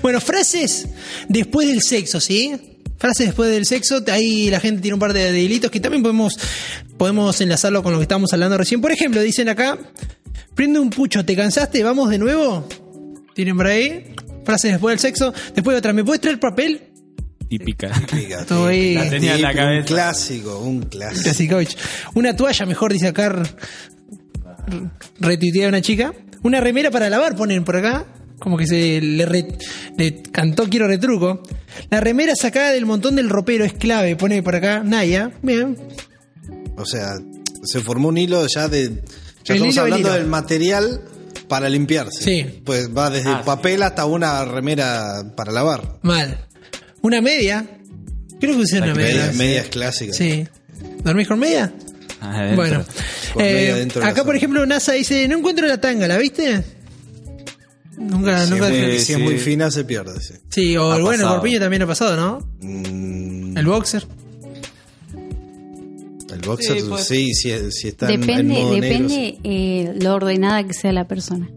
bueno, 0.00 0.18
frases 0.22 0.88
después 1.28 1.68
del 1.68 1.82
sexo, 1.82 2.18
¿sí? 2.18 2.54
Frases 2.96 3.26
después 3.26 3.50
del 3.50 3.66
sexo, 3.66 4.02
ahí 4.10 4.48
la 4.50 4.58
gente 4.58 4.80
tiene 4.80 4.94
un 4.94 5.00
par 5.00 5.12
de 5.12 5.30
delitos 5.32 5.70
que 5.70 5.80
también 5.80 6.02
podemos, 6.02 6.32
podemos 6.96 7.38
enlazarlo 7.42 7.82
con 7.82 7.92
lo 7.92 7.98
que 7.98 8.02
estábamos 8.04 8.32
hablando 8.32 8.56
recién. 8.56 8.80
Por 8.80 8.90
ejemplo, 8.90 9.20
dicen 9.20 9.48
acá, 9.50 9.78
prende 10.58 10.80
un 10.80 10.90
pucho, 10.90 11.24
¿te 11.24 11.36
cansaste? 11.36 11.84
¿Vamos 11.84 12.10
de 12.10 12.18
nuevo? 12.18 12.66
Tienen 13.32 13.56
por 13.56 13.68
ahí, 13.68 14.12
frases 14.44 14.72
después 14.72 14.94
del 14.94 14.98
sexo. 14.98 15.32
Después 15.54 15.78
otra, 15.78 15.92
¿me 15.92 16.02
puedes 16.02 16.20
traer 16.20 16.40
papel? 16.40 16.82
Típica. 17.48 17.92
Todo 18.48 18.66
ahí. 18.66 18.94
La 18.94 19.08
tenía 19.08 19.36
en 19.36 19.42
la 19.42 19.50
Típico, 19.50 19.62
Un 19.64 19.68
cabeza. 19.70 19.86
clásico, 19.86 20.58
un 20.58 20.80
clásico. 20.82 21.58
Una 22.14 22.34
toalla, 22.34 22.66
mejor 22.66 22.92
dice 22.92 23.06
acá. 23.06 23.40
Retuitea 25.20 25.68
una 25.68 25.80
chica. 25.80 26.12
Una 26.42 26.60
remera 26.60 26.90
para 26.90 27.08
lavar, 27.08 27.36
ponen 27.36 27.62
por 27.64 27.76
acá. 27.76 28.04
Como 28.40 28.56
que 28.56 28.66
se 28.66 29.00
le, 29.00 29.26
re- 29.26 29.56
le 29.96 30.22
cantó 30.22 30.68
quiero 30.68 30.88
retruco. 30.88 31.40
La 31.90 32.00
remera 32.00 32.34
sacada 32.34 32.72
del 32.72 32.84
montón 32.84 33.14
del 33.14 33.28
ropero 33.30 33.64
es 33.64 33.74
clave, 33.74 34.16
pone 34.16 34.42
por 34.42 34.56
acá. 34.56 34.82
Naya. 34.84 35.30
Bien. 35.40 35.76
O 36.76 36.84
sea, 36.84 37.14
se 37.62 37.80
formó 37.80 38.08
un 38.08 38.18
hilo 38.18 38.44
ya 38.52 38.66
de. 38.68 39.04
Ya 39.44 39.54
El 39.54 39.56
estamos 39.56 39.74
hilo 39.74 39.82
hablando 39.82 40.12
del 40.12 40.26
material 40.26 41.00
para 41.48 41.68
limpiarse. 41.68 42.22
Sí. 42.24 42.60
Pues 42.64 42.94
va 42.94 43.10
desde 43.10 43.30
Ah, 43.30 43.42
papel 43.44 43.82
hasta 43.82 44.04
una 44.04 44.44
remera 44.44 45.32
para 45.36 45.52
lavar. 45.52 45.98
Mal. 46.02 46.46
Una 47.02 47.20
media. 47.20 47.64
Creo 48.40 48.54
que 48.56 48.62
usé 48.62 48.78
una 48.78 48.94
media. 48.94 49.26
Media, 49.26 49.32
media 49.32 49.60
es 49.62 49.68
clásica. 49.68 50.12
Sí. 50.12 50.46
¿Dormís 51.02 51.26
con 51.28 51.38
media? 51.38 51.72
Adentro. 52.20 52.56
Bueno. 52.56 52.84
Con 53.32 53.42
media 53.42 53.78
Eh, 53.78 53.88
acá, 54.02 54.24
por 54.24 54.36
ejemplo, 54.36 54.64
NASA 54.66 54.92
dice: 54.92 55.26
No 55.28 55.38
encuentro 55.38 55.66
la 55.66 55.80
tanga, 55.80 56.06
¿la 56.08 56.18
viste? 56.18 56.62
Nunca, 57.96 58.44
Si, 58.44 58.50
nunca. 58.52 58.68
es, 58.68 58.86
muy, 58.88 58.98
si 59.00 59.12
es 59.14 59.18
muy 59.18 59.38
fina, 59.38 59.70
se 59.70 59.84
pierde. 59.84 60.20
Sí. 60.20 60.34
Sí, 60.50 60.76
o 60.76 60.92
Ha 60.92 60.98
bueno, 61.00 61.24
el 61.24 61.28
corpiño 61.30 61.58
también 61.58 61.82
ha 61.82 61.86
pasado, 61.86 62.16
¿no? 62.16 62.48
Mm, 62.60 63.56
El 63.58 63.66
boxer. 63.66 64.06
El 66.50 66.56
boxer, 66.56 66.80
Sí, 66.80 66.86
pues. 66.88 67.04
sí, 67.06 67.34
si, 67.34 67.70
si 67.72 67.88
está 67.88 68.06
en- 68.06 68.14
en, 68.14 68.20
Depende, 68.20 68.54
modo 68.54 68.72
negro, 68.72 68.80
depende 68.88 69.14
sí. 69.14 69.38
eh, 69.44 69.92
lo 70.00 70.14
ordenada 70.14 70.64
que 70.64 70.74
sea 70.74 70.92
la 70.92 71.06
persona. 71.06 71.48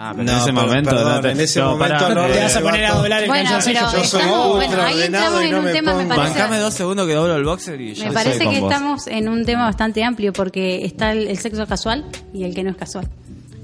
Ah, 0.00 0.12
pero 0.12 0.22
No, 0.24 0.30
en 0.32 0.38
ese 0.38 0.52
pero- 0.52 0.66
momento. 0.68 0.90
perdón, 0.90 1.26
en 1.26 1.40
ese 1.40 1.58
no, 1.60 1.70
momento 1.72 1.94
pará, 1.98 2.14
no 2.14 2.26
eh, 2.28 2.32
te 2.32 2.40
vas 2.44 2.56
a 2.56 2.60
poner 2.60 2.84
a 2.84 2.94
doblar 2.94 3.22
el 3.24 3.28
Bueno, 3.28 3.50
pero 3.64 3.80
Yo 3.80 3.90
soy 3.90 4.02
estamos, 4.02 4.54
ultra 4.54 4.68
bueno, 4.68 4.82
ahí 4.84 4.98
y 5.00 5.02
en 5.02 5.12
no 5.50 5.58
un 5.58 5.64
me 5.64 5.72
tema, 5.72 5.94
me 5.94 6.04
pongo- 6.04 6.14
parece. 6.14 6.38
Bancame 6.38 6.58
dos 6.58 6.74
segundos 6.74 7.06
que 7.08 7.14
doblo 7.14 7.34
el 7.34 7.44
boxer 7.44 7.80
y 7.80 7.94
ya 7.94 8.06
Me 8.06 8.12
parece 8.12 8.38
que 8.38 8.60
vos. 8.60 8.70
estamos 8.72 9.06
en 9.08 9.28
un 9.28 9.44
tema 9.44 9.64
bastante 9.64 10.04
amplio 10.04 10.32
porque 10.32 10.84
está 10.84 11.10
el, 11.10 11.26
el 11.26 11.36
sexo 11.38 11.66
casual 11.66 12.04
y 12.32 12.44
el 12.44 12.54
que 12.54 12.62
no 12.62 12.70
es 12.70 12.76
casual. 12.76 13.08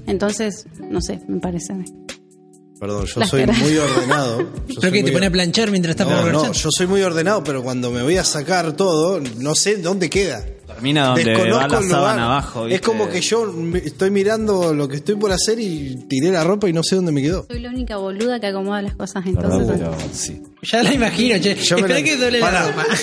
Entonces, 0.07 0.65
no 0.89 0.99
sé, 0.99 1.21
me 1.29 1.39
parece. 1.39 1.73
Perdón, 2.81 3.05
yo 3.05 3.19
Las 3.21 3.29
soy 3.29 3.45
caras. 3.45 3.57
muy 3.59 3.77
ordenado. 3.77 4.39
Yo 4.67 4.75
Creo 4.75 4.81
soy 4.81 4.91
que 4.91 5.03
te 5.03 5.11
pone 5.13 5.27
a 5.27 5.31
planchar 5.31 5.71
mientras 5.71 5.91
está 5.91 6.03
No, 6.03 6.21
por 6.21 6.31
no, 6.33 6.51
yo 6.51 6.69
soy 6.69 6.85
muy 6.87 7.01
ordenado, 7.01 7.41
pero 7.45 7.63
cuando 7.63 7.89
me 7.91 8.03
voy 8.03 8.17
a 8.17 8.25
sacar 8.25 8.73
todo, 8.73 9.21
no 9.37 9.55
sé 9.55 9.77
dónde 9.77 10.09
queda. 10.09 10.43
Termina 10.75 11.07
donde 11.07 11.23
va 11.33 11.37
la 11.39 11.43
el 11.43 11.49
lugar. 11.69 11.83
sábana 11.89 12.25
abajo. 12.25 12.63
Es 12.65 12.71
¿viste? 12.71 12.85
como 12.85 13.09
que 13.09 13.21
yo 13.21 13.45
me- 13.51 13.79
estoy 13.79 14.11
mirando 14.11 14.73
lo 14.73 14.87
que 14.87 14.97
estoy 14.97 15.15
por 15.15 15.31
hacer 15.31 15.59
y 15.59 15.95
tiré 16.07 16.31
la 16.31 16.43
ropa 16.43 16.69
y 16.69 16.73
no 16.73 16.83
sé 16.83 16.95
dónde 16.97 17.11
me 17.11 17.21
quedó. 17.21 17.45
Soy 17.49 17.59
la 17.59 17.69
única 17.69 17.97
boluda 17.97 18.39
que 18.39 18.47
acomoda 18.47 18.81
las 18.81 18.95
cosas 18.95 19.23
Perdón, 19.23 19.61
entonces. 19.61 19.77
pero 19.79 19.95
sí. 20.13 20.43
Ya 20.63 20.83
la 20.83 20.93
imagino, 20.93 21.39
che. 21.41 21.55
Yo 21.55 21.75
me 21.77 21.81
Esperá 21.83 21.99
la- 21.99 22.03
que 22.05 22.17
doble 22.17 22.39
la 22.39 22.45
Pará. 22.45 22.67
ropa. 22.67 22.85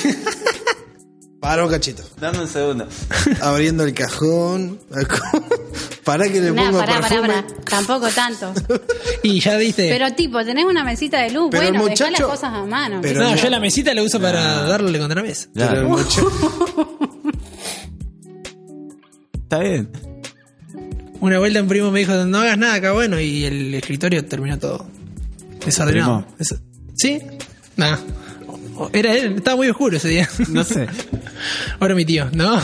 Para 1.40 1.64
un 1.64 1.70
cachito. 1.72 2.04
Dame 2.20 2.38
un 2.38 2.46
segundo. 2.46 2.86
Abriendo 3.40 3.82
el 3.82 3.92
cajón. 3.94 4.78
Para 6.04 6.28
que 6.28 6.40
le 6.40 6.52
Nah, 6.52 6.66
pongo 6.66 6.78
pará, 6.78 7.00
pará, 7.00 7.08
perfume. 7.08 7.28
pará. 7.28 7.44
Tampoco 7.68 8.08
tanto. 8.10 8.52
y 9.24 9.40
ya 9.40 9.56
diste. 9.58 9.88
Pero 9.88 10.12
tipo, 10.14 10.44
tenés 10.44 10.66
una 10.66 10.84
mesita 10.84 11.18
de 11.20 11.30
luz, 11.30 11.48
Pero 11.50 11.62
el 11.64 11.70
bueno, 11.72 11.84
dejá 11.88 12.04
las 12.04 12.20
muchacho- 12.20 12.28
cosas 12.28 12.52
a 12.54 12.64
mano. 12.64 13.00
pero- 13.02 13.22
no, 13.22 13.30
no. 13.30 13.36
yo 13.36 13.50
la 13.50 13.58
mesita 13.60 13.92
la 13.94 14.02
uso 14.04 14.20
para 14.20 14.62
darle 14.62 14.98
contra 15.00 15.20
la 15.20 15.26
mesa. 15.26 15.48
Pero 15.54 15.80
el. 15.98 17.08
Está 19.52 19.64
bien. 19.64 19.90
Una 21.20 21.38
vuelta 21.38 21.60
un 21.60 21.68
primo 21.68 21.90
me 21.90 21.98
dijo, 21.98 22.14
no 22.24 22.38
hagas 22.38 22.56
nada 22.56 22.72
acá, 22.76 22.92
bueno, 22.92 23.20
y 23.20 23.44
el 23.44 23.74
escritorio 23.74 24.24
terminó 24.24 24.58
todo 24.58 24.86
desordenado. 25.62 26.24
Eso- 26.38 26.56
¿Sí? 26.94 27.20
Nada. 27.76 28.00
Era 28.94 29.14
él, 29.14 29.34
estaba 29.36 29.58
muy 29.58 29.68
oscuro 29.68 29.98
ese 29.98 30.08
día. 30.08 30.26
No 30.48 30.64
sé. 30.64 30.86
Ahora 31.80 31.94
mi 31.94 32.06
tío, 32.06 32.30
¿no? 32.32 32.58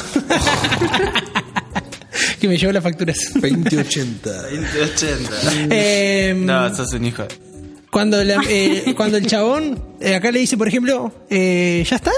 que 2.40 2.48
me 2.48 2.56
llevó 2.56 2.72
las 2.72 2.82
facturas. 2.82 3.18
2080. 3.34 4.42
2080. 4.44 5.30
Eh, 5.70 6.34
No, 6.38 6.74
sos 6.74 6.90
un 6.94 7.04
hijo. 7.04 7.24
cuando, 7.90 8.24
la- 8.24 8.40
eh, 8.48 8.94
cuando 8.96 9.18
el 9.18 9.26
chabón, 9.26 9.78
eh, 10.00 10.14
acá 10.14 10.30
le 10.30 10.38
dice, 10.40 10.56
por 10.56 10.68
ejemplo, 10.68 11.26
eh, 11.28 11.84
¿ya 11.86 11.96
está? 11.96 12.12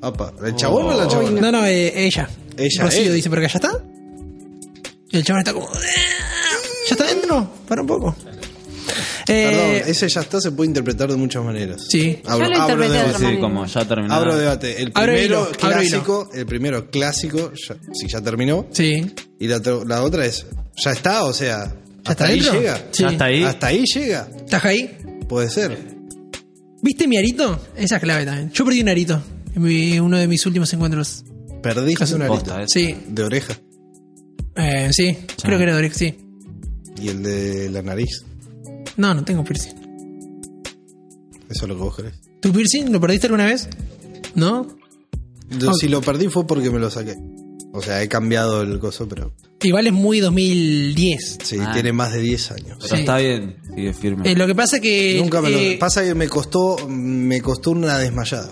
Apa, 0.00 0.32
¿el 0.42 0.56
chabón 0.56 0.86
o 0.86 0.96
la 0.98 1.06
chabona? 1.06 1.38
No, 1.38 1.52
no, 1.52 1.66
eh, 1.66 2.06
ella. 2.06 2.30
Ella, 2.58 2.82
Rocío 2.84 3.02
él. 3.08 3.14
dice, 3.14 3.28
¿por 3.30 3.38
acá 3.38 3.48
ya 3.48 3.58
está? 3.58 3.84
Y 5.10 5.16
el 5.16 5.24
chabón 5.24 5.40
está 5.40 5.52
como, 5.54 5.66
"Eh, 5.66 5.78
¿ya 6.88 6.94
está 6.94 7.06
dentro? 7.06 7.50
Para 7.66 7.80
un 7.82 7.86
poco. 7.86 8.16
Eh, 9.30 9.44
Perdón, 9.50 9.90
ese 9.90 10.08
ya 10.08 10.20
está 10.22 10.40
se 10.40 10.50
puede 10.52 10.68
interpretar 10.68 11.10
de 11.10 11.16
muchas 11.16 11.44
maneras. 11.44 11.82
Sí. 11.90 12.18
Abro, 12.24 12.46
Yo 12.46 12.50
lo 12.54 12.62
abro 12.62 12.74
interpreté 12.84 12.92
de 12.92 12.98
debate. 12.98 13.08
otra 13.10 13.18
Sí, 13.18 13.24
manera. 13.24 13.40
como 13.42 13.66
ya 13.66 13.84
terminó. 13.88 14.14
Abro 14.14 14.36
debate. 14.38 14.82
El 14.82 14.92
primero 14.92 15.22
hilo, 15.22 15.50
clásico, 15.52 16.30
el 16.32 16.46
primero 16.46 16.90
clásico, 16.90 17.52
ya, 17.54 17.76
si 17.92 18.08
ya 18.08 18.20
terminó. 18.22 18.66
Sí. 18.72 19.14
Y 19.38 19.46
la, 19.48 20.02
otra 20.02 20.24
es, 20.24 20.46
ya 20.82 20.92
está, 20.92 21.24
o 21.24 21.32
sea, 21.34 21.66
¿Ya 21.66 21.72
hasta 21.98 22.12
está 22.12 22.24
ahí 22.26 22.40
dentro? 22.40 22.58
llega. 22.60 22.76
Sí. 22.90 23.02
Ya 23.02 23.08
está 23.10 23.24
ahí. 23.26 23.44
Hasta 23.44 23.66
ahí 23.66 23.84
llega. 23.94 24.28
¿Estás 24.34 24.64
ahí? 24.64 24.96
Puede 25.28 25.50
ser. 25.50 25.78
¿Viste 26.80 27.06
mi 27.06 27.18
arito? 27.18 27.60
Esa 27.76 27.96
es 27.96 28.02
clave 28.02 28.24
también. 28.24 28.50
Yo 28.52 28.64
perdí 28.64 28.80
un 28.80 28.88
arito 28.88 29.20
en 29.54 29.62
mi- 29.62 30.00
uno 30.00 30.16
de 30.16 30.26
mis 30.26 30.44
últimos 30.46 30.72
encuentros. 30.72 31.24
Perdiste 31.62 32.14
un 32.14 32.26
Posta. 32.26 32.62
¿eh? 32.62 32.66
Sí. 32.68 32.96
De 33.08 33.22
oreja. 33.22 33.54
Eh, 34.56 34.88
sí, 34.92 35.16
creo 35.42 35.56
que 35.58 35.64
era 35.64 35.74
Dorix, 35.74 35.96
sí. 35.96 36.14
Y 37.00 37.08
el 37.08 37.22
de 37.22 37.70
la 37.70 37.82
nariz. 37.82 38.24
No, 38.96 39.14
no 39.14 39.24
tengo 39.24 39.44
piercing. 39.44 39.74
Eso 41.48 41.64
es 41.64 41.68
lo 41.68 41.76
que 41.76 41.82
vos 41.82 41.96
querés. 41.96 42.14
¿Tu 42.40 42.52
piercing 42.52 42.92
lo 42.92 43.00
perdiste 43.00 43.26
alguna 43.28 43.46
vez? 43.46 43.68
¿No? 44.34 44.66
Yo. 45.50 45.72
Si 45.74 45.88
lo 45.88 46.00
perdí 46.02 46.28
fue 46.28 46.46
porque 46.46 46.70
me 46.70 46.78
lo 46.78 46.90
saqué. 46.90 47.14
O 47.72 47.82
sea, 47.82 48.02
he 48.02 48.08
cambiado 48.08 48.62
el 48.62 48.78
coso, 48.78 49.08
pero 49.08 49.32
Igual 49.62 49.86
es 49.86 49.92
muy 49.92 50.20
2010. 50.20 51.38
sí, 51.42 51.56
Ah. 51.60 51.70
tiene 51.72 51.92
más 51.92 52.12
de 52.12 52.20
10 52.20 52.50
años. 52.52 52.78
Pero 52.80 52.94
Sí. 52.96 53.00
está 53.00 53.18
bien. 53.18 53.56
Sigue 53.74 53.92
firme. 53.92 54.30
Eh, 54.30 54.36
lo 54.36 54.46
que 54.46 54.54
pasa 54.54 54.76
es 54.76 54.82
que... 54.82 55.18
Nunca 55.20 55.40
me 55.40 55.50
lo... 55.50 55.58
eh, 55.58 55.76
Pasa 55.78 56.02
que 56.02 56.14
me 56.14 56.28
costó, 56.28 56.76
me 56.88 57.40
costó 57.40 57.70
una 57.72 57.98
desmayada. 57.98 58.50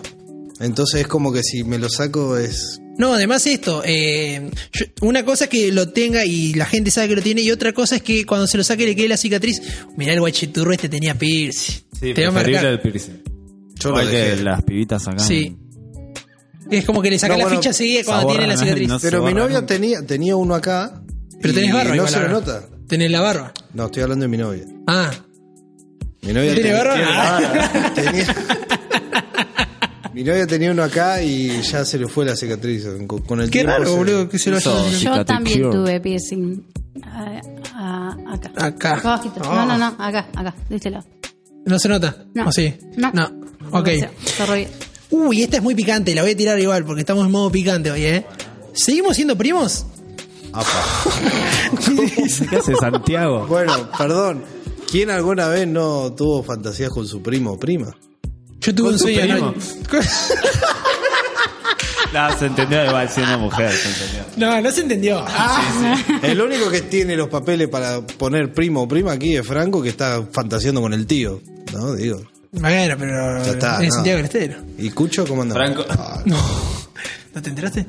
Entonces 0.61 1.03
es 1.03 1.07
como 1.07 1.33
que 1.33 1.43
si 1.43 1.65
me 1.65 1.79
lo 1.79 1.89
saco 1.89 2.37
es... 2.39 2.81
No, 2.99 3.13
además 3.13 3.47
esto, 3.47 3.83
eh, 3.85 4.51
yo- 4.73 4.87
una 5.03 5.23
cosa 5.25 5.45
es 5.45 5.51
que 5.51 5.71
lo 5.71 5.91
tenga 5.93 6.25
y 6.25 6.55
la 6.55 6.65
gente 6.65 6.91
sabe 6.91 7.09
que 7.09 7.17
lo 7.17 7.23
tiene 7.23 7.43
y 7.43 7.51
otra 7.51 7.75
cosa 7.75 7.97
es 7.97 8.03
que 8.03 8.25
cuando 8.25 8.47
se 8.47 8.57
lo 8.57 8.65
saque 8.65 8.87
le 8.87 8.97
quede 8.97 9.09
la 9.09 9.19
cicatriz. 9.19 9.61
Mirá 9.99 10.15
el 10.15 10.21
guachiturro 10.21 10.73
este 10.73 10.89
tenía 10.89 11.15
piercing. 11.15 11.83
Sí, 12.01 12.15
Te 12.15 12.23
va 12.23 12.29
a 12.29 12.31
marcar. 12.31 12.65
el 12.65 12.81
piercing. 12.81 13.23
Yo 13.79 13.91
lo 13.91 14.09
que 14.11 14.37
las 14.37 14.63
pibitas 14.63 15.07
acá. 15.09 15.19
Sí. 15.19 15.57
Es 16.71 16.85
como 16.87 17.03
que 17.03 17.11
le 17.11 17.19
saca 17.19 17.35
No, 17.35 17.39
la 17.41 17.45
bueno, 17.45 17.61
ficha 17.61 17.73
seguida 17.75 18.03
cuando 18.05 18.29
tiene 18.29 18.47
la 18.47 18.57
cicatriz. 18.57 18.89
no. 18.89 18.99
Pero 18.99 19.19
mi 19.19 19.33
borra 19.33 19.45
novia 19.45 19.61
nunca. 19.61 19.67
tenía, 19.75 20.07
tenía 20.07 20.37
uno 20.37 20.55
acá. 20.55 21.03
Pero 21.43 21.53
y 21.53 21.55
tenés 21.55 21.73
barba 21.75 21.91
No 21.91 21.95
igual 21.97 22.09
se 22.11 22.17
ahora. 22.17 22.29
nota. 22.31 22.69
Tenés 22.89 23.11
la 23.11 23.21
barba. 23.21 23.53
No, 23.75 23.85
estoy 23.87 24.03
hablando 24.05 24.23
de 24.25 24.29
mi 24.29 24.39
novia. 24.39 24.65
Ah, 24.87 25.11
Mi 26.23 26.33
novia 26.33 26.55
¿tiene 26.55 26.73
barba? 26.73 26.95
Ah. 26.99 27.93
tenía- 27.95 28.35
Mi 30.17 30.25
novia 30.25 30.47
tenía 30.47 30.71
uno 30.73 30.83
acá 30.83 31.23
y 31.23 31.61
ya 31.61 31.85
se 31.85 31.99
le 31.99 32.09
fue 32.09 32.25
la 32.25 32.35
cicatriz. 32.35 32.87
Con, 33.07 33.21
con 33.21 33.41
el 33.43 33.51
Qué 33.51 33.59
tiempo 33.61 33.73
raro, 33.73 33.85
se- 33.85 33.97
boludo, 33.97 34.29
que 34.31 34.39
se 34.39 34.51
lo 34.51 34.57
haya... 34.57 34.65
Yo 34.71 34.99
Cicatricure. 34.99 35.25
también 35.27 35.71
tuve 35.71 36.01
piercing. 36.01 36.65
Ah, 37.05 37.41
ah, 37.75 38.17
acá. 38.33 38.51
Acá. 38.57 39.01
Ah. 39.05 39.21
No, 39.45 39.67
no, 39.67 39.77
no, 39.79 39.87
acá, 40.03 40.27
acá, 40.35 40.55
de 40.71 40.77
este 40.77 40.89
lado. 40.89 41.05
¿No 41.67 41.79
se 41.79 41.89
nota? 41.91 42.25
No. 42.33 42.49
¿O 42.49 42.53
sí? 42.53 42.75
No. 42.97 43.11
Ok. 43.73 43.89
O 43.89 43.99
sea, 43.99 44.11
se 44.25 44.47
re- 44.47 44.69
Uy, 45.11 45.43
esta 45.43 45.59
es 45.59 45.63
muy 45.63 45.75
picante, 45.75 46.15
la 46.15 46.23
voy 46.23 46.31
a 46.31 46.37
tirar 46.37 46.59
igual 46.59 46.85
porque 46.87 47.01
estamos 47.01 47.27
en 47.27 47.31
modo 47.31 47.51
picante 47.53 47.91
hoy, 47.91 48.05
¿eh? 48.07 48.25
¿Seguimos 48.73 49.17
siendo 49.17 49.37
primos? 49.37 49.85
Apa. 50.53 50.67
¿Qué 52.51 52.57
hace 52.57 52.75
Santiago? 52.75 53.47
Bueno, 53.47 53.91
perdón. 53.99 54.43
¿Quién 54.91 55.11
alguna 55.11 55.49
vez 55.49 55.69
no 55.69 56.13
tuvo 56.15 56.43
fantasías 56.43 56.89
con 56.91 57.07
su 57.07 57.21
primo 57.23 57.53
o 57.53 57.59
prima? 57.59 57.95
Yo 58.61 58.75
tuve 58.75 58.87
¿Con 58.87 58.95
un 58.95 58.99
sueño. 58.99 59.21
primo? 59.35 59.55
¿no? 59.55 60.01
No, 62.13 62.39
se 62.39 62.47
entendió 62.47 62.83
igual 62.87 63.09
siendo 63.11 63.39
mujer, 63.39 63.71
se 63.73 63.89
entendió. 63.89 64.25
No, 64.37 64.61
no 64.63 64.71
se 64.71 64.81
entendió. 64.81 65.25
Ah, 65.27 65.99
El 66.23 66.41
único 66.41 66.71
que 66.71 66.81
tiene 66.83 67.15
los 67.17 67.29
papeles 67.29 67.69
para 67.69 68.01
poner 68.01 68.53
primo 68.55 68.83
o 68.83 68.89
prima 68.89 69.13
aquí 69.13 69.37
es 69.37 69.47
Franco, 69.47 69.83
que 69.83 69.91
está 69.91 70.23
fantaseando 70.33 70.81
con 70.81 70.95
el 70.95 71.07
tío. 71.07 71.43
¿No? 71.75 71.95
Digo. 71.95 72.23
Bueno, 72.53 72.95
pero 72.99 73.45
Ya 73.45 73.51
está, 73.51 73.83
es 73.83 73.89
no. 73.89 73.95
Santiago 73.97 74.17
del 74.19 74.25
Estero. 74.27 74.57
¿Y 74.79 74.91
Cucho 74.91 75.27
cómo 75.27 75.43
anda? 75.43 75.55
Franco. 75.57 75.85
Ah, 75.91 76.23
No. 76.25 76.39
¿No 77.35 77.43
te 77.43 77.51
enteraste? 77.51 77.87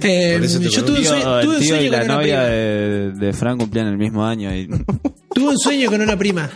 Eh, 0.00 0.38
te 0.40 0.68
yo 0.68 0.84
tuve 0.84 0.96
un 0.98 1.02
Tío, 1.02 1.10
sueño, 1.10 1.24
tuve 1.24 1.40
el 1.42 1.48
un 1.48 1.58
tío 1.58 1.68
sueño 1.68 1.82
y 1.82 1.88
la 1.90 1.98
con 2.00 2.04
una 2.10 2.14
novia 2.18 2.42
de, 2.44 3.10
de 3.12 3.32
Frank 3.32 3.58
cumplían 3.58 3.86
el 3.88 3.96
mismo 3.96 4.24
año 4.24 4.54
y 4.54 4.68
Tuve 5.34 5.48
un 5.48 5.58
sueño 5.58 5.90
con 5.90 6.00
una 6.02 6.16
prima. 6.16 6.48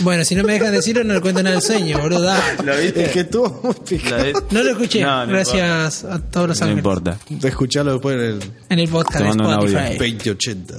Bueno, 0.00 0.24
si 0.24 0.34
no 0.34 0.42
me 0.44 0.54
dejan 0.54 0.72
decirlo, 0.72 1.04
no 1.04 1.14
le 1.14 1.20
cuento 1.20 1.42
nada 1.42 1.56
del 1.56 1.64
sueño, 1.64 1.98
boludo. 2.00 2.22
dale. 2.22 2.88
Es 3.04 3.10
que 3.12 3.20
estuvo 3.20 3.60
muy 3.62 3.74
picante. 3.86 4.32
No 4.50 4.62
lo 4.62 4.70
escuché. 4.72 5.02
No, 5.02 5.26
no 5.26 5.32
Gracias 5.32 6.04
a 6.04 6.18
todos 6.20 6.48
los 6.48 6.60
no 6.60 6.64
ángeles. 6.66 6.78
importa. 6.78 7.18
De 7.28 7.48
escucharlo 7.48 7.92
después 7.92 8.16
en 8.16 8.20
el 8.22 8.40
En 8.70 8.78
el 8.78 8.88
podcast 8.88 9.20
de. 9.24 9.28
Spotify. 9.30 9.98
2080. 9.98 10.74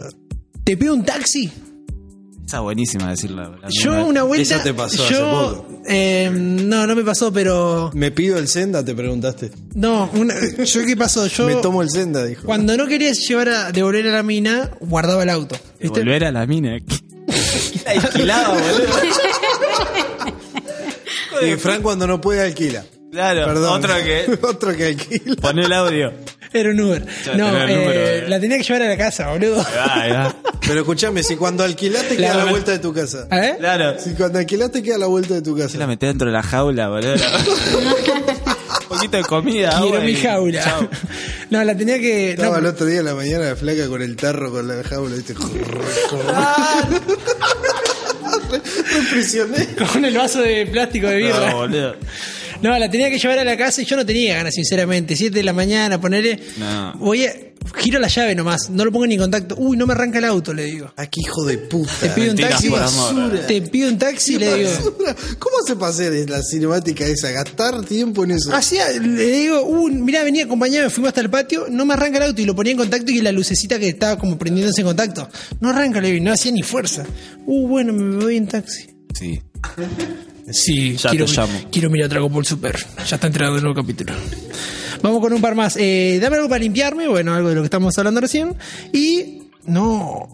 ¿Te 0.64 0.78
pido 0.78 0.94
un 0.94 1.04
taxi? 1.04 1.52
Esa 2.46 2.60
buenísima 2.60 3.10
decirla. 3.10 3.50
la 3.62 3.70
Yo 3.70 4.06
una 4.06 4.24
vuelta. 4.24 4.56
Eso 4.56 4.64
te 4.64 4.74
pasó 4.74 5.04
hace 5.06 5.14
yo, 5.14 5.20
poco. 5.66 5.82
eh, 5.88 6.30
no, 6.34 6.86
no 6.86 6.96
me 6.96 7.04
pasó, 7.04 7.32
pero. 7.32 7.90
¿Me 7.94 8.12
pido 8.12 8.38
el 8.38 8.48
Senda? 8.48 8.84
Te 8.84 8.94
preguntaste. 8.94 9.50
No, 9.76 10.10
una- 10.14 10.36
yo 10.64 10.86
qué 10.86 10.96
pasó. 10.98 11.26
Yo. 11.34 11.48
Me 11.48 11.56
tomo 11.56 11.82
el 11.82 11.90
Senda, 11.90 12.26
dijo. 12.26 12.46
Cuando 12.46 12.76
no 12.78 12.86
quería 12.88 13.12
llevar 13.14 13.50
a 13.50 13.72
devolver 13.72 14.08
a 14.10 14.12
la 14.12 14.24
mina, 14.24 14.72
guardaba 14.82 15.24
el 15.24 15.30
auto. 15.30 15.56
¿viste? 15.80 16.00
Volver 16.02 16.26
a 16.26 16.32
la 16.32 16.46
mina. 16.46 16.78
La 17.86 17.92
alquilaba, 17.92 18.50
boludo. 18.54 18.88
Y 21.48 21.56
Frank 21.58 21.82
cuando 21.82 22.08
no 22.08 22.22
puede 22.22 22.42
alquila. 22.42 22.84
Claro, 23.12 23.46
Perdón. 23.46 23.74
otro 23.84 23.96
que 24.04 24.40
Otro 24.48 24.76
que 24.76 24.86
alquila. 24.88 25.36
pone 25.42 25.66
el 25.66 25.74
audio. 25.74 26.14
Era 26.52 26.70
un 26.70 26.80
Uber. 26.82 27.06
Ya 27.26 27.34
No, 27.36 27.48
eh, 27.50 27.52
número, 27.52 27.92
eh. 27.92 28.26
la 28.28 28.40
tenía 28.40 28.58
que 28.58 28.64
llevar 28.64 28.84
a 28.84 28.88
la 28.88 28.98
casa, 28.98 29.30
boludo. 29.30 29.60
Ahí 29.60 29.74
va, 29.76 29.94
ahí 30.02 30.12
va. 30.12 30.36
Pero 30.66 30.80
escúchame, 30.82 31.22
si 31.24 31.36
cuando 31.36 31.64
alquilaste 31.64 32.16
queda 32.16 32.34
a 32.34 32.38
la 32.38 32.46
vuelta 32.46 32.72
de 32.72 32.80
tu 32.80 32.94
casa. 32.94 33.28
¿Eh? 33.32 33.56
Claro. 33.60 34.00
Si 34.00 34.14
cuando 34.14 34.40
alquilaste 34.40 34.82
queda 34.84 34.96
a 34.96 35.00
la 35.00 35.08
vuelta 35.08 35.34
de 35.36 35.42
tu 35.42 35.56
Se 35.58 35.64
la 35.64 35.70
casa. 35.70 35.88
metí 35.88 36.06
dentro 36.06 36.28
de 36.28 36.34
la 36.34 36.44
jaula, 36.44 36.90
boludo. 36.90 37.16
Poquito 39.04 39.18
de 39.18 39.24
comida. 39.24 39.70
Quiero 39.70 39.86
agua 39.86 40.00
mi 40.00 40.16
jaula. 40.16 40.64
chao. 40.64 40.90
No, 41.50 41.64
la 41.64 41.76
tenía 41.76 42.00
que. 42.00 42.32
Estaba 42.32 42.54
no, 42.54 42.60
el 42.60 42.66
otro 42.74 42.86
día 42.86 43.00
en 43.00 43.06
la 43.06 43.16
mañana 43.16 43.46
la 43.46 43.56
flaca 43.56 43.88
con 43.88 44.02
el 44.02 44.16
tarro 44.16 44.52
con 44.52 44.68
la 44.68 44.84
jaula, 44.84 45.16
¿viste? 45.16 45.36
Me 48.52 48.60
prisioné. 49.12 49.68
con 49.92 50.06
el 50.06 50.16
vaso 50.18 50.42
de 50.42 50.66
plástico 50.68 51.08
de 51.08 51.18
birra. 51.18 51.50
No, 51.52 51.58
boludo. 51.58 51.96
No, 52.64 52.80
la 52.80 52.90
tenía 52.90 53.10
que 53.10 53.20
llevar 53.20 53.40
a 53.40 53.44
la 53.44 53.58
casa 53.58 53.82
y 53.82 53.86
yo 53.86 53.98
no 53.98 54.06
tenía 54.06 54.38
ganas, 54.38 54.56
sinceramente. 54.56 55.18
7 55.18 55.36
de 55.36 55.44
la 55.44 55.52
mañana, 55.52 56.00
ponerle. 56.00 56.40
No. 56.58 56.94
Voy 56.98 57.26
a. 57.26 57.34
Giro 57.76 57.98
la 57.98 58.08
llave 58.08 58.36
nomás, 58.36 58.70
no 58.70 58.84
lo 58.84 58.92
pongo 58.92 59.08
ni 59.08 59.16
en 59.16 59.22
contacto. 59.22 59.56
Uy, 59.58 59.78
no 59.78 59.88
me 59.88 59.94
arranca 59.94 60.18
el 60.18 60.26
auto, 60.26 60.54
le 60.54 60.66
digo. 60.66 60.92
Ah, 60.98 61.08
qué 61.08 61.22
hijo 61.22 61.46
de 61.46 61.58
puta. 61.58 61.92
Te 62.02 62.10
pido 62.10 62.32
un 62.32 62.38
taxi. 62.38 62.70
por 62.70 62.84
amor. 62.84 63.40
Te 63.48 63.62
pido 63.62 63.90
un 63.90 63.98
taxi 63.98 64.36
y 64.36 64.40
le 64.40 64.58
digo. 64.58 64.72
¿Cómo 65.40 65.58
se 65.66 65.74
hacer 65.86 66.30
la 66.30 66.42
cinemática 66.42 67.06
esa? 67.06 67.32
Gastar 67.32 67.84
tiempo 67.86 68.24
en 68.26 68.32
eso. 68.32 68.54
Hacía, 68.54 68.90
le 68.92 69.26
digo, 69.26 69.64
uh, 69.64 69.90
mirá, 69.90 70.24
venía 70.24 70.46
acompañado, 70.46 70.90
fuimos 70.90 71.10
hasta 71.10 71.22
el 71.22 71.30
patio, 71.30 71.68
no 71.70 71.86
me 71.86 71.94
arranca 71.94 72.18
el 72.18 72.24
auto 72.26 72.42
y 72.42 72.46
lo 72.46 72.56
ponía 72.56 72.72
en 72.72 72.78
contacto 72.78 73.12
y 73.12 73.22
la 73.22 73.32
lucecita 73.32 73.80
que 73.80 73.90
estaba 73.90 74.18
como 74.18 74.38
prendiéndose 74.38 74.82
en 74.82 74.88
contacto. 74.88 75.30
No 75.60 75.70
arranca, 75.70 76.02
le 76.02 76.12
digo, 76.12 76.26
no 76.26 76.34
hacía 76.34 76.52
ni 76.52 76.64
fuerza. 76.64 77.06
Uh, 77.46 77.68
bueno, 77.68 77.94
me 77.94 78.24
voy 78.24 78.38
en 78.38 78.48
taxi. 78.48 78.88
Sí. 79.14 79.42
Sí, 80.52 80.98
Ya 80.98 81.10
quiero, 81.12 81.26
te 81.26 81.32
llamo. 81.34 81.60
quiero 81.72 81.90
mirar 81.90 82.10
Dragon 82.10 82.32
Ball 82.32 82.46
Super. 82.46 82.78
Ya 83.08 83.16
está 83.16 83.28
entregado 83.28 83.56
el 83.58 83.64
nuevo 83.64 83.82
capítulo. 83.82 84.14
Vamos 85.02 85.20
con 85.22 85.34
un 85.34 85.42
par 85.42 85.56
más. 85.56 85.78
Eh, 85.78 86.20
dame 86.22 86.36
algo 86.38 86.50
para 86.50 86.60
limpiarme, 86.60 87.08
bueno, 87.08 87.34
algo 87.34 87.50
de 87.50 87.56
lo 87.56 87.62
que 87.62 87.66
estamos 87.66 87.98
hablando 87.98 88.22
recién. 88.22 88.56
Y. 88.92 89.44
No. 89.66 90.28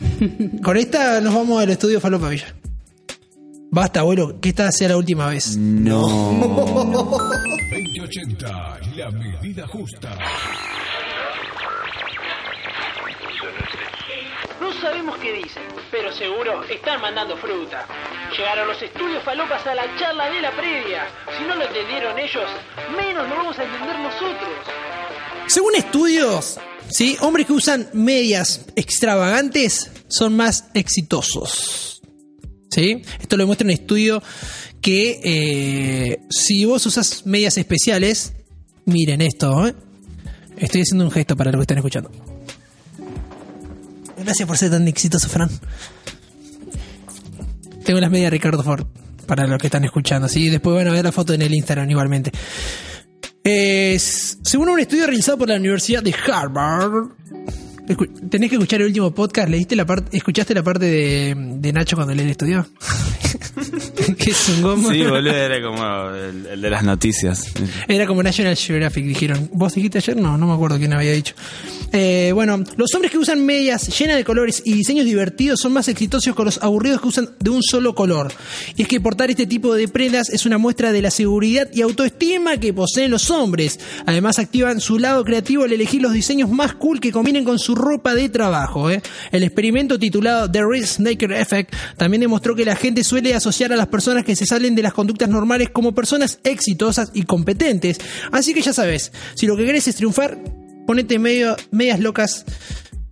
con 0.62 0.76
esta 0.76 1.20
nos 1.20 1.34
vamos 1.34 1.62
al 1.62 1.70
estudio 1.70 2.00
Falopa 2.00 2.28
Villa. 2.28 2.54
Basta, 3.72 4.00
abuelo, 4.00 4.40
que 4.40 4.48
esta 4.48 4.72
sea 4.72 4.88
la 4.88 4.96
última 4.96 5.28
vez. 5.28 5.56
No. 5.56 6.00
2080, 7.70 8.80
la 8.96 9.10
medida 9.10 9.66
justa. 9.68 10.18
Sabemos 14.80 15.18
qué 15.18 15.32
dicen, 15.32 15.62
pero 15.90 16.12
seguro 16.12 16.64
están 16.64 17.00
mandando 17.00 17.36
fruta. 17.36 17.86
Llegaron 18.36 18.68
los 18.68 18.80
estudios 18.82 19.22
falopas 19.22 19.66
a 19.66 19.74
la 19.74 19.84
charla 19.98 20.30
de 20.30 20.40
la 20.40 20.50
previa. 20.52 21.06
Si 21.36 21.44
no 21.44 21.54
lo 21.54 21.66
entendieron 21.66 22.18
ellos, 22.18 22.50
menos 22.96 23.28
lo 23.28 23.36
vamos 23.36 23.58
a 23.58 23.64
entender 23.64 23.98
nosotros. 23.98 24.50
Según 25.46 25.74
estudios, 25.74 26.58
¿sí? 26.88 27.16
hombres 27.20 27.46
que 27.46 27.52
usan 27.52 27.88
medias 27.92 28.66
extravagantes 28.76 29.90
son 30.08 30.36
más 30.36 30.70
exitosos. 30.74 32.00
¿Sí? 32.70 33.02
Esto 33.20 33.36
lo 33.36 33.42
demuestra 33.42 33.64
un 33.64 33.72
estudio 33.72 34.22
que 34.80 35.20
eh, 35.24 36.18
si 36.30 36.64
vos 36.64 36.86
usas 36.86 37.26
medias 37.26 37.58
especiales, 37.58 38.32
miren 38.86 39.20
esto, 39.20 39.66
¿eh? 39.66 39.74
estoy 40.56 40.82
haciendo 40.82 41.04
un 41.04 41.10
gesto 41.10 41.36
para 41.36 41.50
los 41.50 41.58
que 41.58 41.62
están 41.62 41.78
escuchando. 41.78 42.29
Gracias 44.22 44.46
por 44.46 44.56
ser 44.56 44.70
tan 44.70 44.86
exitoso, 44.88 45.28
Fran. 45.28 45.50
Tengo 47.84 48.00
las 48.00 48.10
medias 48.10 48.30
Ricardo 48.30 48.62
Ford 48.62 48.86
para 49.26 49.46
los 49.46 49.58
que 49.58 49.66
están 49.68 49.84
escuchando, 49.84 50.28
¿sí? 50.28 50.48
Después 50.48 50.76
van 50.76 50.88
a 50.88 50.92
ver 50.92 51.04
la 51.04 51.12
foto 51.12 51.32
en 51.32 51.42
el 51.42 51.54
Instagram 51.54 51.90
igualmente. 51.90 52.30
Es- 53.42 54.38
según 54.42 54.68
un 54.68 54.80
estudio 54.80 55.06
realizado 55.06 55.38
por 55.38 55.48
la 55.48 55.56
Universidad 55.56 56.02
de 56.02 56.14
Harvard, 56.14 57.08
tenés 58.28 58.50
que 58.50 58.56
escuchar 58.56 58.80
el 58.82 58.88
último 58.88 59.12
podcast. 59.12 59.48
¿Leíste 59.48 59.74
la 59.76 59.86
parte, 59.86 60.16
escuchaste 60.16 60.54
la 60.54 60.62
parte 60.62 60.84
de, 60.86 61.72
Nacho 61.72 61.96
cuando 61.96 62.12
él 62.12 62.20
estudió? 62.20 62.66
que 63.56 63.59
es 64.18 64.48
un 64.48 64.62
gomo. 64.62 64.90
Sí, 64.90 65.02
boludo, 65.02 65.34
era 65.34 65.62
como 65.62 66.10
el, 66.14 66.46
el 66.46 66.60
de 66.60 66.70
las 66.70 66.82
noticias. 66.82 67.52
Era 67.88 68.06
como 68.06 68.22
National 68.22 68.56
Geographic, 68.56 69.04
dijeron. 69.04 69.48
¿Vos 69.52 69.74
dijiste 69.74 69.98
ayer? 69.98 70.16
No, 70.16 70.36
no 70.36 70.46
me 70.46 70.54
acuerdo 70.54 70.78
quién 70.78 70.92
había 70.92 71.12
dicho. 71.12 71.34
Eh, 71.92 72.30
bueno, 72.34 72.62
los 72.76 72.94
hombres 72.94 73.10
que 73.10 73.18
usan 73.18 73.44
medias 73.44 73.98
llenas 73.98 74.16
de 74.16 74.24
colores 74.24 74.62
y 74.64 74.74
diseños 74.74 75.04
divertidos 75.04 75.60
son 75.60 75.72
más 75.72 75.88
exitosos 75.88 76.36
que 76.36 76.44
los 76.44 76.62
aburridos 76.62 77.00
que 77.00 77.08
usan 77.08 77.30
de 77.40 77.50
un 77.50 77.62
solo 77.62 77.94
color. 77.94 78.32
Y 78.76 78.82
es 78.82 78.88
que 78.88 79.00
portar 79.00 79.30
este 79.30 79.46
tipo 79.46 79.74
de 79.74 79.88
prendas 79.88 80.30
es 80.30 80.46
una 80.46 80.58
muestra 80.58 80.92
de 80.92 81.02
la 81.02 81.10
seguridad 81.10 81.68
y 81.72 81.82
autoestima 81.82 82.58
que 82.58 82.72
poseen 82.72 83.10
los 83.10 83.30
hombres. 83.30 83.80
Además, 84.06 84.38
activan 84.38 84.80
su 84.80 84.98
lado 84.98 85.24
creativo 85.24 85.64
al 85.64 85.72
elegir 85.72 86.00
los 86.00 86.12
diseños 86.12 86.50
más 86.50 86.74
cool 86.74 87.00
que 87.00 87.10
combinen 87.12 87.44
con 87.44 87.58
su 87.58 87.74
ropa 87.74 88.14
de 88.14 88.28
trabajo. 88.28 88.90
¿eh? 88.90 89.02
El 89.32 89.42
experimento 89.42 89.98
titulado 89.98 90.50
The 90.50 90.62
Risk 90.64 91.00
Naked 91.00 91.32
Effect 91.32 91.74
también 91.96 92.20
demostró 92.20 92.54
que 92.54 92.64
la 92.64 92.76
gente 92.76 93.02
suele 93.02 93.34
asociar 93.34 93.72
a 93.72 93.76
las 93.76 93.88
personas 93.88 93.99
que 94.24 94.36
se 94.36 94.46
salen 94.46 94.74
de 94.74 94.82
las 94.82 94.92
conductas 94.92 95.28
normales 95.28 95.70
como 95.70 95.94
personas 95.94 96.38
exitosas 96.44 97.10
y 97.14 97.22
competentes. 97.24 98.00
Así 98.32 98.52
que 98.54 98.62
ya 98.62 98.72
sabes, 98.72 99.12
si 99.34 99.46
lo 99.46 99.56
que 99.56 99.64
querés 99.66 99.86
es 99.88 99.96
triunfar, 99.96 100.38
ponete 100.86 101.18
medio, 101.18 101.56
medias 101.70 102.00
locas. 102.00 102.44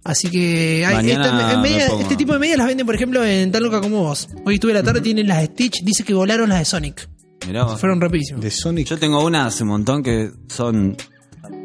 Así 0.05 0.29
que 0.31 0.85
hay 0.87 1.11
esta- 1.11 1.53
en 1.65 2.01
este 2.01 2.17
tipo 2.17 2.33
de 2.33 2.39
medias 2.39 2.57
las 2.57 2.67
venden, 2.67 2.87
por 2.87 2.95
ejemplo, 2.95 3.25
en 3.25 3.53
Tan 3.53 3.63
Loca 3.63 3.81
como 3.81 3.99
vos. 4.05 4.29
Hoy 4.47 4.55
estuve 4.55 4.73
la 4.73 4.83
tarde, 4.83 5.01
tienen 5.03 5.29
las 5.29 5.45
Stitch, 5.45 5.83
dice 5.85 6.03
que 6.03 6.15
volaron 6.15 6.49
las 6.49 6.61
de 6.61 6.65
Sonic. 6.65 7.09
Mirá 7.47 7.65
vos. 7.65 7.79
Fueron 7.79 8.01
rapidísimos. 8.01 8.43
De 8.43 8.51
Sonic. 8.51 8.87
Yo 8.89 8.99
tengo 8.99 9.23
una 9.25 9.47
hace 9.47 9.65
un 9.65 9.69
montón 9.71 10.03
que 10.03 10.31
son 10.49 10.97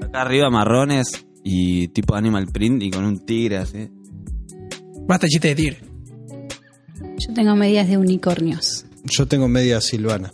acá 0.02 0.22
arriba 0.24 0.50
marrones 0.50 1.26
y 1.44 1.88
tipo 1.90 2.16
animal 2.16 2.48
print 2.48 2.84
y 2.84 2.92
con 2.92 3.06
un 3.06 3.26
tigre 3.26 3.58
así. 3.58 3.90
Basta 5.08 5.28
chiste 5.28 5.50
de 5.50 5.56
tigre. 5.56 5.78
Yo 7.18 7.34
tengo 7.34 7.56
medias 7.56 7.88
de 7.88 7.98
unicornios. 7.98 8.86
Yo 9.04 9.28
tengo 9.28 9.48
media 9.48 9.82
silvana. 9.82 10.34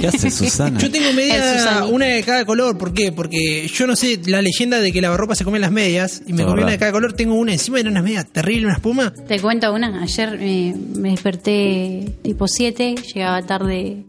¿Qué 0.00 0.06
hace 0.06 0.30
Susana? 0.30 0.78
Yo 0.78 0.90
tengo 0.90 1.12
media, 1.12 1.84
una 1.90 2.06
de 2.06 2.22
cada 2.22 2.44
color. 2.44 2.78
¿Por 2.78 2.92
qué? 2.92 3.12
Porque 3.12 3.66
yo 3.68 3.86
no 3.86 3.96
sé 3.96 4.20
la 4.26 4.42
leyenda 4.42 4.80
de 4.80 4.92
que 4.92 5.00
la 5.00 5.10
barropa 5.10 5.34
se 5.34 5.44
come 5.44 5.58
las 5.58 5.72
medias 5.72 6.22
y 6.26 6.32
me 6.32 6.44
comí 6.44 6.62
una 6.62 6.72
de 6.72 6.78
cada 6.78 6.92
color. 6.92 7.12
Tengo 7.12 7.34
una 7.34 7.52
encima 7.52 7.78
de 7.82 7.88
unas 7.88 8.04
medias 8.04 8.26
terrible, 8.30 8.66
una 8.66 8.74
espuma. 8.74 9.12
Te 9.12 9.40
cuento 9.40 9.72
una. 9.72 10.02
Ayer 10.02 10.38
eh, 10.40 10.74
me 10.96 11.10
desperté 11.10 12.14
tipo 12.22 12.46
7, 12.46 12.94
llegaba 13.14 13.42
tarde 13.42 14.04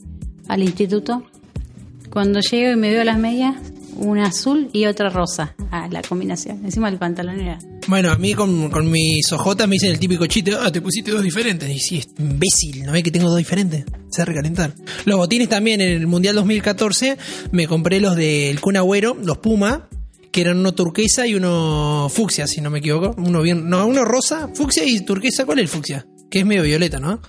al 0.47 0.63
instituto. 0.63 1.23
Cuando 2.09 2.39
llego 2.39 2.71
y 2.71 2.75
me 2.75 2.91
veo 2.91 3.03
las 3.03 3.19
medias, 3.19 3.55
una 3.99 4.27
azul 4.27 4.69
y 4.73 4.85
otra 4.85 5.09
rosa. 5.09 5.55
Ah, 5.71 5.87
la 5.91 6.01
combinación. 6.01 6.63
Encima 6.65 6.89
el 6.89 6.97
pantalón 6.97 7.39
era. 7.39 7.59
Bueno, 7.87 8.11
a 8.11 8.17
mí 8.17 8.33
con, 8.33 8.69
con 8.69 8.89
mis 8.89 9.31
ojotas 9.31 9.67
me 9.67 9.73
dicen 9.73 9.91
el 9.91 9.99
típico 9.99 10.25
chiste, 10.27 10.53
ah, 10.59 10.71
te 10.71 10.81
pusiste 10.81 11.11
dos 11.11 11.23
diferentes. 11.23 11.69
Y 11.69 11.79
sí, 11.79 11.97
es 11.99 12.07
imbécil, 12.17 12.83
¿no 12.85 12.91
ves 12.91 13.03
que 13.03 13.11
tengo 13.11 13.29
dos 13.29 13.37
diferentes? 13.37 13.85
Se 14.11 14.21
va 14.21 14.23
a 14.23 14.25
recalentar. 14.25 14.73
Los 15.05 15.17
botines 15.17 15.49
también 15.49 15.81
en 15.81 15.89
el 15.89 16.07
Mundial 16.07 16.35
2014 16.35 17.17
me 17.51 17.67
compré 17.67 17.99
los 17.99 18.15
del 18.15 18.59
Kun 18.59 18.77
Agüero, 18.77 19.15
los 19.23 19.37
Puma, 19.37 19.87
que 20.31 20.41
eran 20.41 20.57
uno 20.57 20.73
turquesa 20.73 21.25
y 21.27 21.35
uno 21.35 22.07
fucsia, 22.13 22.45
si 22.47 22.61
no 22.61 22.69
me 22.69 22.79
equivoco. 22.79 23.15
Uno 23.17 23.41
bien, 23.41 23.69
no, 23.69 23.85
uno 23.87 24.05
rosa, 24.05 24.49
fucsia 24.53 24.83
y 24.85 24.99
turquesa. 25.01 25.45
¿Cuál 25.45 25.59
es 25.59 25.63
el 25.63 25.67
fucsia? 25.69 26.05
Que 26.29 26.39
es 26.39 26.45
medio 26.45 26.63
violeta, 26.63 26.99
¿no? 26.99 27.19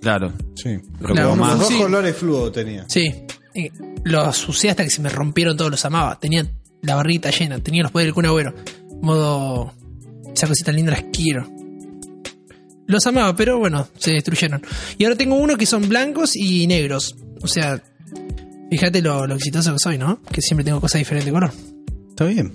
Claro. 0.00 0.32
Sí. 0.54 0.78
Pero 1.00 1.12
Claro, 1.14 1.30
como 1.30 1.42
uno 1.42 1.52
más. 1.52 1.58
Dos 1.58 1.68
sí. 1.68 1.76
colores 1.78 2.16
fluo 2.16 2.50
tenía. 2.52 2.84
Sí. 2.88 3.12
Eh, 3.58 3.70
Los 4.04 4.48
usé 4.48 4.70
hasta 4.70 4.84
que 4.84 4.90
se 4.90 5.02
me 5.02 5.08
rompieron 5.08 5.56
todos, 5.56 5.70
los 5.70 5.84
amaba. 5.84 6.18
Tenían 6.20 6.50
la 6.82 6.94
barrita 6.94 7.30
llena, 7.30 7.58
tenía 7.58 7.82
los 7.82 7.90
poderes 7.92 8.08
del 8.08 8.14
Kun 8.14 8.26
Agüero. 8.26 8.54
Modo. 9.02 9.72
Esa 10.34 10.46
cosita 10.46 10.70
linda 10.72 10.92
las 10.92 11.04
quiero. 11.12 11.48
Los 12.86 13.06
amaba, 13.06 13.34
pero 13.36 13.58
bueno, 13.58 13.88
se 13.98 14.12
destruyeron. 14.12 14.62
Y 14.96 15.04
ahora 15.04 15.16
tengo 15.16 15.34
uno 15.36 15.56
que 15.56 15.66
son 15.66 15.88
blancos 15.88 16.36
y 16.36 16.66
negros. 16.66 17.16
O 17.42 17.48
sea, 17.48 17.82
fíjate 18.70 19.02
lo, 19.02 19.26
lo 19.26 19.34
exitoso 19.34 19.72
que 19.72 19.78
soy, 19.78 19.98
¿no? 19.98 20.22
Que 20.22 20.40
siempre 20.40 20.64
tengo 20.64 20.80
cosas 20.80 21.00
diferentes 21.00 21.26
de 21.26 21.32
color. 21.32 21.52
Está 22.10 22.24
bien. 22.24 22.52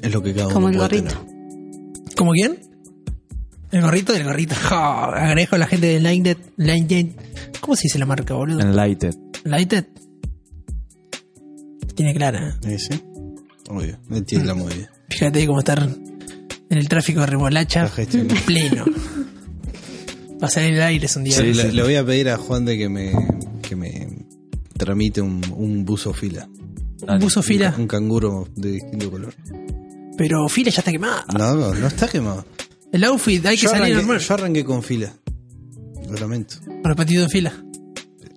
Es 0.00 0.12
lo 0.12 0.22
que 0.22 0.32
cada 0.32 0.46
uno 0.46 0.54
Como 0.54 0.68
el 0.68 0.76
puede 0.76 0.88
gorrito. 1.00 1.18
tener. 1.18 2.14
¿Como 2.16 2.30
quién? 2.32 2.58
El 3.70 3.82
gorrito 3.82 4.12
del 4.12 4.24
gorrito. 4.24 4.54
Agradezco 4.70 5.56
a 5.56 5.58
la 5.58 5.66
gente 5.66 5.86
de 5.86 6.00
Lighted. 6.00 6.36
Lighted. 6.56 7.06
¿Cómo 7.60 7.76
se 7.76 7.82
dice 7.84 7.98
la 7.98 8.06
marca, 8.06 8.34
boludo? 8.34 8.60
Enlighted. 8.60 9.14
Lighted. 9.44 9.84
Tiene 11.94 12.14
clara. 12.14 12.58
¿Eh, 12.66 12.78
sí? 12.78 13.00
Obvio. 13.68 13.98
Me 14.08 14.18
entiende 14.18 14.54
muy 14.54 14.72
bien. 14.72 14.88
Fíjate 15.10 15.46
cómo 15.46 15.58
estar 15.58 15.82
en 15.82 16.78
el 16.78 16.88
tráfico 16.88 17.20
de 17.20 17.26
remolacha 17.26 17.82
La 17.84 18.40
pleno. 18.46 18.84
Va 20.42 20.46
a 20.46 20.50
salir 20.50 20.74
el 20.74 20.82
aire 20.82 21.06
es 21.06 21.16
un 21.16 21.24
día. 21.24 21.36
Sí, 21.36 21.52
le, 21.52 21.72
le 21.72 21.82
voy 21.82 21.96
a 21.96 22.04
pedir 22.04 22.28
a 22.28 22.36
Juan 22.36 22.64
de 22.64 22.78
que 22.78 22.88
me, 22.88 23.12
que 23.62 23.74
me 23.74 24.06
tramite 24.76 25.20
un, 25.20 25.42
un 25.56 25.84
buzo 25.84 26.12
fila. 26.12 26.48
Un 27.06 27.18
buzo 27.18 27.42
fila. 27.42 27.72
Un, 27.76 27.82
un 27.82 27.88
canguro 27.88 28.48
de 28.54 28.72
distinto 28.72 29.10
color. 29.10 29.34
Pero 30.16 30.48
fila 30.48 30.70
ya 30.70 30.80
está 30.80 30.92
quemada. 30.92 31.24
No, 31.36 31.54
no, 31.54 31.74
no 31.74 31.86
está 31.88 32.06
quemado. 32.06 32.44
El 32.92 33.04
outfit 33.04 33.44
hay 33.46 33.56
que 33.56 33.62
Yo 33.64 33.68
salir 33.70 33.84
arranqué, 33.84 33.96
normal. 34.06 34.18
yo 34.20 34.34
arranqué 34.34 34.64
con 34.64 34.82
fila. 34.82 35.14
Lo 36.08 36.14
lamento. 36.18 36.56
Repetido 36.82 37.22
en 37.24 37.30
fila. 37.30 37.52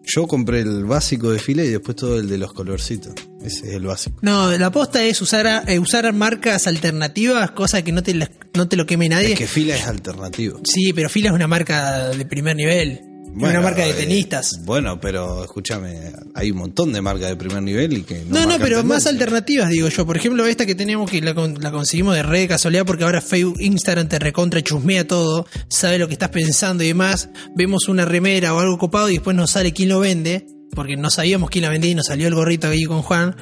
Yo 0.04 0.28
compré 0.28 0.62
el 0.62 0.84
básico 0.86 1.32
de 1.32 1.40
fila 1.40 1.64
y 1.64 1.70
después 1.70 1.96
todo 1.96 2.20
el 2.20 2.28
de 2.28 2.38
los 2.38 2.52
colorcitos. 2.54 3.14
Ese 3.42 3.70
es 3.70 3.74
el 3.76 3.84
básico. 3.86 4.18
No, 4.22 4.52
la 4.58 4.66
aposta 4.66 5.04
es 5.06 5.22
usar 5.22 5.64
eh, 5.68 5.80
usar 5.80 6.12
marcas 6.14 6.68
alternativas, 6.68 7.52
cosa 7.52 7.82
que 7.84 7.92
no 7.92 8.04
te, 8.04 8.14
no 8.56 8.68
te 8.68 8.76
lo 8.76 8.86
queme 8.86 9.08
nadie. 9.08 9.34
Es 9.34 9.40
que 9.40 9.48
fila 9.48 9.76
es 9.76 9.86
alternativo. 9.88 10.60
Sí, 10.66 10.92
pero 10.92 11.08
fila 11.08 11.30
es 11.30 11.36
una 11.36 11.48
marca 11.48 12.10
de 12.10 12.26
primer 12.26 12.56
nivel. 12.58 13.00
Una 13.34 13.62
marca 13.62 13.84
de 13.84 13.92
eh, 13.92 13.94
tenistas. 13.94 14.62
Bueno, 14.66 15.00
pero 15.00 15.44
escúchame, 15.44 16.12
hay 16.34 16.52
un 16.52 16.58
montón 16.58 16.92
de 16.92 17.02
marcas 17.02 17.30
de 17.30 17.36
primer 17.38 17.64
nivel 17.64 17.94
y 17.94 18.02
que 18.04 18.24
no. 18.28 18.42
No, 18.42 18.46
no, 18.46 18.60
pero 18.60 18.84
más 18.84 19.08
alternativas, 19.08 19.70
digo 19.70 19.88
yo. 19.88 20.06
Por 20.06 20.18
ejemplo, 20.18 20.46
esta 20.46 20.66
que 20.66 20.76
tenemos 20.76 21.10
que 21.10 21.22
la, 21.22 21.34
con- 21.34 21.56
la 21.62 21.72
conseguimos 21.72 22.16
de 22.16 22.24
re 22.24 22.48
casualidad 22.48 22.86
porque 22.86 23.04
ahora 23.06 23.22
Facebook, 23.22 23.56
Instagram 23.62 24.08
te 24.10 24.20
recontra 24.20 24.62
chusmea 24.62 25.08
todo, 25.08 25.46
sabe 25.70 25.98
lo 25.98 26.08
que 26.08 26.14
estás 26.14 26.30
pensando 26.30 26.84
y 26.84 26.88
demás. 26.88 27.30
Vemos 27.56 27.88
una 27.88 28.04
remera 28.06 28.54
o 28.54 28.60
algo 28.60 28.78
copado 28.78 29.10
y 29.10 29.14
después 29.14 29.36
nos 29.36 29.52
sale 29.52 29.72
quién 29.72 29.88
lo 29.90 30.00
vende, 30.02 30.46
porque 30.76 30.98
no 30.98 31.10
sabíamos 31.10 31.50
quién 31.50 31.64
la 31.64 31.70
vendía 31.70 31.92
y 31.92 31.96
nos 31.96 32.08
salió 32.08 32.28
el 32.28 32.36
gorrito 32.36 32.68
ahí 32.68 32.84
con 32.84 33.02
Juan. 33.02 33.36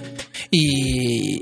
Y, 0.52 1.38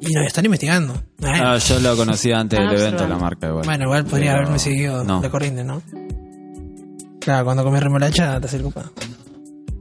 y 0.00 0.12
nos 0.12 0.26
están 0.26 0.44
investigando. 0.44 1.02
Bueno, 1.18 1.38
Ah, 1.52 1.58
yo 1.58 1.80
lo 1.80 1.96
conocía 1.96 2.38
antes 2.38 2.58
del 2.58 2.68
Ah, 2.68 2.74
evento, 2.74 3.08
la 3.08 3.16
marca 3.16 3.48
igual. 3.48 3.64
bueno, 3.64 3.84
igual 3.84 4.04
podría 4.04 4.32
Pero- 4.32 4.42
haberme 4.42 4.58
seguido 4.58 5.02
no. 5.04 5.22
la 5.22 5.30
corriente, 5.30 5.64
¿no? 5.64 5.82
Claro, 7.26 7.44
cuando 7.44 7.64
comes 7.64 7.82
remolacha 7.82 8.38
te 8.40 8.46
hace 8.46 8.56
el 8.58 8.62
copado. 8.62 8.92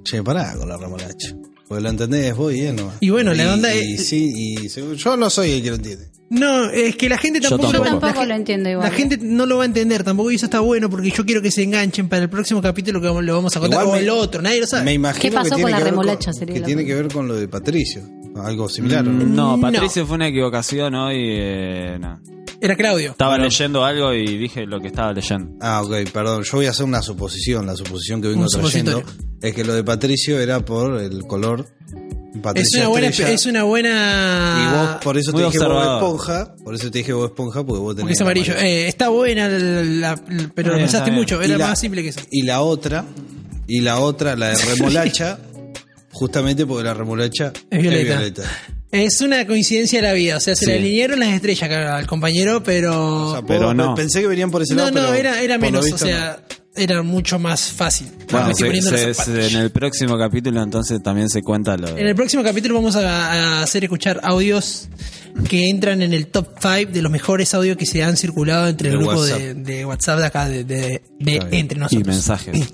Che, 0.04 0.24
pará 0.24 0.56
con 0.58 0.68
la 0.68 0.78
remolacha. 0.78 1.36
Porque 1.68 1.84
lo 1.84 1.90
entendés 1.90 2.36
vos 2.36 2.52
y 2.52 2.62
él 2.62 2.76
nomás. 2.76 2.96
Y 3.02 3.12
bueno, 3.12 3.36
la 3.36 3.54
onda 3.54 3.72
y 3.76 3.94
es- 3.94 4.08
sí, 4.08 4.34
y 4.36 4.68
yo 4.98 5.16
no 5.16 5.30
soy 5.30 5.52
el 5.52 5.62
que 5.62 5.70
lo 5.70 5.76
entiende. 5.76 6.10
No, 6.32 6.72
es 6.72 6.96
que 6.96 7.08
la 7.08 7.20
gente 7.20 7.40
tampoco, 7.40 7.72
Yo 7.72 7.82
tampoco. 7.84 8.00
tampoco 8.00 8.22
la, 8.24 8.30
lo 8.30 8.36
entiendo 8.36 8.68
igual. 8.72 8.90
La 8.90 8.96
gente 8.96 9.18
no 9.22 9.46
lo 9.46 9.58
va 9.58 9.64
a 9.64 9.66
entender 9.68 10.04
tampoco 10.04 10.32
y 10.32 10.36
eso 10.38 10.46
está 10.46 10.60
bueno 10.60 10.90
porque 10.90 11.12
yo 11.12 11.24
quiero 11.24 11.40
que 11.44 11.52
se 11.52 11.62
enganchen 11.62 12.10
para 12.10 12.24
el 12.24 12.30
próximo 12.32 12.64
capítulo 12.64 13.00
que 13.00 13.06
vamos- 13.08 13.24
lo 13.24 13.36
vamos 13.36 13.56
a 13.56 13.60
contar 13.60 13.82
Igual 13.84 13.94
o 13.96 13.98
me- 14.00 14.04
el 14.04 14.10
otro, 14.10 14.42
nadie 14.42 14.60
lo 14.62 14.66
sabe. 14.66 14.86
Me 14.86 14.94
imagino 14.94 15.22
¿Qué 15.22 15.32
pasó 15.32 15.50
que 15.52 15.56
tiene 15.58 15.62
con 15.62 15.72
la 15.72 15.80
remolacha? 15.86 16.34
Sería 16.34 16.56
que 16.56 16.62
tiene 16.62 16.84
que 16.84 16.96
ver 16.96 17.08
con 17.14 17.28
lo 17.28 17.36
de 17.36 17.48
Patricio. 17.48 18.02
Algo 18.44 18.68
similar, 18.68 19.08
¿o 19.08 19.12
¿no? 19.12 19.24
No, 19.24 19.56
No. 19.58 19.62
Patricio 19.62 20.06
fue 20.08 20.16
una 20.16 20.28
equivocación 20.30 20.96
hoy. 20.96 21.16
eh, 21.20 21.98
no. 22.02 22.20
Era 22.62 22.76
Claudio. 22.76 23.12
Estaba 23.12 23.38
leyendo 23.38 23.84
algo 23.84 24.14
y 24.14 24.38
dije 24.38 24.66
lo 24.66 24.80
que 24.80 24.88
estaba 24.88 25.14
leyendo. 25.14 25.52
Ah, 25.62 25.82
ok, 25.84 26.10
perdón. 26.12 26.44
Yo 26.44 26.52
voy 26.58 26.66
a 26.68 26.70
hacer 26.72 26.86
una 26.86 27.02
suposición. 27.02 27.66
La 27.66 27.76
suposición 27.76 28.22
que 28.22 28.30
vengo 28.30 28.46
trayendo 28.48 29.04
es 29.42 29.54
que 29.54 29.64
lo 29.64 29.74
de 29.74 29.84
Patricio 29.84 30.40
era 30.40 30.60
por 30.64 31.00
el 31.02 31.24
color. 31.28 31.66
Es 32.34 32.42
Patricia 32.42 32.80
una 32.82 32.90
buena 32.90 33.08
Estrella. 33.08 33.32
es 33.34 33.46
una 33.46 33.64
buena 33.64 34.58
Y 34.60 34.76
vos, 34.76 35.04
por 35.04 35.18
eso 35.18 35.32
Muy 35.32 35.42
te 35.42 35.46
dije 35.48 35.60
Bob 35.60 35.68
observador. 35.68 36.04
Esponja. 36.04 36.56
Por 36.64 36.76
eso 36.76 36.92
te 36.92 36.98
dije 36.98 37.14
Bob 37.14 37.26
Esponja, 37.26 37.66
porque 37.66 37.80
vos 37.82 37.96
tenés. 37.96 38.02
porque 38.04 38.14
es 38.14 38.22
amarillo. 38.22 38.54
Eh, 38.58 38.88
está 38.88 39.10
buena 39.10 39.48
la- 39.48 39.60
la- 39.84 40.22
la- 40.30 40.52
pero 40.54 40.72
lo 40.72 40.78
pensaste 40.78 41.12
mucho, 41.12 41.42
era 41.42 41.58
más 41.58 41.80
simple 41.80 42.02
que 42.04 42.10
eso. 42.10 42.20
Y 42.32 42.44
la 42.44 42.62
otra, 42.62 43.06
y 43.68 43.80
la 43.82 44.00
otra, 44.00 44.36
la 44.36 44.50
de 44.50 44.56
remolacha, 44.76 45.40
justamente 46.12 46.66
porque 46.66 46.84
la 46.84 46.94
remolacha 46.94 47.54
Es 47.70 47.82
violeta. 47.82 48.22
Es 48.26 48.75
una 49.22 49.46
coincidencia 49.46 50.00
de 50.02 50.08
la 50.08 50.14
vida, 50.14 50.38
o 50.38 50.40
sea, 50.40 50.56
se 50.56 50.66
Sí. 50.66 50.72
le 50.72 50.78
alinearon 50.78 51.20
las 51.20 51.30
estrellas 51.30 51.70
al 51.72 52.08
compañero, 52.08 52.64
pero 52.64 53.28
O 53.28 53.32
sea, 53.34 53.42
Pero 53.46 53.74
no. 53.74 53.94
Pensé 53.96 54.22
que 54.22 54.28
venían 54.28 54.52
por 54.52 54.62
ese 54.62 54.74
no, 54.74 54.86
lado. 54.86 54.92
no, 54.92 55.02
pero 55.10 55.14
era, 55.14 55.58
menos, 55.58 55.92
o 55.92 55.98
sea, 55.98 56.40
era 56.76 57.04
mucho 57.04 57.40
más 57.40 57.72
fácil. 57.72 58.08
Bueno, 58.32 58.54
se- 58.54 58.82
se- 58.82 59.14
se- 59.14 59.48
en 59.48 59.56
el 59.58 59.72
próximo 59.72 60.18
capítulo 60.18 60.62
entonces 60.62 61.02
también 61.04 61.30
se 61.30 61.42
cuenta 61.42 61.76
lo 61.78 61.90
En 61.98 62.08
el 62.08 62.16
próximo 62.16 62.44
capítulo 62.44 62.76
vamos 62.76 62.96
a, 62.96 63.60
a 63.60 63.64
hacer 63.64 63.84
escuchar 63.84 64.20
audios 64.24 64.88
que 65.50 65.70
entran 65.70 66.02
en 66.02 66.14
el 66.14 66.28
top 66.28 66.48
5 66.62 66.92
de 66.94 67.02
los 67.02 67.12
mejores 67.12 67.54
audios 67.54 67.76
que 67.78 67.86
se 67.86 68.04
han 68.04 68.16
circulado 68.18 68.68
entre 68.70 68.90
el 68.90 68.94
De 68.98 69.04
grupo 69.04 69.20
WhatsApp. 69.20 69.40
de, 69.40 69.54
de 69.56 69.86
WhatsApp 69.86 70.20
de 70.20 70.26
acá, 70.26 70.48
de, 70.50 70.64
de- 70.64 71.02
entre 71.52 71.78
nosotros. 71.80 72.02
Y 72.02 72.08
mensajes. 72.10 72.70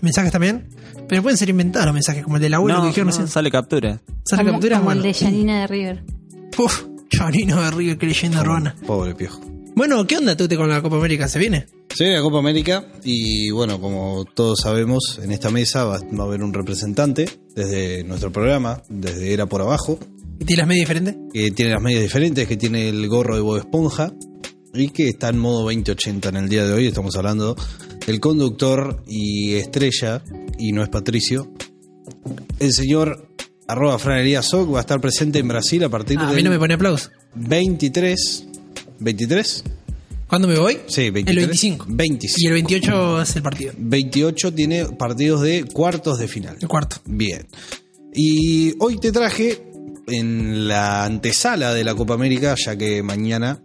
¿Mensajes 0.00 0.30
también? 0.32 0.66
Pero 1.10 1.22
pueden 1.24 1.36
ser 1.36 1.48
inventados 1.48 1.92
mensajes, 1.92 2.22
como 2.22 2.36
el 2.36 2.42
del 2.42 2.54
abuelo 2.54 2.78
No, 2.78 2.82
que 2.84 2.88
dijeron 2.90 3.08
no, 3.08 3.26
sale 3.26 3.50
captura. 3.50 4.00
¿Sale 4.24 4.44
como, 4.44 4.52
captura? 4.52 4.78
como 4.78 4.92
el 4.92 5.02
de 5.02 5.12
Janina 5.12 5.62
de 5.62 5.66
River. 5.66 6.04
Uf, 6.56 6.84
Janino 7.10 7.60
de 7.60 7.70
Río, 7.72 7.98
qué 7.98 8.06
leyenda 8.06 8.42
urbana. 8.42 8.76
Pobre 8.86 9.16
piojo. 9.16 9.40
Bueno, 9.74 10.06
¿qué 10.06 10.18
onda 10.18 10.36
Tute 10.36 10.56
con 10.56 10.68
la 10.68 10.80
Copa 10.80 10.98
América? 10.98 11.26
¿Se 11.26 11.40
viene? 11.40 11.66
Se 11.92 12.04
viene 12.04 12.18
la 12.18 12.22
Copa 12.22 12.38
América 12.38 12.84
y 13.02 13.50
bueno, 13.50 13.80
como 13.80 14.24
todos 14.24 14.60
sabemos, 14.62 15.18
en 15.20 15.32
esta 15.32 15.50
mesa 15.50 15.84
va, 15.84 15.98
va 15.98 16.22
a 16.22 16.26
haber 16.28 16.44
un 16.44 16.54
representante 16.54 17.28
desde 17.56 18.04
nuestro 18.04 18.30
programa, 18.30 18.80
desde 18.88 19.32
Era 19.32 19.46
por 19.46 19.62
Abajo, 19.62 19.98
¿Y 20.38 20.44
tiene 20.44 20.60
las 20.62 20.68
medias 20.68 20.82
diferentes? 20.88 21.16
que 21.32 21.50
tiene 21.50 21.72
las 21.72 21.82
medias 21.82 22.02
diferentes, 22.02 22.46
que 22.46 22.56
tiene 22.56 22.88
el 22.88 23.08
gorro 23.08 23.34
de 23.34 23.40
Bob 23.40 23.56
Esponja 23.56 24.12
y 24.72 24.90
que 24.90 25.08
está 25.08 25.30
en 25.30 25.38
modo 25.38 25.62
2080 25.62 26.28
en 26.28 26.36
el 26.36 26.48
día 26.48 26.64
de 26.64 26.72
hoy. 26.72 26.86
Estamos 26.86 27.16
hablando 27.16 27.56
del 28.10 28.18
conductor 28.18 29.04
y 29.06 29.54
estrella, 29.54 30.20
y 30.58 30.72
no 30.72 30.82
es 30.82 30.88
Patricio, 30.88 31.52
el 32.58 32.72
señor 32.72 33.28
arroba 33.68 34.00
Fran 34.00 34.42
Soc 34.42 34.74
va 34.74 34.78
a 34.78 34.80
estar 34.80 35.00
presente 35.00 35.38
en 35.38 35.46
Brasil 35.46 35.84
a 35.84 35.88
partir 35.88 36.18
Ah, 36.18 36.28
a 36.28 36.32
mí 36.32 36.42
no 36.42 36.50
me 36.50 36.58
pone 36.58 36.74
aplausos. 36.74 37.12
23. 37.36 38.46
¿23? 38.98 39.62
¿Cuándo 40.26 40.48
me 40.48 40.58
voy? 40.58 40.78
Sí, 40.88 41.10
23. 41.10 41.28
El 41.28 41.36
25. 41.36 41.86
25. 41.88 42.36
Y 42.40 42.46
el 42.48 42.52
28 42.54 43.22
es 43.22 43.36
el 43.36 43.42
partido. 43.42 43.72
28 43.78 44.54
tiene 44.54 44.86
partidos 44.86 45.42
de 45.42 45.64
cuartos 45.72 46.18
de 46.18 46.26
final. 46.26 46.56
El 46.60 46.66
cuarto. 46.66 46.96
Bien. 47.04 47.46
Y 48.12 48.74
hoy 48.80 48.98
te 48.98 49.12
traje 49.12 49.70
en 50.08 50.66
la 50.66 51.04
antesala 51.04 51.72
de 51.72 51.84
la 51.84 51.94
Copa 51.94 52.14
América, 52.14 52.56
ya 52.56 52.76
que 52.76 53.04
mañana 53.04 53.62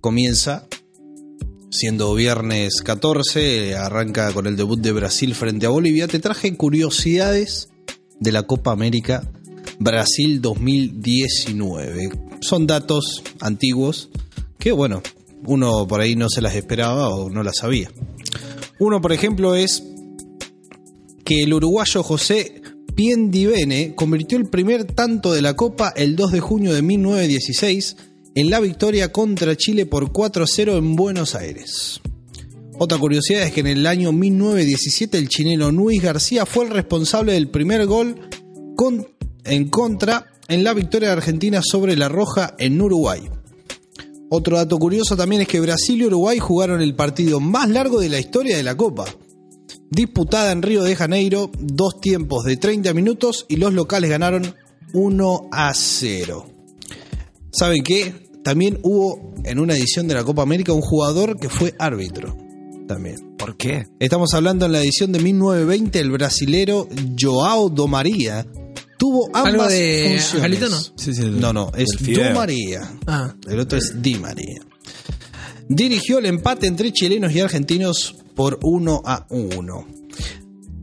comienza, 0.00 0.66
siendo 1.74 2.14
viernes 2.14 2.82
14, 2.82 3.74
arranca 3.74 4.32
con 4.32 4.46
el 4.46 4.56
debut 4.56 4.78
de 4.78 4.92
Brasil 4.92 5.34
frente 5.34 5.66
a 5.66 5.70
Bolivia, 5.70 6.06
te 6.06 6.20
traje 6.20 6.56
curiosidades 6.56 7.68
de 8.20 8.30
la 8.30 8.44
Copa 8.44 8.70
América 8.70 9.28
Brasil 9.80 10.40
2019. 10.40 12.10
Son 12.40 12.68
datos 12.68 13.24
antiguos 13.40 14.08
que, 14.56 14.70
bueno, 14.70 15.02
uno 15.46 15.88
por 15.88 16.00
ahí 16.00 16.14
no 16.14 16.28
se 16.28 16.42
las 16.42 16.54
esperaba 16.54 17.08
o 17.08 17.28
no 17.28 17.42
las 17.42 17.56
sabía. 17.56 17.90
Uno, 18.78 19.00
por 19.00 19.12
ejemplo, 19.12 19.56
es 19.56 19.82
que 21.24 21.42
el 21.42 21.54
uruguayo 21.54 22.04
José 22.04 22.62
Piendivene 22.94 23.96
convirtió 23.96 24.38
el 24.38 24.48
primer 24.48 24.84
tanto 24.84 25.32
de 25.32 25.42
la 25.42 25.56
Copa 25.56 25.92
el 25.96 26.14
2 26.14 26.30
de 26.30 26.40
junio 26.40 26.72
de 26.72 26.82
1916 26.82 27.96
en 28.34 28.50
la 28.50 28.60
victoria 28.60 29.12
contra 29.12 29.56
Chile 29.56 29.86
por 29.86 30.12
4-0 30.12 30.76
en 30.76 30.96
Buenos 30.96 31.34
Aires. 31.34 32.00
Otra 32.78 32.98
curiosidad 32.98 33.44
es 33.44 33.52
que 33.52 33.60
en 33.60 33.68
el 33.68 33.86
año 33.86 34.10
1917 34.10 35.16
el 35.16 35.28
chileno 35.28 35.70
Luis 35.70 36.02
García 36.02 36.44
fue 36.44 36.64
el 36.64 36.70
responsable 36.70 37.34
del 37.34 37.48
primer 37.48 37.86
gol 37.86 38.16
en 39.44 39.68
contra 39.68 40.26
en 40.48 40.64
la 40.64 40.74
victoria 40.74 41.08
de 41.08 41.14
Argentina 41.14 41.60
sobre 41.62 41.96
la 41.96 42.08
Roja 42.08 42.54
en 42.58 42.80
Uruguay. 42.80 43.22
Otro 44.30 44.56
dato 44.56 44.78
curioso 44.78 45.16
también 45.16 45.42
es 45.42 45.48
que 45.48 45.60
Brasil 45.60 46.00
y 46.00 46.06
Uruguay 46.06 46.40
jugaron 46.40 46.80
el 46.82 46.96
partido 46.96 47.38
más 47.38 47.68
largo 47.70 48.00
de 48.00 48.08
la 48.08 48.18
historia 48.18 48.56
de 48.56 48.64
la 48.64 48.76
Copa. 48.76 49.04
Disputada 49.90 50.50
en 50.50 50.62
Río 50.62 50.82
de 50.82 50.96
Janeiro, 50.96 51.52
dos 51.56 52.00
tiempos 52.00 52.44
de 52.44 52.56
30 52.56 52.92
minutos 52.94 53.46
y 53.48 53.56
los 53.56 53.72
locales 53.72 54.10
ganaron 54.10 54.54
1 54.92 55.48
a 55.52 55.72
0. 55.72 56.46
¿Saben 57.52 57.84
qué? 57.84 58.23
También 58.44 58.78
hubo 58.82 59.32
en 59.44 59.58
una 59.58 59.74
edición 59.74 60.06
de 60.06 60.14
la 60.14 60.22
Copa 60.22 60.42
América 60.42 60.72
un 60.72 60.82
jugador 60.82 61.38
que 61.40 61.48
fue 61.48 61.74
árbitro. 61.78 62.36
También. 62.86 63.36
¿Por 63.38 63.56
qué? 63.56 63.86
Estamos 63.98 64.34
hablando 64.34 64.66
en 64.66 64.72
la 64.72 64.80
edición 64.80 65.10
de 65.12 65.18
1920, 65.20 65.98
el 65.98 66.10
brasilero 66.10 66.86
Joao 67.18 67.70
Do 67.70 67.86
Maria 67.88 68.46
tuvo 68.98 69.26
ambas 69.32 69.46
¿Algo 69.52 69.66
de 69.68 70.18
funciones. 70.20 70.60
No? 70.70 70.78
Sí, 70.96 71.14
sí, 71.14 71.22
el- 71.22 71.40
No, 71.40 71.52
no, 71.52 71.72
es 71.76 71.90
el 71.92 71.98
fideo. 71.98 72.28
Do 72.28 72.34
María. 72.34 72.92
Ah. 73.06 73.34
El 73.48 73.58
otro 73.60 73.78
es 73.78 74.00
Di 74.02 74.16
María. 74.16 74.60
Dirigió 75.68 76.18
el 76.18 76.26
empate 76.26 76.66
entre 76.66 76.92
chilenos 76.92 77.32
y 77.34 77.40
argentinos 77.40 78.14
por 78.34 78.58
1 78.62 79.02
a 79.04 79.26
1. 79.30 79.86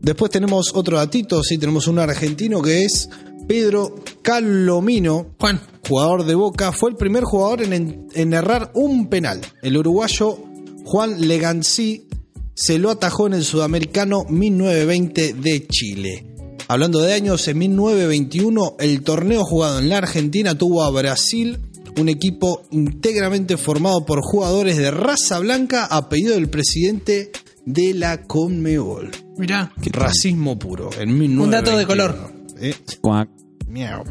Después 0.00 0.30
tenemos 0.32 0.72
otro 0.74 0.96
datito, 0.96 1.42
sí, 1.44 1.58
tenemos 1.58 1.86
un 1.86 2.00
argentino 2.00 2.60
que 2.60 2.82
es 2.84 3.08
Pedro 3.46 3.94
Calomino, 4.22 5.34
Juan. 5.38 5.60
jugador 5.88 6.24
de 6.24 6.34
Boca, 6.34 6.72
fue 6.72 6.90
el 6.90 6.96
primer 6.96 7.24
jugador 7.24 7.62
en, 7.62 8.08
en 8.14 8.32
errar 8.32 8.70
un 8.74 9.08
penal. 9.08 9.40
El 9.62 9.76
uruguayo 9.76 10.38
Juan 10.84 11.26
Legancí 11.26 12.06
se 12.54 12.78
lo 12.78 12.90
atajó 12.90 13.26
en 13.26 13.34
el 13.34 13.44
sudamericano 13.44 14.24
1920 14.28 15.34
de 15.34 15.66
Chile. 15.66 16.26
Hablando 16.68 17.00
de 17.00 17.12
años, 17.12 17.46
en 17.48 17.58
1921 17.58 18.76
el 18.78 19.02
torneo 19.02 19.44
jugado 19.44 19.78
en 19.78 19.88
la 19.88 19.98
Argentina 19.98 20.56
tuvo 20.56 20.82
a 20.82 20.90
Brasil, 20.90 21.58
un 21.98 22.08
equipo 22.08 22.62
íntegramente 22.70 23.56
formado 23.56 24.06
por 24.06 24.20
jugadores 24.22 24.78
de 24.78 24.90
raza 24.90 25.38
blanca 25.38 25.84
a 25.84 26.08
pedido 26.08 26.34
del 26.34 26.48
presidente 26.48 27.30
de 27.64 27.94
la 27.94 28.22
Conmebol. 28.22 29.10
Mirá. 29.36 29.72
Racismo 29.76 30.58
puro, 30.58 30.90
en 30.98 31.18
1921. 31.18 31.42
Un 31.44 31.50
dato 31.50 31.76
de 31.76 31.86
color. 31.86 32.41
Eh, 32.64 32.76
Cuac. 33.00 33.28
miau. 33.66 34.04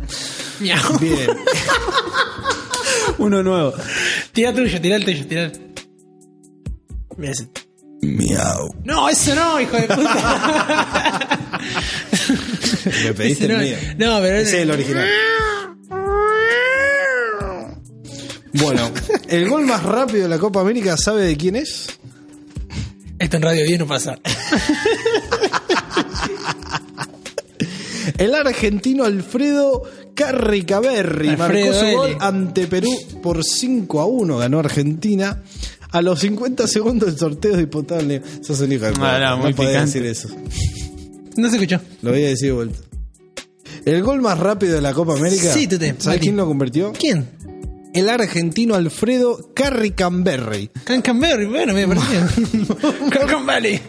Miau. 0.60 0.99
Bien. 0.99 1.30
Uno 3.18 3.41
nuevo. 3.41 3.74
Tira 4.34 4.54
tuyo, 4.54 4.82
tira 4.82 4.97
el 4.97 5.06
tuyo, 5.06 5.26
tira 5.26 5.43
el... 5.45 5.52
Ese. 7.24 7.47
Miau. 8.02 8.76
No, 8.84 9.08
eso 9.08 9.34
no, 9.36 9.62
hijo 9.62 9.78
de 9.78 9.84
puta. 9.84 11.39
Me 13.06 13.14
pediste 13.14 13.47
no, 13.47 13.54
el 13.56 13.62
mío. 13.62 13.78
no, 13.97 14.20
pero 14.22 14.36
Ese 14.38 14.58
es 14.58 14.64
el 14.64 14.72
original. 14.72 15.08
Bueno, 18.54 18.91
el 19.30 19.47
gol 19.47 19.66
más 19.66 19.82
rápido 19.84 20.24
de 20.24 20.30
la 20.30 20.39
Copa 20.39 20.60
América, 20.60 20.97
¿sabe 20.97 21.22
de 21.24 21.38
quién 21.38 21.56
es? 21.56 21.88
Esto 23.18 23.38
en 23.38 23.43
Radio 23.43 23.64
10 23.64 23.80
no 23.80 23.88
pasa. 23.88 24.18
El 28.22 28.36
argentino 28.36 29.03
Alfredo 29.03 29.82
Carricaberri 30.13 31.30
Alfredo 31.30 31.72
marcó 31.72 31.74
su 31.74 31.97
gol 31.97 32.17
ante 32.19 32.67
Perú 32.67 32.91
por 33.24 33.43
5 33.43 33.99
a 33.99 34.05
1. 34.05 34.38
Ganó 34.38 34.59
Argentina. 34.59 35.41
A 35.89 36.03
los 36.03 36.19
50 36.19 36.67
segundos 36.67 37.09
del 37.09 37.17
sorteo 37.17 37.57
disputable. 37.57 38.22
Sos 38.41 38.61
un 38.61 38.74
hijo 38.74 38.86
de 38.86 38.93
Ah, 38.99 39.38
no, 39.39 39.49
no 39.49 39.55
podés 39.55 39.82
decir 39.86 40.05
eso. 40.05 40.30
No 41.36 41.49
se 41.49 41.55
escuchó. 41.55 41.82
Lo 42.03 42.11
voy 42.11 42.24
a 42.24 42.28
decir 42.28 42.49
de 42.49 42.53
vuelta. 42.53 42.80
El 43.86 44.03
gol 44.03 44.22
más 44.22 44.38
rápido 44.38 44.76
de 44.76 44.82
la 44.82 44.93
Copa 44.93 45.13
América. 45.13 45.51
Sí, 45.51 45.65
Tute, 45.65 45.95
¿Sabes 45.97 46.19
quién 46.19 46.38
lo 46.38 46.45
convirtió? 46.45 46.93
¿Quién? 46.93 47.28
El 47.95 48.07
argentino 48.07 48.76
Alfredo 48.76 49.49
Carricamberri. 49.55 50.69
Cancanberry, 50.84 51.47
bueno, 51.47 51.74
me 51.74 51.88
pareció. 51.88 52.19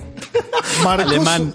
Marcó 0.82 1.02
Alemán. 1.02 1.52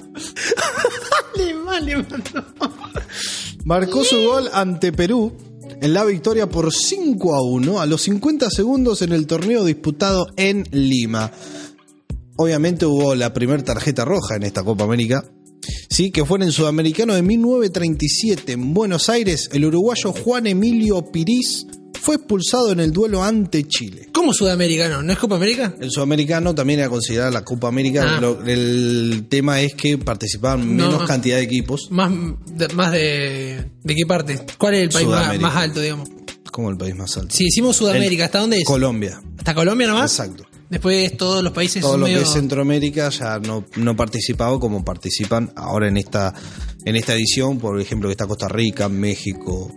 Alemán, 1.78 2.06
alemán. 2.12 2.72
Marcó 3.66 4.04
su 4.04 4.18
gol 4.24 4.50
ante 4.54 4.92
Perú 4.92 5.34
en 5.82 5.94
la 5.94 6.06
victoria 6.06 6.50
por 6.50 6.74
5 6.74 7.36
a 7.36 7.42
1 7.42 7.80
a 7.80 7.86
los 7.86 8.02
50 8.04 8.50
segundos 8.50 9.02
en 9.02 9.12
el 9.12 9.28
torneo 9.28 9.64
disputado 9.64 10.28
en 10.38 10.68
Lima. 10.72 11.32
Obviamente 12.38 12.86
hubo 12.86 13.16
la 13.16 13.34
primera 13.34 13.64
tarjeta 13.64 14.06
roja 14.06 14.36
en 14.36 14.44
esta 14.44 14.64
Copa 14.64 14.84
América. 14.84 15.24
Sí, 15.90 16.12
que 16.12 16.26
fue 16.26 16.38
en 16.38 16.44
el 16.44 16.54
Sudamericano 16.54 17.14
de 17.14 17.22
1937 17.24 18.54
en 18.54 18.74
Buenos 18.74 19.10
Aires. 19.10 19.50
El 19.52 19.66
uruguayo 19.66 20.14
Juan 20.14 20.48
Emilio 20.48 21.12
Piriz 21.12 21.66
fue 22.08 22.16
expulsado 22.16 22.72
en 22.72 22.80
el 22.80 22.94
duelo 22.94 23.22
ante 23.22 23.68
Chile. 23.68 24.08
¿Cómo 24.14 24.32
sudamericano? 24.34 25.04
¿No 25.04 25.12
es 25.12 25.20
Copa 25.20 25.36
América? 25.36 25.76
El 25.78 25.92
sudamericano 25.92 26.56
también 26.56 26.80
era 26.80 26.88
considerada 26.88 27.32
la 27.32 27.44
Copa 27.44 27.68
América. 27.68 28.16
Ah. 28.16 28.22
Lo- 28.22 28.42
el 28.46 29.26
tema 29.28 29.60
es 29.60 29.74
que 29.76 29.98
participaban 29.98 30.62
No, 30.78 30.86
menos 30.86 31.02
no. 31.02 31.06
cantidad 31.06 31.36
de 31.36 31.44
equipos. 31.44 31.90
Más 31.92 32.10
de, 32.46 32.70
más 32.70 32.94
de, 32.94 33.66
¿de 33.84 33.96
qué 33.96 34.06
parte? 34.06 34.40
¿Cuál 34.58 34.76
es 34.76 34.84
el 34.84 34.90
país 34.90 35.06
más, 35.42 35.56
alto, 35.58 35.82
digamos? 35.82 36.08
Como 36.50 36.70
el 36.70 36.78
país 36.78 36.96
más 36.96 37.18
alto. 37.18 37.36
Si 37.36 37.44
decimos 37.44 37.76
Sudamérica, 37.76 38.24
¿hasta 38.24 38.40
dónde 38.40 38.60
es? 38.60 38.64
Colombia. 38.64 39.22
¿Hasta 39.38 39.54
Colombia 39.54 39.88
nomás? 39.88 40.18
Exacto. 40.18 40.46
Después 40.70 41.18
todos 41.18 41.44
los 41.44 41.52
países 41.52 41.82
Todo 41.82 41.98
lo 41.98 42.06
que 42.06 42.14
medio- 42.14 42.24
es 42.26 42.32
Centroamérica 42.32 43.10
ya 43.10 43.38
no, 43.40 43.66
no 43.76 43.96
participaba 43.98 44.58
como 44.62 44.86
participan 44.86 45.52
ahora 45.58 45.90
en 45.90 45.98
esta, 45.98 46.34
en 46.86 46.96
esta 46.96 47.14
edición. 47.16 47.58
Por 47.60 47.82
ejemplo, 47.82 48.08
que 48.08 48.14
está 48.14 48.28
Costa 48.28 48.48
Rica, 48.48 48.88
México. 48.88 49.70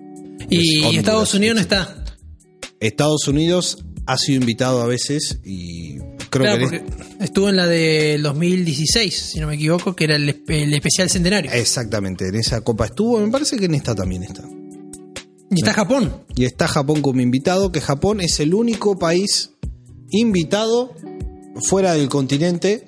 Y 0.49 0.77
Honduras, 0.79 0.97
Estados 0.99 1.35
Unidos 1.35 1.55
no 1.57 1.61
está. 1.61 2.00
Estados 2.81 3.29
Unidos 3.29 3.85
ha 4.07 4.17
sido 4.19 4.41
invitado 4.41 4.81
a 4.83 4.87
veces 4.87 5.39
y 5.45 5.99
creo 6.31 6.57
Claro, 6.57 6.71
que... 6.71 6.83
estuvo 7.21 7.49
en 7.49 7.57
la 7.57 7.67
del 7.67 8.23
2016, 8.23 9.15
si 9.15 9.39
no 9.41 9.47
me 9.47 9.55
equivoco, 9.55 9.95
que 9.95 10.05
era 10.05 10.17
el, 10.17 10.29
espe- 10.29 10.63
el 10.63 10.75
especial 10.75 11.09
centenario. 11.11 11.51
Exactamente, 11.53 12.29
en 12.29 12.35
esa 12.37 12.63
copa 12.63 12.87
estuvo, 12.87 13.21
me 13.21 13.31
parece 13.31 13.57
que 13.57 13.67
en 13.67 13.75
esta 13.75 13.95
también 13.95 14.23
está. 14.25 14.43
Y 15.51 15.57
está 15.61 15.73
Japón. 15.75 16.25
Y 16.37 16.45
está 16.45 16.67
Japón 16.69 17.03
como 17.03 17.21
invitado, 17.21 17.71
que 17.73 17.81
Japón 17.81 18.21
es 18.21 18.41
el 18.41 18.55
único 18.55 18.99
país 18.99 19.51
invitado 20.11 20.95
fuera 21.69 21.95
del 21.95 22.09
continente, 22.09 22.85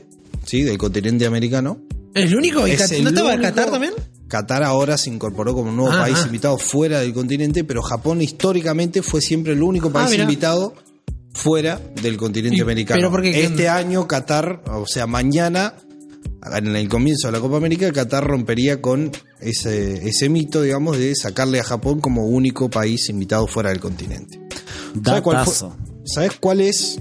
sí, 0.47 0.62
del 0.62 0.78
continente 0.78 1.26
americano. 1.26 1.80
¿Es 2.14 2.26
el 2.26 2.36
único? 2.36 2.66
¿Y 2.66 2.72
Es 2.72 2.78
Cat- 2.80 2.93
el 2.93 3.05
¿No 3.05 3.11
estaba 3.11 3.30
único- 3.34 3.43
Qatar 3.43 3.70
también? 3.70 3.93
Qatar 4.32 4.62
ahora 4.62 4.96
se 4.96 5.10
incorporó 5.10 5.52
como 5.52 5.68
un 5.68 5.76
nuevo 5.76 5.92
Ah, 5.94 6.04
país 6.04 6.16
ah. 6.22 6.26
invitado 6.26 6.56
fuera 6.56 7.00
del 7.00 7.12
continente, 7.12 7.64
pero 7.64 7.82
Japón 7.82 8.22
históricamente 8.22 9.02
fue 9.02 9.20
siempre 9.20 9.52
el 9.52 9.62
único 9.62 9.92
país 9.92 10.06
Ah, 10.06 10.10
mira. 10.12 10.22
invitado 10.22 10.72
fuera 11.34 11.78
del 12.00 12.16
continente 12.16 12.56
Y- 12.56 12.62
americano. 12.62 12.98
pero 12.98 13.10
¿por 13.10 13.20
qué? 13.20 13.30
¿Qué 13.32 13.44
este 13.44 13.68
año 13.68 14.08
Qatar, 14.08 14.62
o 14.72 14.86
sea, 14.86 15.06
mañana, 15.06 15.74
en 16.56 16.74
el 16.74 16.88
comienzo 16.88 17.28
de 17.28 17.32
la 17.32 17.40
Copa 17.40 17.58
América, 17.58 17.92
Qatar 17.92 18.24
rompería 18.26 18.80
con 18.80 19.10
ese, 19.38 20.08
ese 20.08 20.30
mito, 20.30 20.62
digamos, 20.62 20.96
de 20.96 21.14
sacarle 21.14 21.60
a 21.60 21.64
Japón 21.64 22.00
como 22.00 22.24
único 22.24 22.70
país 22.70 23.10
invitado 23.10 23.46
fuera 23.46 23.68
del 23.68 23.80
continente. 23.80 24.40
¿Sabes 25.04 25.20
cuál, 25.20 25.44
fue-. 25.44 25.68
¿Sabes 26.06 26.32
cuál 26.40 26.62
es 26.62 26.98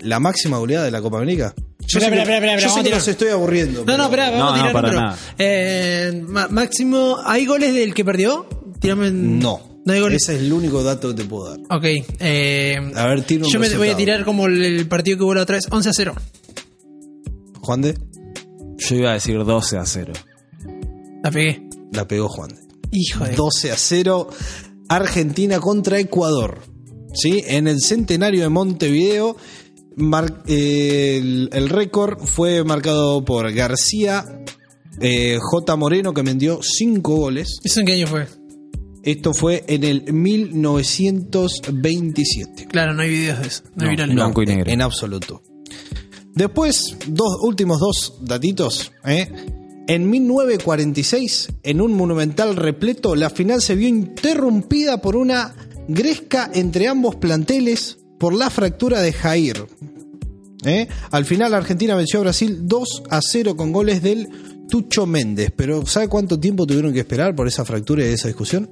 la 0.00 0.20
máxima 0.20 0.58
goleada 0.58 0.84
de 0.84 0.90
la 0.90 1.00
Copa 1.00 1.16
América? 1.16 1.54
Yo 1.90 1.98
Espera, 1.98 2.10
sé 2.10 2.10
que, 2.10 2.18
espera, 2.20 2.36
espera, 2.36 2.36
espera, 2.36 2.54
yo 2.56 2.60
sé 2.60 2.66
vamos 2.66 2.76
a 2.76 2.80
que 2.80 2.84
tirar. 2.84 2.98
los 3.00 3.08
estoy 3.08 3.28
aburriendo. 3.28 3.80
No, 3.80 3.86
pero- 3.86 3.96
no, 3.98 4.04
espera, 4.04 4.30
vamos 4.30 4.38
No, 4.40 4.48
a 4.48 4.54
tirar 4.54 4.66
no, 4.66 4.72
para 4.72 4.88
número. 4.88 5.06
nada. 5.06 5.18
Eh, 5.38 6.22
máximo, 6.50 7.16
¿hay 7.24 7.46
goles 7.46 7.74
del 7.74 7.94
que 7.94 8.04
perdió? 8.04 8.46
Tírame 8.80 9.08
en- 9.08 9.38
No. 9.38 9.60
No 9.86 9.92
hay 9.94 10.00
goles. 10.00 10.22
Ese 10.22 10.34
es 10.36 10.40
el 10.42 10.52
único 10.52 10.82
dato 10.82 11.08
que 11.14 11.22
te 11.22 11.28
puedo 11.28 11.48
dar. 11.48 11.60
Ok. 11.70 11.84
eh, 12.20 12.76
A 12.94 13.06
ver, 13.06 13.22
tira 13.22 13.46
un 13.46 13.50
Yo 13.50 13.58
me 13.58 13.74
voy 13.74 13.88
a 13.88 13.96
tirar 13.96 14.22
como 14.26 14.44
el, 14.46 14.62
el 14.62 14.86
partido 14.86 15.16
que 15.16 15.24
hubo 15.24 15.32
la 15.34 15.42
otra 15.42 15.56
vez, 15.56 15.66
11 15.70 15.88
a 15.88 15.92
0. 15.94 16.14
Juan 17.62 17.80
de, 17.82 17.94
Yo 18.76 18.96
iba 18.96 19.10
a 19.10 19.14
decir 19.14 19.42
12 19.44 19.78
a 19.78 19.86
0. 19.86 20.12
La 21.22 21.30
pegué. 21.30 21.62
la 21.92 22.06
pegó 22.06 22.28
Juan 22.28 22.50
de. 22.50 22.56
Hijo 22.92 23.24
de... 23.24 23.34
12 23.34 23.72
a 23.72 23.76
0, 23.76 24.28
Argentina 24.88 25.58
contra 25.58 25.98
Ecuador. 25.98 26.60
¿Sí? 27.14 27.42
En 27.46 27.66
el 27.66 27.80
centenario 27.80 28.42
de 28.42 28.48
Montevideo, 28.50 29.36
mar- 29.98 30.42
eh, 30.46 31.18
el, 31.18 31.50
el 31.52 31.68
récord 31.68 32.18
fue 32.24 32.64
marcado 32.64 33.22
por 33.24 33.52
García 33.52 34.24
eh, 35.00 35.36
J. 35.40 35.76
Moreno, 35.76 36.12
que 36.14 36.22
vendió 36.22 36.60
5 36.62 37.14
goles. 37.14 37.58
¿Eso 37.62 37.80
en 37.80 37.86
qué 37.86 37.92
año 37.92 38.06
fue? 38.06 38.26
Esto 39.04 39.32
fue 39.34 39.64
en 39.68 39.84
el 39.84 40.12
1927. 40.12 42.66
Claro, 42.66 42.94
no 42.94 43.02
hay 43.02 43.10
videos 43.10 43.40
de 43.40 43.46
eso. 43.46 43.62
No, 43.74 43.84
hay 43.84 43.86
No, 43.86 43.90
virales. 43.90 44.14
no. 44.16 44.22
Blanco 44.24 44.42
y 44.42 44.46
negro. 44.46 44.70
En 44.70 44.82
absoluto. 44.82 45.42
Después, 46.34 46.96
dos 47.06 47.36
últimos 47.42 47.80
dos 47.80 48.18
datitos. 48.22 48.92
¿eh? 49.04 49.28
En 49.88 50.08
1946, 50.10 51.48
en 51.62 51.80
un 51.80 51.94
monumental 51.94 52.54
repleto, 52.56 53.16
la 53.16 53.30
final 53.30 53.62
se 53.62 53.74
vio 53.74 53.88
interrumpida 53.88 55.00
por 55.00 55.16
una 55.16 55.54
gresca 55.88 56.50
entre 56.52 56.88
ambos 56.88 57.16
planteles 57.16 57.97
por 58.18 58.34
la 58.34 58.50
fractura 58.50 59.00
de 59.00 59.12
Jair. 59.12 59.66
¿eh? 60.64 60.88
Al 61.10 61.24
final, 61.24 61.54
Argentina 61.54 61.94
venció 61.94 62.20
a 62.20 62.22
Brasil 62.22 62.60
2 62.62 63.02
a 63.10 63.20
0 63.22 63.56
con 63.56 63.72
goles 63.72 64.02
del 64.02 64.28
Tucho 64.68 65.06
Méndez. 65.06 65.52
Pero 65.56 65.86
¿sabe 65.86 66.08
cuánto 66.08 66.38
tiempo 66.38 66.66
tuvieron 66.66 66.92
que 66.92 67.00
esperar 67.00 67.34
por 67.34 67.46
esa 67.48 67.64
fractura 67.64 68.02
y 68.04 68.08
esa 68.12 68.28
discusión? 68.28 68.68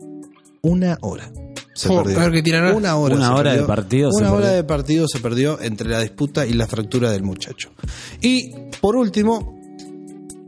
Una 0.62 0.98
hora. 1.02 1.30
Se 1.74 1.88
Oh, 1.90 2.02
perdió. 2.02 2.18
Una 2.74 2.96
hora. 2.96 3.14
Una 3.16 3.28
se 3.28 3.32
hora 3.34 3.52
de 3.54 3.62
partido 3.62 4.10
se 4.10 4.18
Una 4.22 4.32
hora 4.32 4.40
perdió. 4.46 4.56
de 4.56 4.64
partido 4.64 5.08
se 5.08 5.18
perdió 5.20 5.60
entre 5.60 5.88
la 5.90 6.00
disputa 6.00 6.46
y 6.46 6.54
la 6.54 6.66
fractura 6.66 7.10
del 7.10 7.22
muchacho. 7.22 7.70
Y 8.22 8.50
por 8.80 8.96
último, 8.96 9.60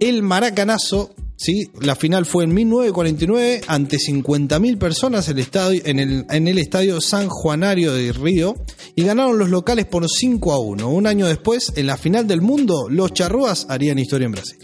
el 0.00 0.22
maracanazo. 0.22 1.14
¿Sí? 1.38 1.70
La 1.80 1.94
final 1.94 2.26
fue 2.26 2.44
en 2.44 2.52
1949 2.52 3.62
ante 3.66 3.96
50.000 3.96 4.78
personas 4.78 5.28
el 5.28 5.38
estadio, 5.38 5.80
en, 5.84 5.98
el, 5.98 6.26
en 6.28 6.48
el 6.48 6.58
estadio 6.58 7.00
San 7.00 7.28
Juanario 7.28 7.94
de 7.94 8.12
Río 8.12 8.54
y 8.94 9.04
ganaron 9.04 9.38
los 9.38 9.48
locales 9.48 9.86
por 9.86 10.06
5 10.06 10.52
a 10.52 10.58
1. 10.58 10.88
Un 10.88 11.06
año 11.06 11.26
después, 11.26 11.72
en 11.76 11.86
la 11.86 11.96
final 11.96 12.26
del 12.26 12.42
mundo, 12.42 12.88
los 12.90 13.14
charrúas 13.14 13.66
harían 13.70 13.98
historia 13.98 14.26
en 14.26 14.32
Brasil. 14.32 14.58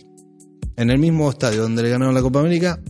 En 0.77 0.91
el 0.91 0.99
mismo 0.99 1.31
estadio 1.31 1.63
donde 1.63 1.83
le 1.85 1.91
ganaron 1.91 2.15
la 2.15 2.23
Copa 2.23 2.41
América, 2.41 2.83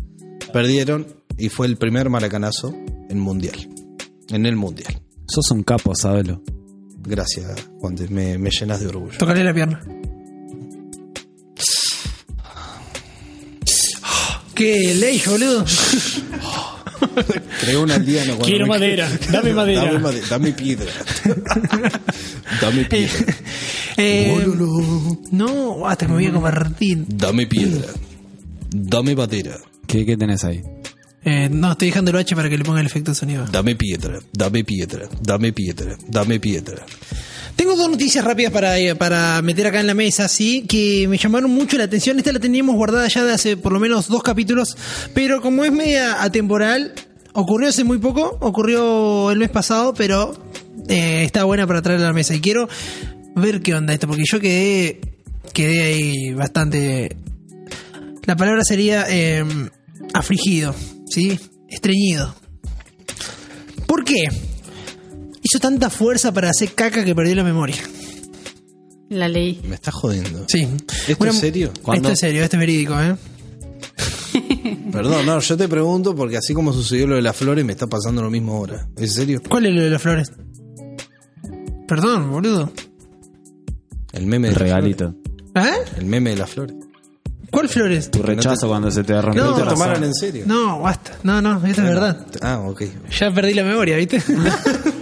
perdieron 0.53 1.07
y 1.37 1.51
fue 1.51 1.67
el 1.67 1.77
primer 1.77 2.09
maracanazo 2.09 2.75
en 3.09 3.21
mundial. 3.21 3.69
En 4.31 4.47
el 4.47 4.57
mundial. 4.57 5.03
Sos 5.29 5.51
un 5.51 5.63
capo, 5.63 5.95
sabelo. 5.95 6.43
Gracias, 7.07 7.69
Juan, 7.81 7.97
me, 8.09 8.39
me 8.39 8.51
llenas 8.51 8.81
de 8.81 8.87
orgullo. 8.87 9.19
Tocarle 9.19 9.45
la 9.45 9.53
pierna. 9.53 9.81
¿Qué 14.55 14.95
ley, 14.95 15.23
boludo? 15.27 15.65
Creo 17.61 17.83
un 17.83 17.91
aldeano 17.91 18.37
cuando 18.37 18.47
Quiero 18.47 18.67
madera, 18.67 19.09
dame 19.31 19.53
madera. 19.53 19.85
dame, 19.93 19.99
made- 19.99 20.23
dame 20.29 20.53
piedra. 20.53 20.91
dame 22.61 22.85
piedra. 22.85 23.35
Eh, 23.97 24.45
no, 25.31 25.87
hasta 25.87 26.09
me 26.09 26.15
voy 26.15 26.27
a 26.27 26.33
convertir. 26.33 27.05
Dame 27.09 27.47
piedra. 27.47 27.87
Dame 28.71 29.15
madera. 29.15 29.57
¿Qué, 29.87 30.05
qué 30.07 30.17
tenés 30.17 30.45
ahí? 30.45 30.63
Eh, 31.25 31.49
no, 31.51 31.73
estoy 31.73 31.89
dejando 31.89 32.11
el 32.11 32.17
H 32.19 32.35
para 32.35 32.49
que 32.51 32.59
le 32.59 32.65
ponga 32.65 32.81
el 32.81 32.87
efecto 32.87 33.13
de 33.13 33.15
sonido. 33.15 33.47
Dame 33.47 33.77
piedra. 33.77 34.19
Dame 34.33 34.65
piedra. 34.65 35.09
Dame 35.23 35.53
piedra. 35.53 35.97
Dame 36.09 36.41
piedra. 36.41 36.85
Tengo 37.57 37.77
dos 37.77 37.89
noticias 37.89 38.25
rápidas 38.25 38.53
para, 38.53 38.79
eh, 38.79 38.95
para 38.97 39.41
meter 39.43 39.69
acá 39.69 39.81
en 39.81 39.87
la 39.87 39.95
mesa, 39.95 40.27
sí, 40.29 40.65
que 40.69 41.07
me 41.09 41.19
llamaron 41.19 41.51
mucho 41.51 41.79
la 41.79 41.85
atención. 41.85 42.19
Esta 42.19 42.33
la 42.33 42.41
teníamos 42.41 42.75
guardada 42.75 43.07
ya 43.09 43.25
de 43.25 43.33
hace 43.33 43.57
por 43.57 43.73
lo 43.73 43.79
menos 43.79 44.09
dos 44.09 44.23
capítulos, 44.23 44.77
pero 45.15 45.41
como 45.41 45.65
es 45.65 45.73
media 45.73 46.23
atemporal, 46.23 46.93
ocurrió 47.33 47.69
hace 47.69 47.85
muy 47.85 47.99
poco, 47.99 48.39
ocurrió 48.41 49.31
el 49.31 49.39
mes 49.39 49.51
pasado, 49.51 49.95
pero 49.95 50.35
eh, 50.89 51.23
está 51.25 51.45
buena 51.45 51.67
para 51.67 51.81
traerla 51.81 52.07
a 52.07 52.09
la 52.11 52.15
mesa. 52.15 52.35
Y 52.35 52.41
quiero 52.41 52.69
ver 53.37 53.63
qué 53.63 53.75
onda 53.75 53.93
esto, 53.93 54.09
porque 54.09 54.25
yo 54.31 54.41
quedé, 54.41 55.01
quedé 55.53 55.83
ahí 55.83 56.35
bastante... 56.35 57.17
La 58.25 58.37
palabra 58.37 58.65
sería 58.65 59.05
eh, 59.09 59.45
afligido, 60.13 60.75
¿sí? 61.07 61.39
Estreñido. 61.69 62.35
¿Por 63.87 64.03
qué? 64.05 64.29
Hizo 65.55 65.61
tanta 65.61 65.89
fuerza 65.89 66.33
para 66.35 66.51
hacer 66.51 66.75
caca 66.75 67.05
que 67.05 67.15
perdió 67.15 67.37
la 67.37 67.45
memoria. 67.45 67.77
La 69.09 69.29
ley. 69.29 69.63
Me 69.69 69.77
estás 69.77 69.95
jodiendo. 69.95 70.47
Sí. 70.49 70.67
¿Esto 71.07 71.27
es 71.27 71.39
serio? 71.39 71.73
Esto 71.93 72.09
es 72.09 72.19
serio, 72.19 72.43
esto 72.43 72.57
es 72.57 72.61
verídico, 72.61 73.01
¿eh? 73.01 73.15
Perdón, 74.93 75.25
no, 75.25 75.39
yo 75.39 75.57
te 75.57 75.69
pregunto 75.69 76.17
porque 76.17 76.39
así 76.39 76.55
como 76.55 76.73
sucedió 76.73 77.07
lo 77.07 77.15
de 77.15 77.23
las 77.23 77.37
flores, 77.37 77.65
me 77.65 77.71
está 77.71 77.87
pasando 77.87 78.21
lo 78.21 78.31
mismo 78.31 78.57
ahora. 78.57 78.89
¿En 78.97 79.09
serio? 79.09 79.41
¿Cuál 79.49 79.67
es 79.67 79.75
lo 79.75 79.83
de 79.83 79.91
las 79.91 80.03
flores? 80.03 80.33
Perdón, 81.87 82.33
boludo. 82.33 82.73
El 84.13 84.27
meme 84.27 84.49
El 84.49 84.55
de 84.55 84.59
las 84.59 84.69
regalito. 84.69 85.15
¿Eh? 85.55 85.85
El 85.99 86.07
meme 86.07 86.31
de 86.31 86.37
las 86.37 86.51
flores. 86.51 86.75
¿Cuál 87.53 87.69
flores? 87.69 88.11
Tu 88.11 88.25
rechazo 88.25 88.67
cuando 88.67 88.91
se 88.91 89.05
te 89.05 89.23
rompió 89.23 89.45
No, 89.45 89.55
¿Te 89.55 89.63
tomaron 89.63 90.03
en 90.03 90.15
serio? 90.15 90.43
No, 90.49 90.81
basta. 90.81 91.13
No, 91.23 91.41
no, 91.41 91.65
esto 91.65 91.81
es 91.81 91.89
verdad. 91.89 92.27
Ah, 92.43 92.59
ok. 92.59 92.83
Ya 93.17 93.33
perdí 93.33 93.55
la 93.55 93.63
memoria, 93.63 93.97
¿viste? 93.97 94.21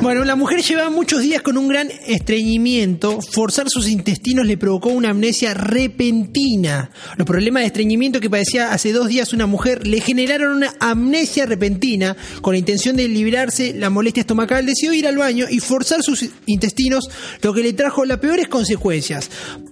bueno, 0.00 0.24
la 0.24 0.36
mujer 0.36 0.62
llevaba 0.62 0.90
muchos 0.90 1.22
días 1.22 1.42
con 1.42 1.56
un 1.56 1.68
gran 1.68 1.90
estreñimiento. 2.06 3.20
Forzar 3.20 3.68
sus 3.68 3.88
intestinos 3.88 4.46
le 4.46 4.56
provocó 4.56 4.90
una 4.90 5.10
amnesia 5.10 5.54
repentina. 5.54 6.90
Los 7.16 7.26
problemas 7.26 7.62
de 7.62 7.68
estreñimiento 7.68 8.20
que 8.20 8.30
padecía 8.30 8.72
hace 8.72 8.92
dos 8.92 9.08
días 9.08 9.32
una 9.32 9.46
mujer 9.46 9.86
le 9.86 10.00
generaron 10.00 10.56
una 10.56 10.74
amnesia 10.80 11.46
repentina. 11.46 12.16
Con 12.40 12.54
la 12.54 12.58
intención 12.58 12.96
de 12.96 13.08
librarse 13.08 13.74
la 13.74 13.90
molestia 13.90 14.22
estomacal, 14.22 14.66
decidió 14.66 14.92
ir 14.92 15.06
al 15.06 15.18
baño 15.18 15.46
y 15.48 15.60
forzar 15.60 16.02
sus 16.02 16.24
intestinos, 16.46 17.08
lo 17.42 17.52
que 17.52 17.62
le 17.62 17.72
trajo 17.72 18.04
las 18.04 18.18
peores 18.18 18.48
consecuencias. 18.48 19.30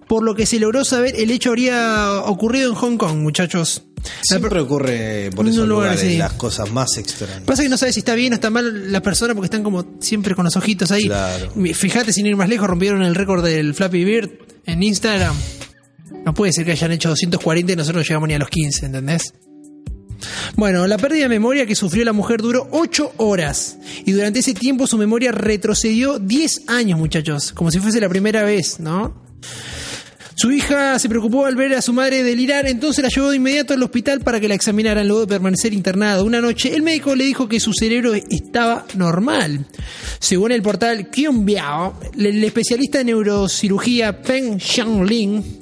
Por 0.08 0.22
lo 0.22 0.34
que 0.34 0.46
se 0.46 0.58
logró 0.58 0.84
saber, 0.84 1.14
el 1.18 1.30
hecho 1.30 1.50
habría 1.50 2.22
ocurrido 2.24 2.70
en 2.70 2.74
Hong 2.74 2.96
Kong, 2.96 3.18
muchachos. 3.18 3.82
Siempre 4.22 4.60
ocurre 4.60 5.30
por 5.34 5.46
esos 5.46 5.68
lugar 5.68 5.92
lugares 5.92 6.18
las 6.18 6.32
cosas 6.32 6.70
más 6.72 6.96
extrañas. 6.96 7.42
Pasa 7.42 7.62
que 7.62 7.68
no 7.68 7.76
sabes 7.76 7.94
si 7.94 8.00
está 8.00 8.14
bien 8.14 8.32
o 8.32 8.34
está 8.36 8.50
mal 8.50 8.90
la 8.90 9.00
persona 9.00 9.34
porque 9.34 9.46
están 9.46 9.62
como 9.62 9.96
siempre 10.00 10.34
con 10.34 10.44
los 10.44 10.56
ojitos 10.56 10.90
ahí. 10.90 11.06
Claro. 11.06 11.52
Fíjate, 11.74 12.12
sin 12.12 12.26
ir 12.26 12.36
más 12.36 12.48
lejos, 12.48 12.68
rompieron 12.68 13.02
el 13.02 13.14
récord 13.14 13.44
del 13.44 13.74
Flappy 13.74 14.04
Bird 14.04 14.30
en 14.66 14.82
Instagram. 14.82 15.34
No 16.24 16.34
puede 16.34 16.52
ser 16.52 16.64
que 16.64 16.72
hayan 16.72 16.92
hecho 16.92 17.08
240 17.08 17.72
y 17.72 17.76
nosotros 17.76 18.02
no 18.02 18.08
llegamos 18.08 18.28
ni 18.28 18.34
a 18.34 18.38
los 18.38 18.48
15, 18.48 18.86
¿entendés? 18.86 19.34
Bueno, 20.56 20.86
la 20.86 20.98
pérdida 20.98 21.24
de 21.24 21.28
memoria 21.28 21.66
que 21.66 21.74
sufrió 21.74 22.04
la 22.04 22.12
mujer 22.12 22.40
duró 22.40 22.68
8 22.70 23.14
horas. 23.16 23.78
Y 24.04 24.12
durante 24.12 24.40
ese 24.40 24.54
tiempo 24.54 24.86
su 24.86 24.98
memoria 24.98 25.32
retrocedió 25.32 26.18
10 26.18 26.68
años, 26.68 26.98
muchachos. 26.98 27.52
Como 27.52 27.70
si 27.70 27.80
fuese 27.80 28.00
la 28.00 28.08
primera 28.08 28.42
vez, 28.42 28.78
¿no? 28.78 29.22
Su 30.42 30.50
hija 30.50 30.98
se 30.98 31.08
preocupó 31.08 31.46
al 31.46 31.54
ver 31.54 31.72
a 31.72 31.80
su 31.80 31.92
madre 31.92 32.24
delirar, 32.24 32.66
entonces 32.66 33.00
la 33.00 33.10
llevó 33.10 33.30
de 33.30 33.36
inmediato 33.36 33.74
al 33.74 33.82
hospital 33.84 34.22
para 34.22 34.40
que 34.40 34.48
la 34.48 34.56
examinaran 34.56 35.06
luego 35.06 35.20
de 35.20 35.28
permanecer 35.28 35.72
internada. 35.72 36.24
Una 36.24 36.40
noche, 36.40 36.74
el 36.74 36.82
médico 36.82 37.14
le 37.14 37.22
dijo 37.22 37.48
que 37.48 37.60
su 37.60 37.72
cerebro 37.72 38.12
estaba 38.12 38.84
normal. 38.96 39.64
Según 40.18 40.50
el 40.50 40.60
portal 40.60 41.10
Kyunbiao, 41.10 41.94
el 42.18 42.42
especialista 42.42 43.02
en 43.02 43.06
neurocirugía 43.06 44.20
Peng 44.20 44.58
Xianglin 44.58 45.61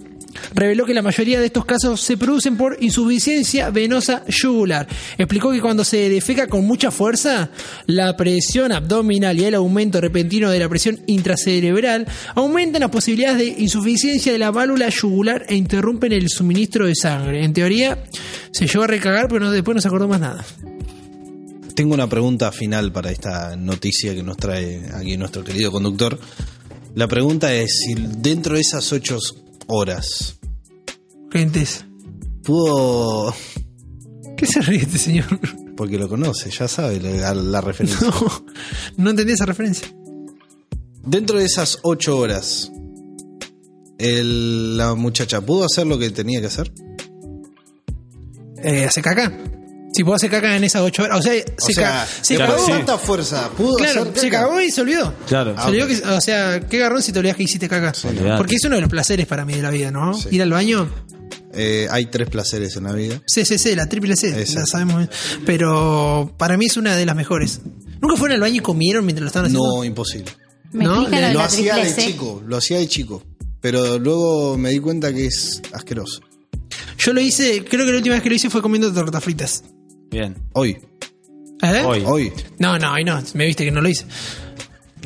reveló 0.55 0.87
que 0.87 0.95
la 0.95 1.03
mayoría 1.03 1.41
de 1.41 1.47
estos 1.47 1.65
casos 1.65 2.01
se 2.01 2.17
producen 2.17 2.57
por 2.57 2.77
insuficiencia 2.81 3.71
venosa 3.71 4.25
yugular. 4.29 4.87
Explicó 5.19 5.51
que 5.53 5.61
cuando 5.61 5.85
se 5.85 6.09
defeca 6.09 6.47
con 6.47 6.65
mucha 6.67 6.91
fuerza, 6.91 7.51
la 7.87 8.17
presión 8.17 8.73
abdominal 8.73 9.39
y 9.39 9.45
el 9.45 9.55
aumento 9.55 10.01
repentino 10.01 10.51
de 10.51 10.59
la 10.59 10.69
presión 10.69 10.99
intracerebral 11.07 12.07
aumentan 12.35 12.81
las 12.83 12.91
posibilidades 12.91 13.39
de 13.39 13.63
insuficiencia 13.63 14.33
de 14.33 14.39
la 14.39 14.51
válvula 14.51 14.89
yugular 14.89 15.45
e 15.49 15.55
interrumpen 15.57 16.13
el 16.13 16.29
suministro 16.29 16.87
de 16.87 16.95
sangre. 16.95 17.45
En 17.45 17.53
teoría, 17.53 18.05
se 18.53 18.67
llevó 18.67 18.85
a 18.85 18.87
recagar, 18.89 19.29
pero 19.29 19.41
no- 19.47 19.51
después 19.51 19.75
no 19.75 19.81
se 19.81 19.89
acordó 19.89 20.09
más 20.09 20.21
nada. 20.21 20.45
Tengo 21.75 21.95
una 21.95 22.09
pregunta 22.09 22.53
final 22.53 22.93
para 22.93 23.11
esta 23.11 23.57
noticia 23.57 24.15
que 24.15 24.23
nos 24.23 24.37
trae 24.37 24.83
aquí 24.95 25.17
nuestro 25.17 25.43
querido 25.43 25.71
conductor. 25.71 26.19
La 26.95 27.07
pregunta 27.09 27.55
es 27.55 27.79
si 27.87 27.95
dentro 27.95 28.55
de 28.57 28.61
esas 28.61 28.93
ocho 28.93 29.19
horas 29.71 30.39
Gentes, 31.33 31.85
pudo, 32.43 33.33
¿qué 34.37 34.47
se 34.47 34.61
ríe 34.63 34.81
este 34.83 34.99
señor? 34.99 35.27
porque 35.77 35.97
lo 35.97 36.09
conoce, 36.09 36.51
ya 36.51 36.69
sabe 36.69 37.01
la, 37.01 37.33
la 37.35 37.61
referencia. 37.63 38.07
No, 38.07 38.45
no 38.99 39.11
entendí 39.11 39.33
esa 39.33 39.47
referencia. 39.47 39.89
Dentro 41.07 41.39
de 41.39 41.47
esas 41.47 41.79
ocho 41.83 42.19
horas, 42.19 42.71
el- 43.99 44.77
la 44.77 44.95
muchacha 44.95 45.41
pudo 45.41 45.65
hacer 45.65 45.87
lo 45.87 45.99
que 45.99 46.11
tenía 46.11 46.41
que 46.41 46.49
hacer. 46.49 46.71
Eh, 48.63 48.85
¿Hace 48.85 49.01
caca? 49.01 49.33
Si 49.93 50.05
puedo 50.05 50.15
hacer 50.17 50.31
caca 50.31 50.57
en 50.57 50.63
esas 50.65 50.83
ocho 50.83 51.03
horas. 51.03 51.19
O 51.19 51.23
sea, 51.23 51.33
O 51.35 51.67
se, 51.67 51.73
sea, 51.75 51.91
ca- 51.91 52.07
se 52.23 52.37
claro, 52.37 52.53
cagó. 52.55 52.67
sí. 52.67 52.73
tanta 52.73 52.99
fuerza, 52.99 53.51
pudo 53.57 53.75
Claro, 53.77 54.03
hacer 54.03 54.19
se 54.19 54.31
cagó 54.31 54.61
y 54.61 54.71
se 54.71 54.81
olvidó. 54.83 55.15
Claro. 55.27 55.55
Se 55.61 55.69
olvidó 55.69 55.87
que- 55.89 55.97
o 56.09 56.21
sea, 56.21 56.61
qué 56.61 56.79
garrón 56.79 57.03
si 57.03 57.13
te 57.13 57.19
olvidas 57.19 57.37
que 57.37 57.43
hiciste 57.43 57.69
caca. 57.69 57.93
Porque 58.37 58.55
es 58.55 58.65
uno 58.65 58.77
de 58.77 58.81
los 58.83 58.91
placeres 58.91 59.27
para 59.27 59.45
mí 59.45 59.55
de 59.55 59.63
la 59.63 59.71
vida, 59.71 59.91
¿no? 59.91 60.15
Sí. 60.15 60.29
Ir 60.33 60.43
al 60.43 60.51
baño. 60.53 60.89
Eh, 61.53 61.89
hay 61.91 62.07
tres 62.07 62.29
placeres 62.31 62.77
en 62.77 62.85
la 62.85 62.93
vida. 62.93 63.21
CCC, 63.27 63.75
la 63.75 63.89
triple 63.89 64.15
C, 64.17 64.29
Exacto. 64.29 64.61
la 64.61 64.67
sabemos 64.67 64.97
bien. 64.99 65.11
Pero 65.45 66.33
para 66.39 66.57
mí 66.57 66.67
es 66.67 66.77
una 66.77 66.95
de 66.97 67.05
las 67.05 67.17
mejores. 67.17 67.61
¿Nunca 68.01 68.17
fueron 68.17 68.37
al 68.37 68.41
baño 68.41 68.57
y 68.57 68.61
comieron 68.61 69.05
mientras 69.05 69.23
lo 69.23 69.27
estaban 69.27 69.47
haciendo? 69.47 69.77
No, 69.77 69.85
imposible. 69.85 70.31
Me 70.73 70.85
No, 70.85 71.03
lo 71.03 71.11
la 71.11 71.45
hacía 71.45 71.75
de 71.75 71.89
C. 71.93 72.07
chico, 72.07 72.41
lo 72.47 72.57
hacía 72.57 72.79
de 72.79 72.87
chico. 72.87 73.25
Pero 73.61 73.99
luego 73.99 74.57
me 74.57 74.71
di 74.71 74.79
cuenta 74.79 75.13
que 75.13 75.27
es 75.27 75.61
asqueroso. 75.73 76.21
Yo 76.99 77.13
lo 77.13 77.21
hice, 77.21 77.65
creo 77.65 77.85
que 77.85 77.91
la 77.93 77.97
última 77.99 78.15
vez 78.15 78.23
que 78.23 78.29
lo 78.29 78.37
hice 78.37 78.49
fue 78.49 78.63
comiendo 78.63 78.93
tortas 78.93 79.23
fritas. 79.25 79.65
Bien. 80.11 80.37
Hoy, 80.53 80.77
¿Eh? 81.63 81.83
Hoy. 81.85 82.03
hoy. 82.07 82.33
No, 82.59 82.79
no, 82.79 82.93
ahí 82.93 83.05
no, 83.05 83.23
me 83.35 83.47
viste 83.47 83.65
que 83.65 83.71
no 83.71 83.81
lo 83.81 83.89
hice. 83.89 84.05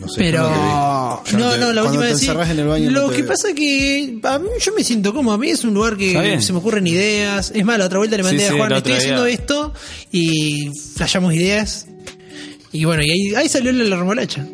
No 0.00 0.08
sé, 0.08 0.20
Pero. 0.22 0.42
no 0.42 1.22
No, 1.32 1.56
no, 1.56 1.72
la 1.72 1.82
cuando 1.82 1.82
última 1.82 2.02
te 2.04 2.08
vez 2.10 2.18
sí. 2.18 2.24
encerrás 2.26 2.50
en 2.50 2.58
el 2.58 2.66
baño 2.66 2.90
Lo 2.90 3.02
no 3.02 3.08
que 3.10 3.18
veo. 3.22 3.28
pasa 3.28 3.48
que 3.54 4.18
a 4.24 4.38
mí 4.38 4.48
yo 4.60 4.72
me 4.74 4.82
siento 4.82 5.14
cómodo. 5.14 5.34
A 5.34 5.38
mí 5.38 5.50
es 5.50 5.62
un 5.64 5.74
lugar 5.74 5.96
que 5.96 6.40
se 6.40 6.52
me 6.52 6.58
ocurren 6.58 6.86
ideas. 6.86 7.52
Es 7.54 7.64
más, 7.64 7.78
la 7.78 7.86
otra 7.86 7.98
vuelta 7.98 8.16
le 8.16 8.22
mandé 8.24 8.40
Sí, 8.40 8.44
a 8.46 8.50
sí, 8.50 8.56
Juan, 8.56 8.72
el 8.72 8.78
estoy 8.78 8.92
haciendo 8.94 9.26
esto 9.26 9.72
y 10.10 10.70
flashamos 10.96 11.32
ideas. 11.34 11.86
Y 12.72 12.84
bueno, 12.86 13.02
y 13.04 13.10
ahí, 13.10 13.34
ahí 13.36 13.48
salió 13.48 13.72
lo 13.72 13.84
de 13.84 13.90
la 13.90 13.96
remolacha. 13.96 14.46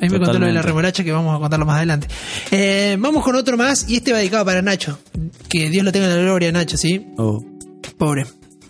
Ahí 0.00 0.08
me 0.10 0.18
contó 0.18 0.38
lo 0.38 0.46
de 0.46 0.52
la 0.52 0.62
remolacha 0.62 1.04
que 1.04 1.12
vamos 1.12 1.34
a 1.36 1.40
contarlo 1.40 1.66
más 1.66 1.76
adelante. 1.76 2.06
Eh, 2.50 2.96
vamos 2.98 3.22
con 3.22 3.34
otro 3.36 3.56
más 3.58 3.86
y 3.88 3.96
este 3.96 4.12
va 4.12 4.18
dedicado 4.18 4.44
para 4.46 4.62
Nacho. 4.62 4.98
Que 5.48 5.68
Dios 5.68 5.84
lo 5.84 5.92
tenga 5.92 6.06
en 6.06 6.16
la 6.16 6.22
gloria, 6.22 6.52
Nacho, 6.52 6.76
¿sí? 6.78 7.06
Oh, 7.18 7.42
Pobre. 7.98 8.24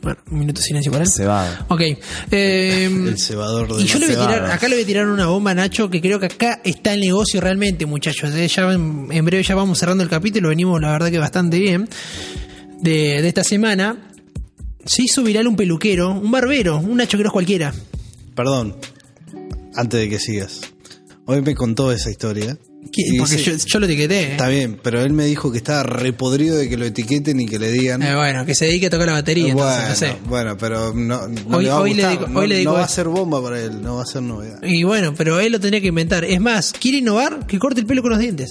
Bueno, 0.07 0.21
un 0.31 0.39
minuto 0.39 0.61
de 0.61 0.65
silencio 0.69 0.93
para 0.93 1.03
él. 1.03 1.11
cebado. 1.11 1.67
Ok. 1.67 1.81
Eh, 1.81 2.85
El 3.09 3.19
cebador 3.19 3.75
de 3.75 3.83
y 3.83 3.87
yo 3.87 3.99
le 3.99 4.07
voy 4.07 4.15
a 4.15 4.19
tirar, 4.21 4.51
acá 4.53 4.69
le 4.69 4.77
voy 4.77 4.85
a 4.85 4.87
tirar 4.87 5.09
una 5.09 5.27
bomba 5.27 5.51
a 5.51 5.55
Nacho, 5.55 5.91
que 5.91 6.01
creo 6.01 6.21
que 6.21 6.27
acá 6.27 6.61
está 6.63 6.95
el 6.95 7.01
negocio 7.01 7.41
realmente, 7.41 7.87
muchachos. 7.87 8.33
¿eh? 8.33 8.47
Ya 8.47 8.73
en, 8.73 9.09
en 9.11 9.25
breve 9.25 9.43
ya 9.43 9.57
vamos 9.57 9.81
cerrando 9.81 10.05
el 10.05 10.09
capítulo, 10.09 10.51
venimos 10.51 10.81
la 10.81 10.93
verdad 10.93 11.11
que 11.11 11.19
bastante 11.19 11.59
bien. 11.59 11.89
De, 12.81 13.21
de 13.21 13.27
esta 13.27 13.43
semana. 13.43 13.97
Se 14.85 15.03
hizo 15.03 15.25
viral 15.25 15.49
un 15.49 15.57
peluquero, 15.57 16.11
un 16.13 16.31
barbero, 16.31 16.79
un 16.79 16.99
Nacho 16.99 17.17
que 17.17 17.25
no 17.25 17.31
es 17.31 17.33
cualquiera. 17.33 17.75
Perdón, 18.37 18.77
antes 19.75 19.99
de 19.99 20.09
que 20.09 20.21
sigas. 20.21 20.61
Hoy 21.25 21.43
me 21.43 21.57
contó 21.57 21.91
esa 21.91 22.13
historia. 22.13 22.57
Porque 23.19 23.37
yo, 23.39 23.53
yo 23.57 23.79
lo 23.81 23.87
etiqueté. 23.87 24.21
¿eh? 24.21 24.31
Está 24.33 24.49
bien, 24.49 24.79
pero 24.83 25.01
él 25.03 25.13
me 25.13 25.25
dijo 25.27 25.51
que 25.53 25.59
estaba 25.59 25.83
repodrido 25.83 26.57
de 26.57 26.69
que 26.69 26.77
lo 26.77 26.85
etiqueten 26.85 27.41
y 27.41 27.47
que 27.47 27.59
le 27.59 27.71
digan. 27.73 28.03
Eh, 28.03 28.15
bueno, 28.15 28.45
que 28.47 28.55
se 28.55 28.67
dedique 28.67 28.87
a 28.87 28.91
tocar 28.91 29.07
la 29.07 29.13
batería, 29.15 29.55
bueno, 29.55 29.71
entonces, 29.71 30.09
no 30.11 30.15
sé. 30.17 30.21
bueno, 30.29 30.57
pero 30.57 30.93
no, 30.95 31.29
no 31.29 31.57
Hoy- 31.57 31.65
le 31.65 31.71
va 31.71 31.77
a 31.77 31.81
hoy 31.81 31.95
le 31.95 32.03
gustar, 32.03 32.11
digo- 32.19 32.29
no, 32.29 32.41
hoy 32.41 32.47
le 32.49 32.57
digo 32.59 32.73
no 32.73 32.79
va 32.79 32.85
a 32.85 32.89
ser 32.89 33.09
bomba 33.09 33.43
para 33.43 33.61
él, 33.61 33.83
no 33.83 33.97
va 33.97 34.03
a 34.03 34.07
ser 34.07 34.23
novedad. 34.23 34.59
Y 34.63 34.83
bueno, 34.85 35.15
pero 35.17 35.41
él 35.41 35.53
lo 35.53 35.61
tendría 35.61 35.81
que 35.81 35.89
inventar. 35.89 36.25
Es 36.25 36.41
más, 36.41 36.73
quiere 36.73 36.99
innovar, 36.99 37.47
que 37.47 37.59
corte 37.59 37.81
el 37.81 37.87
pelo 37.87 38.03
con 38.03 38.11
los 38.13 38.21
dientes. 38.21 38.51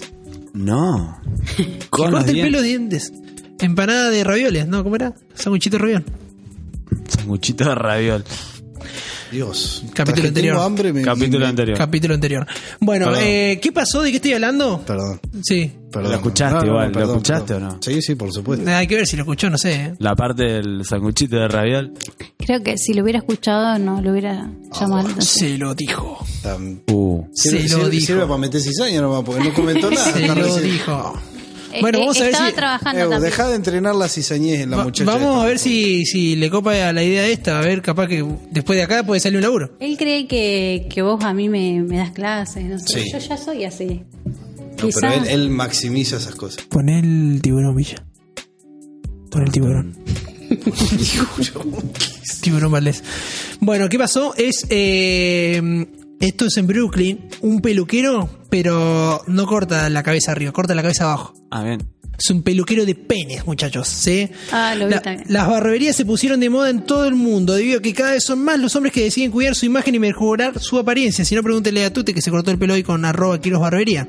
No. 0.53 1.19
Que 1.57 1.79
Con 1.89 2.11
corte 2.11 2.31
el 2.31 2.41
pelo 2.41 2.61
de 2.61 2.67
dientes. 2.67 3.11
Empanada 3.59 4.09
de 4.09 4.23
ravioles, 4.23 4.67
¿no? 4.67 4.83
¿Cómo 4.83 4.95
era? 4.97 5.13
Sanguchito 5.33 5.77
de 5.77 5.81
raviol. 5.83 6.05
Sanguchito 7.07 7.63
de 7.65 7.75
raviol. 7.75 8.25
Dios. 9.35 9.83
Capítulo 9.93 10.27
anterior. 10.29 10.55
Tengo 10.55 10.65
hambre, 10.65 10.93
me- 10.93 11.01
Capítulo 11.01 11.39
me- 11.39 11.45
anterior. 11.49 11.77
Capítulo 11.77 12.13
anterior. 12.15 12.47
Bueno, 12.79 13.05
Perdón. 13.07 13.21
eh, 13.23 13.59
¿qué 13.61 13.71
pasó? 13.71 14.01
¿De 14.01 14.09
qué 14.11 14.15
estoy 14.17 14.33
hablando? 14.33 14.81
Perdón, 14.85 15.19
Sí. 15.43 15.71
perdón. 15.91 16.11
Lo 16.11 16.17
escuchaste 16.17 16.65
igual, 16.65 16.91
¿lo 16.91 17.01
escuchaste 17.03 17.53
o 17.55 17.59
no? 17.59 17.77
Sí, 17.81 18.01
sí, 18.01 18.15
por 18.15 18.31
supuesto. 18.31 18.69
Hay 18.69 18.87
que 18.87 18.95
ver 18.95 19.05
si 19.07 19.15
lo 19.15 19.23
escuchó, 19.23 19.49
no 19.49 19.57
sé. 19.57 19.73
¿eh? 19.73 19.93
La 19.99 20.15
parte 20.15 20.43
del 20.43 20.83
sanguchito 20.85 21.35
de 21.35 21.47
raviol. 21.47 21.93
Creo 22.37 22.63
que 22.63 22.77
si 22.77 22.93
lo 22.93 23.03
hubiera 23.03 23.19
escuchado 23.19 23.77
no 23.79 24.01
lo 24.01 24.11
hubiera 24.11 24.49
llamado 24.73 25.03
la 25.07 25.13
atención. 25.13 25.49
Se 25.49 25.57
lo 25.57 25.75
dijo. 25.75 26.25
Uh. 26.91 27.23
Sirve, 27.33 27.67
Se 27.67 27.75
lo 27.77 27.83
sirve- 27.85 27.89
dijo. 27.89 28.05
sirve 28.07 28.21
para 28.25 28.37
meter 28.37 28.61
cizaña 28.61 29.01
nomás, 29.01 29.23
porque 29.23 29.43
no 29.43 29.53
comentó 29.53 29.89
nada. 29.91 30.11
Se 30.13 30.27
lo 30.27 30.33
recién. 30.35 30.63
dijo. 30.63 31.13
Eh, 31.75 31.81
Bueno, 31.81 31.97
eh, 31.97 32.01
vamos 32.01 32.17
a 32.17 32.23
ver 32.23 32.29
estaba 32.31 32.49
si- 32.49 32.55
trabajando 32.55 33.01
Evo, 33.01 33.09
también. 33.11 33.31
deja 33.31 33.47
de 33.49 33.55
entrenar 33.55 33.95
la 33.95 34.07
cizañez 34.09 34.61
en 34.61 34.71
la 34.71 34.77
Va- 34.77 34.83
muchacha. 34.85 35.11
vamos 35.11 35.29
esta. 35.31 35.43
a 35.43 35.45
ver 35.47 35.59
si, 35.59 36.05
si 36.05 36.35
le 36.35 36.49
copa 36.49 36.71
a 36.87 36.93
la 36.93 37.03
idea 37.03 37.27
esta. 37.27 37.59
A 37.59 37.61
ver, 37.61 37.81
capaz 37.81 38.07
que 38.07 38.25
después 38.51 38.77
de 38.77 38.83
acá 38.83 39.03
puede 39.05 39.19
salir 39.19 39.37
un 39.37 39.43
laburo. 39.43 39.75
Él 39.79 39.97
cree 39.97 40.27
que, 40.27 40.87
que 40.89 41.01
vos 41.01 41.23
a 41.23 41.33
mí 41.33 41.49
me, 41.49 41.81
me 41.83 41.97
das 41.97 42.11
clases, 42.11 42.63
no 42.65 42.79
sé. 42.79 43.03
Sí. 43.03 43.11
Yo 43.11 43.17
ya 43.19 43.37
soy 43.37 43.63
así. 43.65 44.03
No, 44.25 44.75
Quizás- 44.87 45.01
pero 45.01 45.13
él, 45.13 45.27
él 45.29 45.49
maximiza 45.49 46.17
esas 46.17 46.35
cosas. 46.35 46.63
Pon 46.65 46.89
el 46.89 47.39
tiburón, 47.41 47.75
Villa. 47.75 48.03
Pon 49.29 49.43
el 49.43 49.51
tiburón. 49.51 49.97
tiburón 52.41 52.71
Valdés. 52.71 53.03
Bueno, 53.59 53.89
¿qué 53.89 53.97
pasó? 53.97 54.33
Es. 54.35 54.65
eh, 54.69 55.87
esto 56.19 56.45
es 56.45 56.57
en 56.57 56.67
Brooklyn, 56.67 57.27
un 57.41 57.59
peluquero, 57.61 58.29
pero 58.49 59.21
no 59.27 59.45
corta 59.45 59.89
la 59.89 60.03
cabeza 60.03 60.31
arriba, 60.31 60.51
corta 60.51 60.73
la 60.75 60.81
cabeza 60.81 61.05
abajo. 61.05 61.33
Ah, 61.51 61.63
bien. 61.63 61.83
Es 62.17 62.29
un 62.29 62.43
peluquero 62.43 62.85
de 62.85 62.95
penes, 62.95 63.45
muchachos. 63.45 63.89
¿sí? 63.89 64.29
Ah, 64.53 64.73
lo 64.75 64.85
vi 64.87 64.93
La- 64.93 65.01
también. 65.01 65.25
las 65.29 65.47
barberías 65.49 65.97
se 65.97 66.05
pusieron 66.05 66.39
de 66.39 66.49
moda 66.49 66.69
en 66.69 66.85
todo 66.85 67.05
el 67.07 67.15
mundo, 67.15 67.53
debido 67.55 67.79
a 67.79 67.81
que 67.81 67.93
cada 67.93 68.11
vez 68.13 68.23
son 68.23 68.39
más 68.41 68.57
los 68.57 68.73
hombres 68.77 68.93
que 68.93 69.03
deciden 69.03 69.31
cuidar 69.31 69.53
su 69.53 69.65
imagen 69.65 69.95
y 69.95 69.99
mejorar 69.99 70.57
su 70.61 70.79
apariencia. 70.79 71.25
Si 71.25 71.35
no, 71.35 71.43
pregúntele 71.43 71.83
a 71.83 71.91
Tute 71.91 72.13
que 72.13 72.21
se 72.21 72.31
cortó 72.31 72.51
el 72.51 72.57
pelo 72.57 72.73
hoy 72.75 72.83
con 72.83 73.03
arroba 73.03 73.41
kilos 73.41 73.59
barbería. 73.59 74.07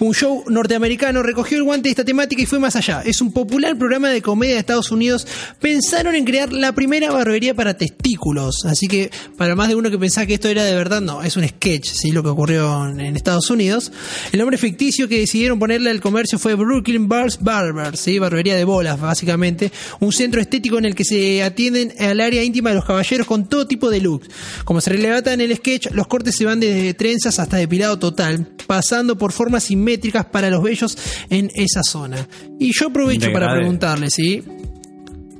Un 0.00 0.14
show 0.14 0.44
norteamericano 0.48 1.22
recogió 1.22 1.58
el 1.58 1.64
guante 1.64 1.88
de 1.88 1.90
esta 1.90 2.04
temática 2.04 2.42
y 2.42 2.46
fue 2.46 2.58
más 2.58 2.76
allá. 2.76 3.02
Es 3.04 3.20
un 3.20 3.32
popular 3.32 3.76
programa 3.78 4.10
de 4.10 4.22
comedia 4.22 4.54
de 4.54 4.60
Estados 4.60 4.90
Unidos. 4.90 5.26
Pensaron 5.60 6.14
en 6.14 6.24
crear 6.24 6.52
la 6.52 6.72
primera 6.72 7.10
barbería 7.10 7.54
para 7.54 7.76
testículos. 7.76 8.64
Así 8.64 8.88
que, 8.88 9.10
para 9.36 9.54
más 9.54 9.68
de 9.68 9.74
uno 9.74 9.90
que 9.90 9.98
pensaba 9.98 10.26
que 10.26 10.34
esto 10.34 10.48
era 10.48 10.64
de 10.64 10.74
verdad, 10.74 11.00
no, 11.00 11.22
es 11.22 11.36
un 11.36 11.46
sketch, 11.46 11.86
¿sí? 11.86 12.12
Lo 12.12 12.22
que 12.22 12.28
ocurrió 12.28 12.88
en, 12.88 13.16
Estados 13.16 13.50
Unidos. 13.50 13.92
El 14.32 14.40
nombre 14.40 14.58
ficticio 14.58 15.08
que 15.08 15.18
decidieron 15.20 15.58
ponerle 15.58 15.90
al 15.90 16.00
comercio 16.00 16.38
fue 16.38 16.54
Brooklyn 16.54 17.08
Bars 17.08 17.38
Barber, 17.40 17.96
¿sí? 17.96 18.18
Barbería 18.18 18.56
de 18.56 18.64
bolas, 18.64 19.00
básicamente. 19.00 19.72
Un 20.00 20.12
centro 20.12 20.40
estético 20.40 20.78
en 20.78 20.84
el 20.84 20.94
que 20.94 21.04
se 21.04 21.42
atienden 21.42 21.92
al 21.98 22.20
área 22.20 22.42
íntima 22.42 22.70
de 22.70 22.76
los 22.76 22.84
caballeros 22.84 23.26
con 23.26 23.48
todo 23.48 23.66
tipo 23.66 23.90
de 23.90 24.00
looks. 24.00 24.28
Como 24.64 24.80
se 24.80 24.90
relata 24.90 25.32
en 25.32 25.40
el 25.40 25.56
sketch, 25.56 25.90
los 25.92 26.06
cortes 26.06 26.36
se 26.36 26.44
van 26.44 26.60
desde 26.60 26.94
trenzas 26.94 27.38
hasta 27.38 27.56
depilado 27.56 27.98
total, 27.98 28.46
pasando 28.66 29.16
por 29.16 29.32
formas 29.32 29.65
simétricas 29.66 30.26
para 30.26 30.50
los 30.50 30.62
bellos 30.62 30.96
en 31.30 31.50
esa 31.54 31.82
zona. 31.82 32.26
Y 32.58 32.72
yo 32.72 32.88
aprovecho 32.88 33.32
para 33.32 33.52
preguntarle, 33.52 34.10
¿sí? 34.10 34.42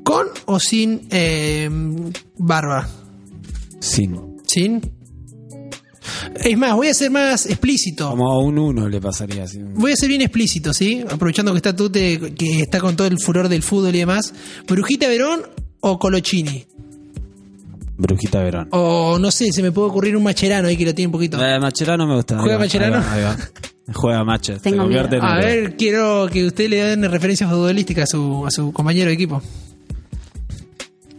¿Con 0.03 0.29
o 0.45 0.61
sin 0.61 1.09
eh, 1.11 1.68
barba? 2.39 2.89
Sin. 3.81 4.37
¿Sin? 4.47 4.81
Es 6.43 6.57
más, 6.57 6.74
voy 6.74 6.89
a 6.89 6.95
ser 6.95 7.11
más 7.11 7.47
explícito. 7.47 8.11
Como 8.11 8.31
a 8.31 8.39
un 8.39 8.59
uno 8.59 8.89
le 8.89 9.01
pasaría 9.01 9.45
así. 9.45 9.59
Voy 9.74 9.93
a 9.93 9.97
ser 9.97 10.09
bien 10.09 10.22
explícito, 10.22 10.72
¿sí? 10.72 11.03
Aprovechando 11.09 11.53
que 11.53 11.59
está 11.59 11.74
Tute, 11.74 12.35
que 12.35 12.61
está 12.61 12.81
con 12.81 12.97
todo 12.97 13.07
el 13.09 13.16
furor 13.20 13.49
del 13.49 13.62
fútbol 13.62 13.95
y 13.95 13.99
demás. 13.99 14.33
¿Brujita 14.66 15.09
Verón 15.09 15.43
o 15.81 15.99
Colochini? 15.99 16.66
Brujita 17.99 18.43
Verón. 18.43 18.69
O 18.73 19.19
no 19.19 19.31
sé, 19.31 19.53
se 19.53 19.63
me 19.63 19.73
puede 19.73 19.89
ocurrir 19.89 20.17
un 20.17 20.23
Macherano 20.23 20.69
ahí 20.69 20.77
que 20.77 20.85
lo 20.85 20.95
tiene 20.95 21.07
un 21.09 21.13
poquito. 21.13 21.43
Eh, 21.45 21.59
Macherano 21.59 22.07
me 22.07 22.15
gusta. 22.17 22.39
¿Juega 22.39 22.55
Ahí 22.55 22.59
va, 22.59 22.65
Macherano? 22.65 22.97
Ahí 22.97 23.03
va, 23.03 23.13
ahí 23.33 23.37
va. 23.37 23.39
Juega 23.95 24.25
Mache. 24.25 24.55
se 24.55 24.61
Tengo 24.61 24.85
miedo. 24.87 25.07
en 25.13 25.23
A 25.23 25.37
ver, 25.39 25.77
quiero 25.77 26.29
que 26.31 26.45
usted 26.45 26.69
le 26.69 26.77
den 26.83 27.09
referencia 27.11 27.49
futbolística 27.49 28.03
a 28.03 28.07
su, 28.07 28.45
a 28.45 28.51
su 28.51 28.73
compañero 28.73 29.09
de 29.09 29.15
equipo. 29.15 29.41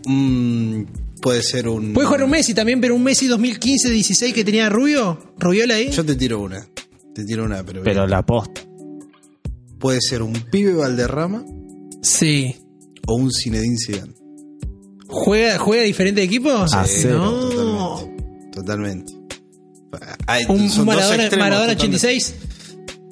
Mm, 0.05 0.83
puede 1.21 1.41
ser 1.43 1.67
un. 1.67 1.93
Puede 1.93 2.07
jugar 2.07 2.23
un 2.23 2.29
Messi 2.29 2.53
también, 2.53 2.79
pero 2.81 2.95
un 2.95 3.03
Messi 3.03 3.27
2015-16 3.27 4.33
que 4.33 4.43
tenía 4.43 4.69
Rubio, 4.69 5.17
Rubiola 5.37 5.75
ahí. 5.75 5.89
Yo 5.91 6.05
te 6.05 6.15
tiro 6.15 6.41
una. 6.41 6.65
Te 7.13 7.23
tiro 7.25 7.45
una, 7.45 7.63
pero. 7.63 7.83
Pero 7.83 8.01
bien. 8.01 8.09
la 8.11 8.25
posta. 8.25 8.61
Puede 9.79 10.01
ser 10.01 10.21
un 10.21 10.33
pibe 10.33 10.73
Valderrama 10.73 11.43
Sí. 12.01 12.55
o 13.07 13.15
un 13.15 13.31
Zinedine 13.31 13.77
Zidane. 13.77 14.13
¿Juega, 15.07 15.57
¿Juega 15.57 15.83
diferente 15.83 16.21
equipo? 16.23 16.51
A 16.51 16.85
Sí, 16.85 16.99
cero. 17.03 17.19
No. 17.55 18.15
Totalmente. 18.51 19.13
Hay- 20.27 20.43
Un 20.49 20.85
Maradona, 20.85 21.23
extremos 21.23 21.45
Maradona 21.49 21.73
totalmente. 21.73 21.97
86. 22.07 22.35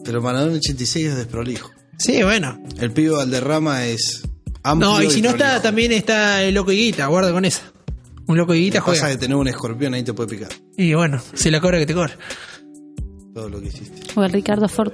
Pero 0.04 0.22
Maradona 0.22 0.54
86 0.58 1.08
es 1.08 1.16
desprolijo. 1.16 1.72
Sí, 1.98 2.22
bueno. 2.24 2.62
El 2.80 2.92
pibe 2.92 3.12
Valderrama 3.12 3.86
es 3.86 4.22
amplio. 4.64 4.92
No, 4.92 5.02
y 5.04 5.10
si 5.10 5.22
no 5.22 5.30
está, 5.30 5.62
también 5.62 5.92
está 5.94 6.44
el 6.44 6.54
loco 6.54 6.72
Higuita, 6.72 7.08
guarda 7.08 7.32
con 7.32 7.46
esa. 7.46 7.62
Un 8.28 8.38
loco 8.38 8.54
Higuita 8.54 8.80
Pasa 8.80 8.92
juega. 8.92 9.10
que 9.12 9.18
tener 9.18 9.38
un 9.38 9.48
escorpión 9.48 9.94
ahí 9.94 10.04
te 10.04 10.14
puede 10.14 10.30
picar. 10.30 10.50
Y 10.78 10.94
bueno, 10.94 11.22
si 11.34 11.50
la 11.50 11.62
cobra 11.62 11.80
que 11.80 11.86
te 11.86 11.94
cobra. 11.94 12.18
Todo 13.34 13.50
lo 13.50 13.62
que 13.62 13.68
hiciste. 13.68 14.02
O 14.16 14.24
el 14.24 14.32
Ricardo 14.34 14.68
Ford. 14.68 14.92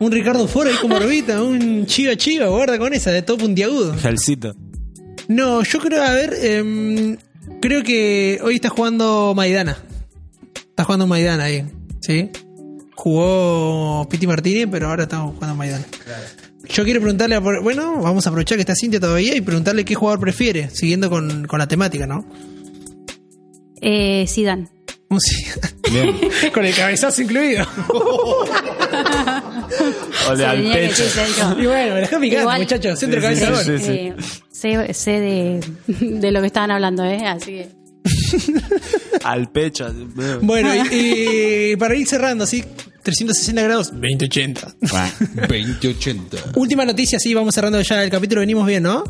Un 0.00 0.12
Ricardo 0.12 0.46
Foro 0.46 0.70
ahí 0.70 0.76
como 0.80 0.96
Orbita, 0.96 1.42
un 1.42 1.84
Chiva 1.86 2.14
Chiva, 2.16 2.46
guarda 2.48 2.78
con 2.78 2.92
esa, 2.94 3.10
de 3.10 3.22
todo 3.22 3.38
puntiagudo. 3.38 3.96
Gelcito. 3.98 4.54
No, 5.28 5.62
yo 5.62 5.78
creo, 5.78 6.02
a 6.02 6.12
ver, 6.12 6.34
em, 6.42 7.16
creo 7.60 7.82
que 7.82 8.38
hoy 8.42 8.54
está 8.56 8.68
jugando 8.70 9.34
Maidana. 9.36 9.76
Está 10.54 10.84
jugando 10.84 11.06
Maidana 11.06 11.44
ahí, 11.44 11.64
¿sí? 12.00 12.30
Jugó 12.94 14.06
Piti 14.10 14.26
Martínez, 14.26 14.68
pero 14.70 14.88
ahora 14.88 15.04
estamos 15.04 15.34
jugando 15.34 15.54
Maidana. 15.56 15.84
Yo 16.68 16.84
quiero 16.84 17.00
preguntarle, 17.00 17.36
a, 17.36 17.40
bueno, 17.40 18.00
vamos 18.02 18.26
a 18.26 18.30
aprovechar 18.30 18.56
que 18.56 18.62
está 18.62 18.74
Cintia 18.74 19.00
todavía 19.00 19.34
y 19.36 19.40
preguntarle 19.40 19.84
qué 19.84 19.94
jugador 19.94 20.20
prefiere, 20.20 20.70
siguiendo 20.70 21.08
con, 21.10 21.46
con 21.46 21.58
la 21.58 21.68
temática, 21.68 22.06
¿no? 22.06 22.24
Eh, 23.80 24.24
Zidane. 24.26 24.68
Un 25.10 25.20
sí- 25.20 25.44
con 26.52 26.64
el 26.66 26.74
cabezazo 26.74 27.22
incluido. 27.22 27.66
O 30.30 30.36
de 30.36 30.44
al 30.44 30.62
pecho. 30.72 31.04
y 31.58 31.66
bueno, 31.66 31.94
picante, 32.06 32.26
Igual- 32.40 32.58
muchachos, 32.60 32.98
centro 32.98 33.20
Sí, 33.20 33.26
sí, 33.36 33.40
cabeza 33.42 33.64
sí, 33.64 33.78
sí. 33.78 33.90
Eh, 33.92 34.14
sé 34.58 34.92
sé 34.94 35.20
de, 35.20 35.60
de 36.20 36.32
lo 36.32 36.40
que 36.40 36.46
estaban 36.46 36.70
hablando, 36.70 37.04
¿eh? 37.04 37.26
Así 37.26 37.52
que. 37.52 37.68
Al 39.24 39.50
pecho. 39.50 39.92
Bueno, 40.42 40.70
y, 40.74 41.72
y 41.72 41.76
para 41.78 41.94
ir 41.94 42.06
cerrando, 42.06 42.44
así, 42.44 42.64
360 43.02 43.62
grados, 43.62 43.90
2080. 43.92 44.74
Bueno. 44.90 45.12
2080. 45.48 46.38
Última 46.56 46.84
noticia, 46.84 47.18
sí, 47.18 47.34
vamos 47.34 47.54
cerrando 47.54 47.80
ya 47.80 48.02
el 48.02 48.10
capítulo, 48.10 48.40
venimos 48.40 48.66
bien, 48.66 48.82
¿no? 48.82 49.04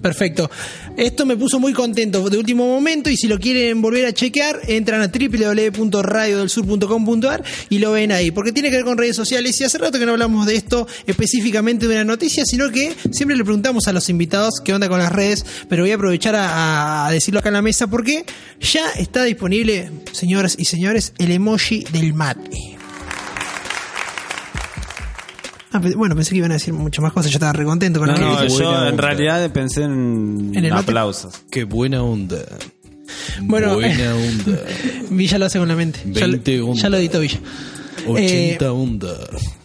Perfecto. 0.00 0.50
Esto 0.96 1.26
me 1.26 1.36
puso 1.36 1.60
muy 1.60 1.74
contento 1.74 2.30
de 2.30 2.38
último 2.38 2.66
momento 2.66 3.10
y 3.10 3.16
si 3.16 3.28
lo 3.28 3.38
quieren 3.38 3.80
volver 3.82 4.06
a 4.06 4.12
chequear, 4.12 4.60
entran 4.66 5.02
a 5.02 5.08
www.radiodelsur.com.ar 5.08 7.44
y 7.68 7.78
lo 7.78 7.92
ven 7.92 8.10
ahí, 8.12 8.30
porque 8.30 8.52
tiene 8.52 8.70
que 8.70 8.76
ver 8.76 8.84
con 8.84 8.96
redes 8.96 9.16
sociales 9.16 9.60
y 9.60 9.64
hace 9.64 9.76
rato 9.78 9.98
que 9.98 10.06
no 10.06 10.12
hablamos 10.12 10.46
de 10.46 10.54
esto 10.56 10.86
específicamente 11.06 11.86
de 11.86 11.96
una 11.96 12.04
noticia, 12.04 12.46
sino 12.46 12.70
que 12.70 12.94
siempre 13.10 13.36
le 13.36 13.44
preguntamos 13.44 13.86
a 13.88 13.92
los 13.92 14.08
invitados 14.08 14.54
qué 14.64 14.72
onda 14.72 14.88
con 14.88 14.98
las 14.98 15.12
redes, 15.12 15.44
pero 15.68 15.82
voy 15.82 15.90
a 15.90 15.96
aprovechar 15.96 16.34
a, 16.34 17.04
a 17.06 17.10
decirlo 17.10 17.40
acá 17.40 17.50
en 17.50 17.54
la 17.54 17.62
mesa 17.62 17.86
porque 17.86 18.24
ya 18.60 18.90
está 18.92 19.24
disponible, 19.24 19.90
señoras 20.12 20.54
y 20.58 20.64
señores, 20.64 21.12
el 21.18 21.32
emoji 21.32 21.84
del 21.92 22.14
mate. 22.14 22.79
Ah, 25.72 25.80
pe- 25.80 25.94
bueno, 25.94 26.16
pensé 26.16 26.30
que 26.32 26.38
iban 26.38 26.50
a 26.50 26.54
decir 26.54 26.74
muchas 26.74 27.02
más 27.02 27.12
cosas, 27.12 27.30
yo 27.30 27.36
estaba 27.36 27.52
recontento 27.52 28.00
con 28.00 28.08
No, 28.08 28.14
la 28.14 28.20
no, 28.20 28.46
yo 28.46 28.58
en 28.60 28.90
onda. 28.90 28.90
realidad 29.08 29.50
pensé 29.52 29.82
en, 29.84 30.52
En 30.54 30.64
el 30.64 30.70
mate. 30.72 30.82
aplausos. 30.82 31.34
Qué 31.50 31.64
buena 31.64 32.02
onda. 32.02 32.38
Bueno, 33.42 33.74
buena 33.74 34.14
onda. 34.16 34.58
Villa 35.10 35.38
lo 35.38 35.46
hace 35.46 35.58
con 35.58 35.68
la 35.68 35.76
mente. 35.76 36.00
Ya, 36.06 36.26
lo- 36.26 36.32
20 36.32 36.60
ondas. 36.62 36.82
ya 36.82 36.88
lo 36.90 36.96
editó 36.96 37.20
Villa. 37.20 37.38
80 38.06 38.72
onda. 38.72 39.14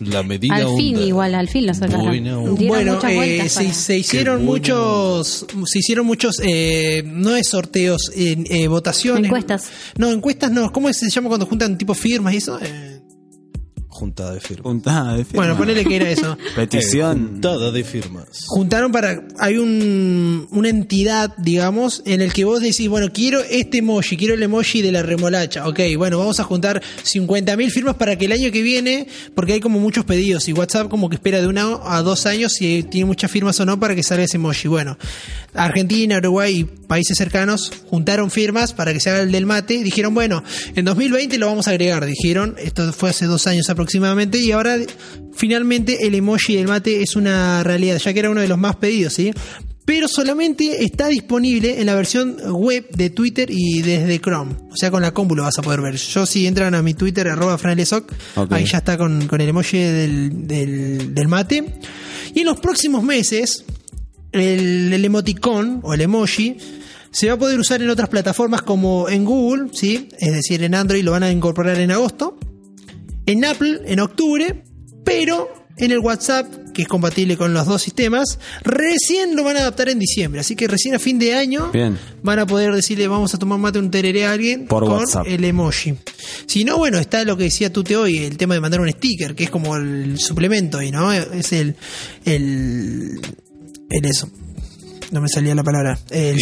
La 0.01 0.21
medida 0.21 0.55
Al 0.55 0.67
fin, 0.75 0.95
onda. 0.95 1.07
igual, 1.07 1.35
al 1.35 1.47
fin 1.47 1.65
lo 1.65 1.73
sacaron. 1.73 2.05
Buena 2.05 2.37
onda. 2.37 2.51
Dieron 2.59 2.67
bueno, 2.67 2.93
muchas 2.95 3.11
eh, 3.11 3.15
vueltas 3.15 3.51
se, 3.53 3.61
para- 3.63 3.73
se 3.73 3.97
hicieron 3.97 4.45
muchos, 4.45 5.45
se 5.65 5.79
hicieron 5.79 6.05
muchos, 6.05 6.35
eh, 6.43 7.01
no 7.05 7.35
es 7.35 7.47
sorteos, 7.49 8.11
eh, 8.15 8.43
eh, 8.49 8.67
votaciones. 8.67 9.25
Encuestas. 9.25 9.69
No, 9.97 10.11
encuestas 10.11 10.51
no. 10.51 10.71
¿Cómo 10.71 10.91
se 10.91 11.09
llama 11.09 11.29
cuando 11.29 11.45
juntan 11.45 11.77
tipo 11.77 11.93
firmas 11.93 12.33
y 12.33 12.37
eso? 12.37 12.59
Eh, 12.61 12.84
Juntada 13.95 14.33
de 14.33 14.41
firmas. 14.41 14.63
Puntada 14.63 15.13
de 15.15 15.23
firma. 15.23 15.39
bueno, 15.45 15.57
ponele 15.57 15.85
que 15.85 15.95
era 15.95 16.09
eso. 16.09 16.37
Petición. 16.55 17.29
Juntada 17.35 17.71
de 17.71 17.83
firmas. 17.85 18.27
juntaron 18.47 18.91
para 18.91 19.23
hay 19.39 19.57
un 19.57 20.47
una 20.51 20.67
entidad 20.67 21.33
digamos 21.37 22.01
en 22.05 22.19
el 22.19 22.33
que 22.33 22.43
vos 22.43 22.59
decís 22.59 22.89
bueno 22.89 23.07
quiero 23.13 23.39
este 23.49 23.77
emoji 23.77 24.17
quiero 24.17 24.33
el 24.33 24.43
emoji 24.43 24.81
de 24.81 24.91
la 24.91 25.01
remolacha 25.01 25.65
ok 25.65 25.79
bueno 25.97 26.19
vamos 26.19 26.41
a 26.41 26.43
juntar 26.43 26.81
50.000 27.05 27.69
firmas 27.69 27.95
para 27.95 28.17
que 28.17 28.25
el 28.25 28.33
año 28.33 28.51
que 28.51 28.61
viene 28.61 29.07
porque 29.33 29.53
hay 29.53 29.59
como 29.61 29.79
muchos 29.79 30.03
pedidos 30.03 30.49
y 30.49 30.53
WhatsApp 30.53 30.89
como 30.89 31.09
que 31.09 31.15
espera 31.15 31.39
de 31.39 31.47
una 31.47 31.79
a 31.85 32.01
dos 32.01 32.25
años 32.25 32.51
si 32.51 32.83
tiene 32.83 33.05
muchas 33.05 33.31
firmas 33.31 33.57
o 33.61 33.65
no 33.65 33.79
para 33.79 33.95
que 33.95 34.03
salga 34.03 34.25
ese 34.25 34.35
emoji 34.35 34.67
bueno 34.67 34.97
Argentina 35.53 36.17
Uruguay 36.17 36.59
y 36.59 36.63
países 36.65 37.17
cercanos 37.17 37.71
juntaron 37.89 38.29
firmas 38.29 38.73
para 38.73 38.91
que 38.91 38.99
se 38.99 39.09
haga 39.09 39.21
el 39.21 39.31
del 39.31 39.45
mate 39.45 39.83
dijeron 39.83 40.13
bueno 40.13 40.43
en 40.75 40.83
2020 40.83 41.37
lo 41.37 41.47
vamos 41.47 41.67
a 41.67 41.71
agregar 41.71 42.05
dijeron 42.05 42.55
esto 42.57 42.91
fue 42.91 43.11
hace 43.11 43.25
dos 43.25 43.47
años 43.47 43.69
aproximadamente 43.69 43.84
y 43.93 44.51
ahora 44.51 44.77
finalmente 45.33 46.05
el 46.07 46.15
emoji 46.15 46.55
del 46.55 46.67
mate 46.67 47.01
es 47.01 47.15
una 47.15 47.63
realidad, 47.63 47.97
ya 47.97 48.13
que 48.13 48.19
era 48.19 48.29
uno 48.29 48.41
de 48.41 48.47
los 48.47 48.57
más 48.57 48.75
pedidos, 48.77 49.13
¿sí? 49.13 49.31
Pero 49.85 50.07
solamente 50.07 50.83
está 50.83 51.07
disponible 51.09 51.79
en 51.79 51.85
la 51.85 51.93
versión 51.93 52.37
web 52.53 52.87
de 52.89 53.11
Twitter 53.11 53.49
y 53.51 53.83
desde 53.83 54.19
Chrome. 54.19 54.53
O 54.71 54.75
sea, 54.75 54.89
con 54.89 55.03
la 55.03 55.13
compu 55.13 55.35
lo 55.35 55.43
vas 55.43 55.59
a 55.59 55.61
poder 55.61 55.79
ver. 55.81 55.95
Yo 55.95 56.25
si 56.25 56.47
entran 56.47 56.73
a 56.73 56.81
mi 56.81 56.95
Twitter, 56.95 57.27
arroba 57.27 57.55
franelesoc, 57.59 58.11
Ok. 58.35 58.51
ahí 58.51 58.65
ya 58.65 58.79
está 58.79 58.97
con, 58.97 59.27
con 59.27 59.41
el 59.41 59.49
emoji 59.49 59.77
del, 59.77 60.47
del- 60.47 61.13
del 61.13 61.27
mate. 61.27 61.63
Y 62.33 62.39
en 62.39 62.45
los 62.47 62.59
próximos 62.59 63.03
meses, 63.03 63.63
el, 64.31 64.91
el 64.91 65.05
emoticón 65.05 65.81
o 65.83 65.93
el 65.93 66.01
emoji 66.01 66.57
se 67.11 67.27
va 67.27 67.33
a 67.33 67.37
poder 67.39 67.59
usar 67.59 67.81
en 67.83 67.89
otras 67.91 68.09
plataformas 68.09 68.63
como 68.63 69.07
en 69.07 69.23
Google, 69.23 69.69
¿sí? 69.71 70.09
Es 70.19 70.33
decir, 70.33 70.63
en 70.63 70.73
Android 70.73 71.03
lo 71.03 71.11
van 71.11 71.23
a 71.23 71.31
incorporar 71.31 71.79
en 71.79 71.91
agosto 71.91 72.39
en 73.25 73.45
Apple 73.45 73.81
en 73.85 73.99
octubre, 73.99 74.63
pero 75.03 75.51
en 75.77 75.91
el 75.91 75.99
WhatsApp 75.99 76.47
que 76.73 76.83
es 76.83 76.87
compatible 76.87 77.37
con 77.37 77.53
los 77.53 77.65
dos 77.65 77.81
sistemas. 77.81 78.37
Recién 78.63 79.35
lo 79.35 79.43
van 79.43 79.57
a 79.57 79.61
adaptar 79.61 79.89
en 79.89 79.97
diciembre, 79.99 80.41
así 80.41 80.55
que 80.55 80.67
recién 80.67 80.93
a 80.95 80.99
fin 80.99 81.17
de 81.17 81.33
año 81.33 81.71
Bien. 81.71 81.97
van 82.21 82.39
a 82.39 82.45
poder 82.45 82.73
decirle 82.73 83.07
vamos 83.07 83.33
a 83.33 83.39
tomar 83.39 83.59
mate 83.59 83.79
un 83.79 83.89
tereré 83.91 84.25
a 84.25 84.33
alguien 84.33 84.67
Por 84.67 84.83
con 84.83 84.99
WhatsApp. 84.99 85.25
el 85.27 85.43
emoji. 85.43 85.95
Si 86.45 86.63
no, 86.65 86.77
bueno, 86.77 86.97
está 86.97 87.23
lo 87.23 87.37
que 87.37 87.45
decía 87.45 87.71
Tute 87.71 87.95
hoy, 87.95 88.17
el 88.19 88.37
tema 88.37 88.53
de 88.55 88.59
mandar 88.59 88.81
un 88.81 88.89
sticker, 88.91 89.35
que 89.35 89.45
es 89.45 89.49
como 89.49 89.75
el 89.77 90.19
suplemento 90.19 90.77
ahí, 90.77 90.91
¿no? 90.91 91.11
Es 91.13 91.51
el, 91.53 91.75
el, 92.25 93.19
el 93.89 94.05
eso. 94.05 94.29
No 95.15 95.21
me 95.21 95.29
salía 95.29 95.55
la 95.55 95.63
palabra. 95.63 95.97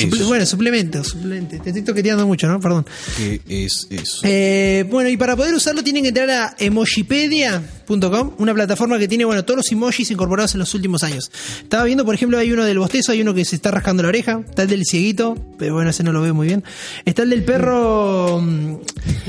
Suple- 0.10 0.26
bueno, 0.26 0.46
suplemento, 0.48 1.04
suplemento. 1.04 1.58
Te 1.62 1.70
estoy 1.70 1.84
toqueteando 1.84 2.26
mucho, 2.26 2.48
¿no? 2.48 2.60
Perdón. 2.60 2.88
¿Qué 3.16 3.40
es 3.66 3.86
eso? 3.92 4.22
Eh, 4.24 4.84
bueno, 4.90 5.10
y 5.12 5.16
para 5.18 5.36
poder 5.36 5.54
usarlo 5.54 5.84
tienen 5.84 6.02
que 6.02 6.10
entrar 6.10 6.28
a 6.32 6.56
emojipedia.com, 6.58 8.32
una 8.40 8.54
plataforma 8.56 8.98
que 8.98 9.08
tiene, 9.08 9.26
bueno, 9.26 9.46
todos 9.46 9.58
los 9.58 9.72
emojis 9.72 10.10
incorporados 10.10 10.56
en 10.56 10.60
los 10.60 10.74
últimos 10.74 11.04
años. 11.04 11.32
Estaba 11.62 11.84
viendo, 11.84 12.04
por 12.04 12.16
ejemplo, 12.16 12.40
hay 12.40 12.52
uno 12.52 12.66
del 12.66 12.80
bostezo, 12.80 13.12
hay 13.12 13.22
uno 13.22 13.36
que 13.36 13.46
se 13.46 13.56
está 13.56 13.70
rascando 13.70 14.02
la 14.02 14.10
oreja, 14.10 14.42
está 14.50 14.64
el 14.64 14.70
del 14.70 14.86
cieguito, 14.86 15.36
pero 15.60 15.76
bueno, 15.76 15.92
ese 15.92 16.04
no 16.04 16.12
lo 16.12 16.22
veo 16.22 16.34
muy 16.34 16.48
bien. 16.48 16.64
Está 17.06 17.22
el 17.22 17.30
del 17.30 17.44
perro, 17.44 18.42
mm, 18.42 18.76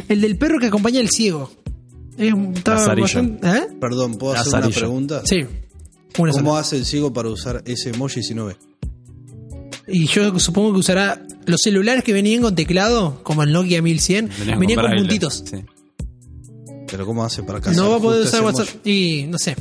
el 0.09 0.21
del 0.23 0.39
perro 0.39 0.59
que 0.59 0.67
acompaña 0.69 1.01
al 1.01 1.11
ciego. 1.11 1.53
Es 2.17 2.33
un- 2.33 2.55
¿eh? 3.45 3.67
Perdón, 3.79 4.15
¿puedo 4.17 4.33
hacer 4.35 4.55
una 4.55 4.71
pregunta? 4.71 5.23
Sí. 5.27 5.45
Una 6.17 6.31
¿Cómo 6.33 6.51
sola. 6.51 6.61
hace 6.61 6.77
el 6.77 6.87
ciego 6.87 7.13
para 7.13 7.29
usar 7.29 7.63
ese 7.67 7.91
emoji 7.91 8.23
si 8.23 8.35
no 8.35 8.47
ve? 8.47 8.57
Y 9.87 10.07
yo 10.07 10.39
supongo 10.39 10.73
que 10.73 10.79
usará 10.79 11.21
los 11.47 11.61
celulares 11.61 12.03
que 12.05 12.13
venían 12.13 12.43
con 12.43 12.55
teclado, 12.55 13.21
como 13.23 13.43
el 13.43 13.53
Nokia 13.53 13.83
1100, 13.83 14.31
Venían 14.39 14.59
venían 14.59 14.81
con 14.81 14.97
puntitos. 14.97 15.45
Sí. 15.47 15.65
Pero 16.91 17.07
¿cómo 17.07 17.25
hace 17.25 17.43
para 17.43 17.61
casar 17.61 17.77
No 17.83 17.91
va 17.91 17.97
a 17.97 18.01
poder 18.01 18.23
usar 18.25 18.43
WhatsApp. 18.43 18.69
Y 18.87 19.25
no 19.29 19.37
sé. 19.39 19.57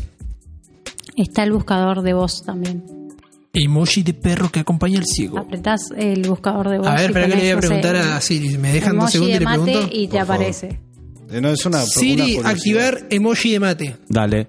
Está 1.15 1.43
el 1.43 1.51
buscador 1.51 2.01
de 2.01 2.13
voz 2.13 2.43
también. 2.43 2.84
Emoji 3.53 4.01
de 4.01 4.13
perro 4.13 4.49
que 4.51 4.59
acompaña 4.61 4.97
al 4.99 5.05
ciego. 5.05 5.38
Apretás 5.39 5.91
el 5.95 6.28
buscador 6.28 6.69
de 6.69 6.80
voz. 6.80 6.88
A 6.88 6.93
ver, 6.95 7.05
espera 7.07 7.28
que 7.28 7.36
le 7.36 7.41
voy 7.41 7.49
a 7.49 7.55
ponés, 7.55 7.69
no 7.69 7.76
sé, 7.76 7.82
preguntar 7.82 7.95
a 8.13 8.21
Siri. 8.21 8.57
¿Me 8.57 8.74
dejan 8.74 8.97
dos 8.97 9.11
segundos 9.11 9.36
y 9.36 9.39
le 9.39 9.45
pregunto? 9.45 9.89
y 9.91 10.07
te 10.07 10.19
aparece. 10.19 10.80
Eh, 11.30 11.41
No, 11.41 11.49
es 11.49 11.65
una 11.65 11.78
una 11.80 11.86
Siri, 11.86 12.38
activar 12.43 13.05
emoji 13.09 13.51
de 13.51 13.59
mate. 13.59 13.97
Dale. 14.09 14.47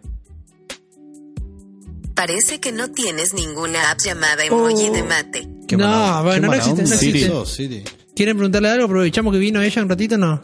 Parece 2.14 2.60
que 2.60 2.72
no 2.72 2.88
tienes 2.92 3.34
ninguna 3.34 3.90
app 3.90 3.98
llamada 4.00 4.44
emoji 4.44 4.88
Oh. 4.88 4.92
de 4.92 5.02
mate. 5.02 5.48
Qué 5.66 5.76
no, 5.76 5.86
mala- 5.88 6.22
bueno, 6.22 6.50
qué 6.50 6.56
no 6.58 6.74
existe, 6.74 6.82
no 7.28 7.44
Siri. 7.46 7.68
Siri. 7.78 7.84
¿Quieren 8.14 8.36
preguntarle 8.36 8.68
algo? 8.68 8.84
Aprovechamos 8.86 9.32
que 9.32 9.38
vino 9.38 9.60
ella 9.62 9.82
un 9.82 9.88
ratito, 9.88 10.16
¿no? 10.18 10.40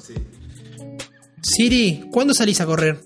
Siri, 1.43 2.05
¿cuándo 2.11 2.35
salís 2.35 2.61
a 2.61 2.66
correr? 2.66 3.01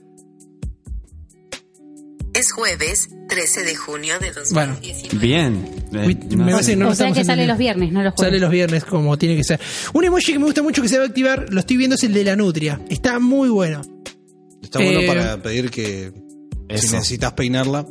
Es 2.35 2.51
jueves 2.51 3.09
13 3.29 3.63
de 3.63 3.77
junio 3.77 4.15
de 4.19 4.33
Bueno. 4.53 4.73
2019. 4.75 5.19
Bien. 5.27 5.69
Eh, 5.93 6.37
Me 6.37 6.53
parece 6.53 6.73
que 6.73 6.77
no 6.77 6.89
o 6.89 6.95
sea 6.95 7.13
que 7.13 7.25
sale 7.25 7.47
los 7.47 7.57
viernes, 7.57 7.93
no 7.93 8.03
los 8.03 8.15
jueves. 8.15 8.31
Sale 8.33 8.41
los 8.41 8.51
viernes 8.51 8.85
como 8.85 9.17
tiene 9.17 9.37
que 9.37 9.45
ser. 9.45 9.61
Un 9.93 10.05
emoji 10.05 10.33
que 10.33 10.39
me 10.41 10.47
gusta 10.47 10.61
mucho 10.63 10.83
que 10.83 10.89
se 10.89 10.99
va 10.99 11.05
a 11.05 11.07
activar, 11.07 11.47
lo 11.51 11.61
estoy 11.61 11.77
viendo, 11.77 11.95
es 11.95 12.03
el 12.03 12.13
de 12.13 12.25
la 12.25 12.35
nutria. 12.35 12.81
Está 12.89 13.21
muy 13.21 13.49
bueno. 13.51 13.83
Está 14.61 14.81
bueno 14.81 15.01
Eh, 15.01 15.07
para 15.07 15.37
pedir 15.41 15.71
que 15.71 16.13
si 16.75 16.89
necesitas 16.91 17.35
peinarla, 17.35 17.87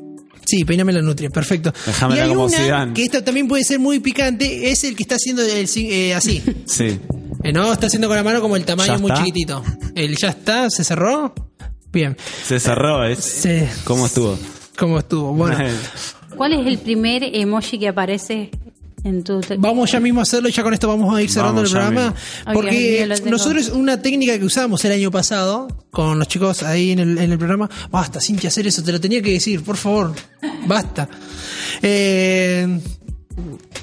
Sí, 0.53 0.65
peiname 0.65 0.93
la 0.93 1.01
nutria, 1.01 1.31
perfecto. 1.31 1.73
Déjamela 1.83 2.19
y 2.19 2.23
hay 2.23 2.29
como 2.29 2.45
una 2.45 2.55
Zidane. 2.57 2.93
que 2.93 3.03
esta 3.03 3.23
también 3.25 3.47
puede 3.47 3.63
ser 3.63 3.79
muy 3.79 3.99
picante, 3.99 4.69
es 4.69 4.83
el 4.83 4.95
que 4.95 5.01
está 5.01 5.15
haciendo 5.15 5.41
el, 5.41 5.67
eh, 5.77 6.13
así. 6.13 6.43
Sí. 6.67 6.99
Eh, 7.43 7.51
no, 7.51 7.73
está 7.73 7.87
haciendo 7.87 8.07
con 8.07 8.15
la 8.17 8.23
mano 8.23 8.39
como 8.39 8.55
el 8.55 8.63
tamaño 8.63 8.93
¿Ya 8.93 8.99
muy 8.99 9.09
está? 9.09 9.23
chiquitito. 9.23 9.63
El 9.95 10.15
ya 10.15 10.29
está, 10.29 10.69
se 10.69 10.83
cerró. 10.83 11.33
Bien. 11.91 12.15
Se 12.45 12.59
cerró, 12.59 13.03
¿eh? 13.03 13.15
Sí. 13.15 13.63
¿Cómo 13.83 14.05
estuvo? 14.05 14.37
¿Cómo 14.77 14.99
estuvo? 14.99 15.33
Bueno, 15.33 15.57
¿Cuál 16.37 16.53
es 16.53 16.67
el 16.67 16.77
primer 16.77 17.23
emoji 17.23 17.79
que 17.79 17.87
aparece 17.87 18.51
en 19.03 19.23
tu... 19.23 19.41
vamos 19.57 19.91
ya 19.91 19.99
mismo 19.99 20.19
a 20.19 20.23
hacerlo 20.23 20.47
y 20.49 20.51
ya 20.51 20.63
con 20.63 20.73
esto 20.73 20.87
vamos 20.87 21.13
a 21.15 21.21
ir 21.21 21.29
cerrando 21.29 21.61
Vamos 21.61 21.71
el 21.73 21.77
programa. 21.79 22.09
mismo. 22.11 22.53
Porque 22.53 23.07
tengo. 23.15 23.29
nosotros 23.31 23.69
una 23.69 24.01
técnica 24.01 24.37
que 24.39 24.45
usamos 24.45 24.83
el 24.85 24.91
año 24.93 25.11
pasado 25.11 25.67
con 25.91 26.17
los 26.19 26.27
chicos 26.27 26.63
ahí 26.63 26.91
en 26.91 26.99
el, 26.99 27.17
en 27.17 27.31
el 27.31 27.37
programa, 27.37 27.69
basta, 27.91 28.19
Cintia, 28.21 28.47
hacer 28.47 28.65
eso, 28.67 28.81
te 28.83 28.91
lo 28.91 28.99
tenía 29.01 29.21
que 29.21 29.31
decir, 29.33 29.63
por 29.63 29.77
favor, 29.77 30.13
basta. 30.67 31.07
Eh, 31.81 32.79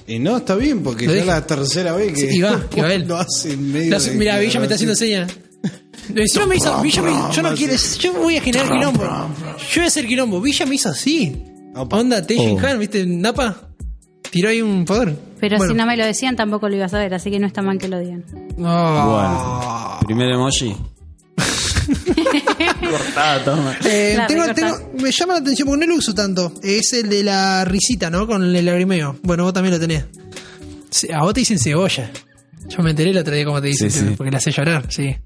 y 0.06 0.18
no, 0.18 0.38
está 0.38 0.54
bien, 0.54 0.82
porque 0.82 1.06
dije. 1.06 1.24
la 1.24 1.44
tercera 1.46 1.92
vez 1.92 2.12
que 2.12 2.30
Sí, 2.30 2.36
y 2.38 2.40
va, 2.40 2.66
que 2.70 2.82
va 2.82 2.92
él. 2.94 3.06
lo 3.06 3.16
hace 3.18 3.52
en 3.52 3.72
medio 3.72 3.98
de 3.98 4.10
mira, 4.12 4.38
Villa 4.38 4.58
me 4.60 4.66
está 4.66 4.74
haciendo 4.76 4.94
señas. 4.96 5.30
Villa 6.08 6.46
me 6.46 6.56
hizo, 6.56 6.80
Villa 6.82 7.02
me 7.02 7.10
yo 7.34 7.42
no 7.42 7.54
quiero, 7.54 7.74
yo 7.98 8.12
voy 8.14 8.36
a 8.36 8.40
generar 8.42 8.70
quilombo. 8.70 9.02
Yo 9.04 9.76
voy 9.76 9.84
a 9.84 9.86
hacer 9.86 10.06
quilombo. 10.06 10.40
Villa 10.40 10.66
me 10.66 10.74
hizo 10.76 10.88
así. 10.88 11.44
Opa. 11.74 11.98
Onda, 11.98 12.24
Teijin 12.26 12.58
Oh. 12.62 12.66
Han, 12.66 12.78
¿viste? 12.78 13.04
Napa. 13.06 13.69
Tiró 14.30 14.48
ahí 14.48 14.62
un 14.62 14.84
poder. 14.84 15.16
Pero 15.40 15.56
Bueno. 15.56 15.72
si 15.72 15.76
no 15.76 15.86
me 15.86 15.96
lo 15.96 16.04
decían 16.04 16.36
tampoco 16.36 16.68
lo 16.68 16.76
ibas 16.76 16.94
a 16.94 16.98
ver, 16.98 17.12
así 17.14 17.30
que 17.30 17.38
no 17.40 17.46
está 17.46 17.62
mal 17.62 17.78
que 17.78 17.88
lo 17.88 17.98
digan. 17.98 18.24
Ah. 18.64 19.98
Bueno. 19.98 20.06
Primer 20.06 20.30
emoji. 20.30 20.76
Cortada, 22.90 23.44
toma. 23.44 23.76
Eh, 23.84 24.18
tengo- 24.28 24.54
tengo- 24.54 24.90
me 25.00 25.10
llama 25.10 25.34
la 25.34 25.38
atención 25.40 25.68
porque 25.68 25.86
no 25.86 25.92
lo 25.92 25.98
uso 25.98 26.14
tanto. 26.14 26.52
Es 26.62 26.92
el 26.92 27.08
de 27.08 27.22
la 27.24 27.64
risita, 27.64 28.10
¿no? 28.10 28.26
Con 28.26 28.42
el 28.54 28.64
lagrimeo. 28.64 29.16
Bueno, 29.22 29.44
vos 29.44 29.52
también 29.52 29.74
lo 29.74 29.80
tenés. 29.80 30.04
Sí, 30.90 31.08
A 31.12 31.22
vos 31.22 31.34
te 31.34 31.40
dicen 31.40 31.58
cebolla. 31.58 32.10
Yo 32.68 32.82
me 32.82 32.90
enteré 32.90 33.10
el 33.10 33.18
otro 33.18 33.34
día 33.34 33.44
cómo 33.44 33.60
te 33.60 33.68
dicen, 33.68 33.90
Sí, 33.90 33.98
sí. 34.00 34.14
porque 34.16 34.30
la 34.30 34.38
hace 34.38 34.50
llorar, 34.52 34.86
sí. 34.90 35.16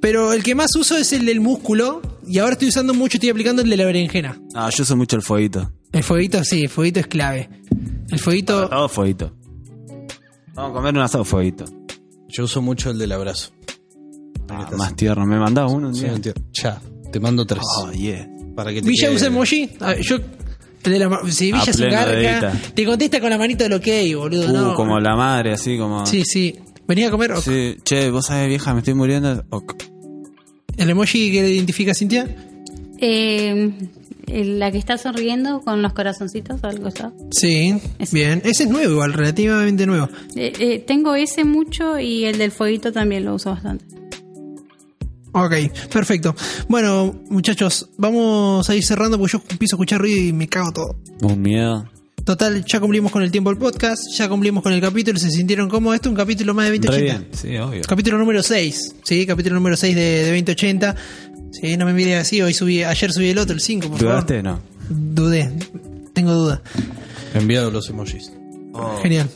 Pero 0.00 0.32
el 0.32 0.42
que 0.42 0.54
más 0.54 0.74
uso 0.76 0.96
es 0.96 1.12
el 1.12 1.26
del 1.26 1.40
músculo. 1.40 2.00
Y 2.26 2.38
ahora 2.38 2.52
estoy 2.52 2.68
usando 2.68 2.94
mucho, 2.94 3.16
estoy 3.18 3.30
aplicando 3.30 3.62
el 3.62 3.70
de 3.70 3.76
la 3.76 3.84
berenjena. 3.84 4.40
No, 4.54 4.70
yo 4.70 4.82
uso 4.82 4.96
mucho 4.96 5.16
el 5.16 5.22
fueguito. 5.22 5.72
El 5.92 6.02
fueguito, 6.02 6.42
sí, 6.44 6.62
el 6.62 6.68
fueguito 6.68 7.00
es 7.00 7.06
clave. 7.06 7.48
El 8.12 8.18
fueguito. 8.18 8.68
Todo 8.68 8.88
fueguito. 8.88 9.32
Vamos 10.54 10.70
a 10.70 10.74
comer 10.74 10.94
un 10.94 11.00
asado 11.00 11.24
fueguito. 11.24 11.64
Yo 12.28 12.44
uso 12.44 12.62
mucho 12.62 12.90
el 12.90 12.98
del 12.98 13.12
abrazo. 13.12 13.50
Ah, 14.48 14.68
más 14.76 14.94
tierno. 14.94 15.24
¿Me 15.26 15.38
mandás 15.38 15.70
uno 15.72 15.88
un 15.88 15.94
Sí, 15.94 16.06
día? 16.20 16.34
Ya, 16.52 16.80
te 17.10 17.18
mando 17.20 17.44
tres. 17.46 17.62
Oh, 17.78 17.90
yeah. 17.92 18.28
Para 18.54 18.72
que 18.72 18.82
te 18.82 18.88
Villa 18.88 19.08
quede- 19.08 19.16
usa 19.16 19.26
emoji. 19.28 19.70
A 19.80 19.88
ver, 19.88 20.00
yo. 20.02 20.16
El 20.84 20.92
de 20.92 20.98
la, 20.98 21.20
si 21.30 21.52
Villa 21.52 21.72
se 21.72 21.84
dedita. 21.86 22.52
te 22.74 22.84
contesta 22.84 23.20
con 23.20 23.30
la 23.30 23.38
manito 23.38 23.62
del 23.64 23.72
ok, 23.74 23.86
boludo. 24.16 24.48
Uh, 24.48 24.52
no. 24.52 24.74
como 24.74 24.98
la 24.98 25.14
madre, 25.14 25.52
así 25.52 25.78
como... 25.78 26.04
Sí, 26.06 26.24
sí. 26.24 26.58
Venía 26.88 27.06
a 27.08 27.10
comer. 27.12 27.32
ok. 27.32 27.38
Sí, 27.40 27.76
che, 27.84 28.10
vos 28.10 28.26
sabés, 28.26 28.48
vieja, 28.48 28.74
me 28.74 28.80
estoy 28.80 28.94
muriendo. 28.94 29.44
Ok. 29.50 29.74
¿El 30.76 30.90
emoji 30.90 31.30
que 31.30 31.48
identifica 31.48 31.92
a 31.92 31.94
Cintia? 31.94 32.26
Eh, 33.04 33.72
la 34.28 34.70
que 34.70 34.78
está 34.78 34.96
sonriendo 34.96 35.60
con 35.60 35.82
los 35.82 35.92
corazoncitos 35.92 36.62
al 36.64 36.80
costado. 36.80 37.12
Sí, 37.32 37.74
Ese. 37.98 38.14
bien. 38.16 38.40
Ese 38.44 38.62
es 38.62 38.70
nuevo, 38.70 38.92
igual, 38.92 39.12
relativamente 39.12 39.84
nuevo. 39.86 40.08
Eh, 40.36 40.52
eh, 40.58 40.78
tengo 40.86 41.14
ese 41.16 41.44
mucho 41.44 41.98
y 41.98 42.24
el 42.24 42.38
del 42.38 42.52
fueguito 42.52 42.92
también 42.92 43.24
lo 43.24 43.34
uso 43.34 43.50
bastante. 43.50 43.84
Ok, 45.32 45.54
perfecto. 45.92 46.34
Bueno, 46.68 47.14
muchachos, 47.30 47.88
vamos 47.98 48.68
a 48.70 48.74
ir 48.76 48.84
cerrando 48.84 49.18
porque 49.18 49.32
yo 49.32 49.42
empiezo 49.50 49.74
a 49.74 49.76
escuchar 49.76 50.00
ruido 50.00 50.18
y 50.20 50.32
me 50.32 50.46
cago 50.46 50.72
todo. 50.72 50.96
Un 51.22 51.40
miedo. 51.42 51.88
Total, 52.24 52.64
ya 52.64 52.78
cumplimos 52.78 53.10
con 53.10 53.22
el 53.22 53.32
tiempo 53.32 53.50
del 53.50 53.58
podcast, 53.58 54.00
ya 54.14 54.28
cumplimos 54.28 54.62
con 54.62 54.72
el 54.72 54.80
capítulo, 54.80 55.18
se 55.18 55.28
sintieron 55.30 55.68
cómodos. 55.68 55.96
Esto 55.96 56.08
es 56.08 56.12
un 56.12 56.16
capítulo 56.16 56.54
más 56.54 56.66
de 56.66 56.70
Re 56.72 56.78
2080. 56.78 57.18
bien. 57.18 57.28
Sí, 57.32 57.56
obvio. 57.58 57.82
Capítulo 57.88 58.16
número 58.18 58.42
6, 58.44 58.94
¿sí? 59.02 59.26
Capítulo 59.26 59.56
número 59.56 59.76
6 59.76 59.94
de, 59.96 60.00
de 60.02 60.26
2080. 60.28 60.96
Sí, 61.52 61.76
no 61.76 61.84
me 61.86 61.92
mires 61.92 62.20
así, 62.22 62.42
hoy 62.42 62.52
subí, 62.54 62.82
ayer 62.82 63.12
subí 63.12 63.30
el 63.30 63.38
otro, 63.38 63.54
el 63.54 63.60
5, 63.60 63.88
por 63.88 63.98
¿Dudaste? 63.98 64.42
favor. 64.42 64.60
No. 64.88 64.94
Dudé, 65.14 65.52
tengo 66.12 66.32
duda. 66.32 66.62
Enviado 67.34 67.70
los 67.70 67.88
emojis. 67.88 68.32
Genial. 69.02 69.28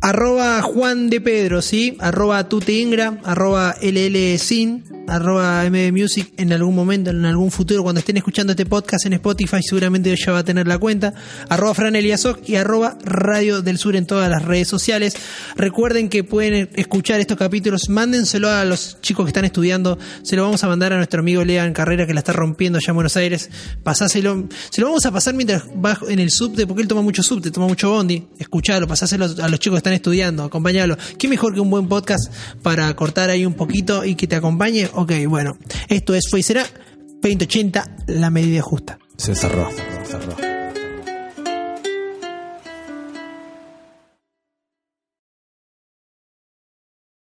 Arroba 0.00 0.60
Juan 0.62 1.08
de 1.10 1.20
Pedro, 1.20 1.62
¿sí? 1.62 1.96
Arroba 2.00 2.48
Tuteingra, 2.48 3.18
arroba 3.24 3.74
LL 3.80 4.38
Sin, 4.38 4.84
arroba 5.08 5.64
MD 5.68 5.92
Music 5.92 6.32
en 6.36 6.52
algún 6.52 6.74
momento, 6.74 7.10
en 7.10 7.24
algún 7.24 7.50
futuro, 7.50 7.82
cuando 7.82 8.00
estén 8.00 8.16
escuchando 8.16 8.52
este 8.52 8.66
podcast 8.66 9.06
en 9.06 9.14
Spotify, 9.14 9.62
seguramente 9.62 10.14
ya 10.16 10.32
va 10.32 10.38
a 10.38 10.44
tener 10.44 10.66
la 10.66 10.78
cuenta. 10.78 11.14
Arroba 11.48 11.74
Fran 11.74 11.96
y 11.96 12.56
arroba 12.56 12.98
Radio 13.04 13.62
del 13.62 13.78
Sur 13.78 13.96
en 13.96 14.06
todas 14.06 14.30
las 14.30 14.44
redes 14.44 14.68
sociales. 14.68 15.16
Recuerden 15.56 16.08
que 16.08 16.24
pueden 16.24 16.70
escuchar 16.74 17.20
estos 17.20 17.36
capítulos, 17.36 17.88
mándenselo 17.88 18.50
a 18.50 18.64
los 18.64 19.00
chicos 19.00 19.24
que 19.24 19.30
están 19.30 19.44
estudiando, 19.44 19.98
se 20.22 20.36
lo 20.36 20.42
vamos 20.42 20.62
a 20.64 20.68
mandar 20.68 20.92
a 20.92 20.96
nuestro 20.96 21.20
amigo 21.20 21.44
Lean 21.44 21.72
Carrera 21.72 22.06
que 22.06 22.14
la 22.14 22.20
está 22.20 22.32
rompiendo 22.32 22.78
allá 22.78 22.90
en 22.90 22.94
Buenos 22.94 23.16
Aires. 23.16 23.50
Pasáselo, 23.82 24.48
se 24.70 24.80
lo 24.80 24.88
vamos 24.88 25.06
a 25.06 25.12
pasar 25.12 25.34
mientras 25.34 25.64
va 25.64 25.98
en 26.08 26.18
el 26.18 26.30
subte, 26.30 26.66
porque 26.66 26.82
él 26.82 26.88
toma 26.88 27.02
mucho 27.02 27.22
subte, 27.22 27.50
toma 27.50 27.66
mucho 27.66 27.90
bondi. 27.90 28.26
Escuchalo, 28.38 28.86
pasáselo 28.86 29.26
a 29.42 29.48
los 29.48 29.60
chicos 29.60 29.76
que 29.76 29.78
están 29.78 29.92
estudiando, 29.92 30.44
acompañalo. 30.44 30.96
¿Qué 31.18 31.28
mejor 31.28 31.54
que 31.54 31.60
un 31.60 31.70
buen 31.70 31.88
podcast 31.88 32.32
para 32.62 32.94
cortar 32.94 33.30
ahí 33.30 33.46
un 33.46 33.54
poquito 33.54 34.04
y 34.04 34.14
que 34.14 34.26
te 34.26 34.36
acompañe? 34.36 34.88
Ok, 34.96 35.12
bueno, 35.28 35.58
esto 35.88 36.14
es 36.14 36.24
Fue 36.30 36.40
y 36.40 36.42
Será 36.42 36.64
2080, 37.22 37.96
la 38.06 38.30
medida 38.30 38.62
justa. 38.62 38.98
Se 39.18 39.34
cerró. 39.34 39.68
Se 39.70 40.12
cerró. 40.12 40.55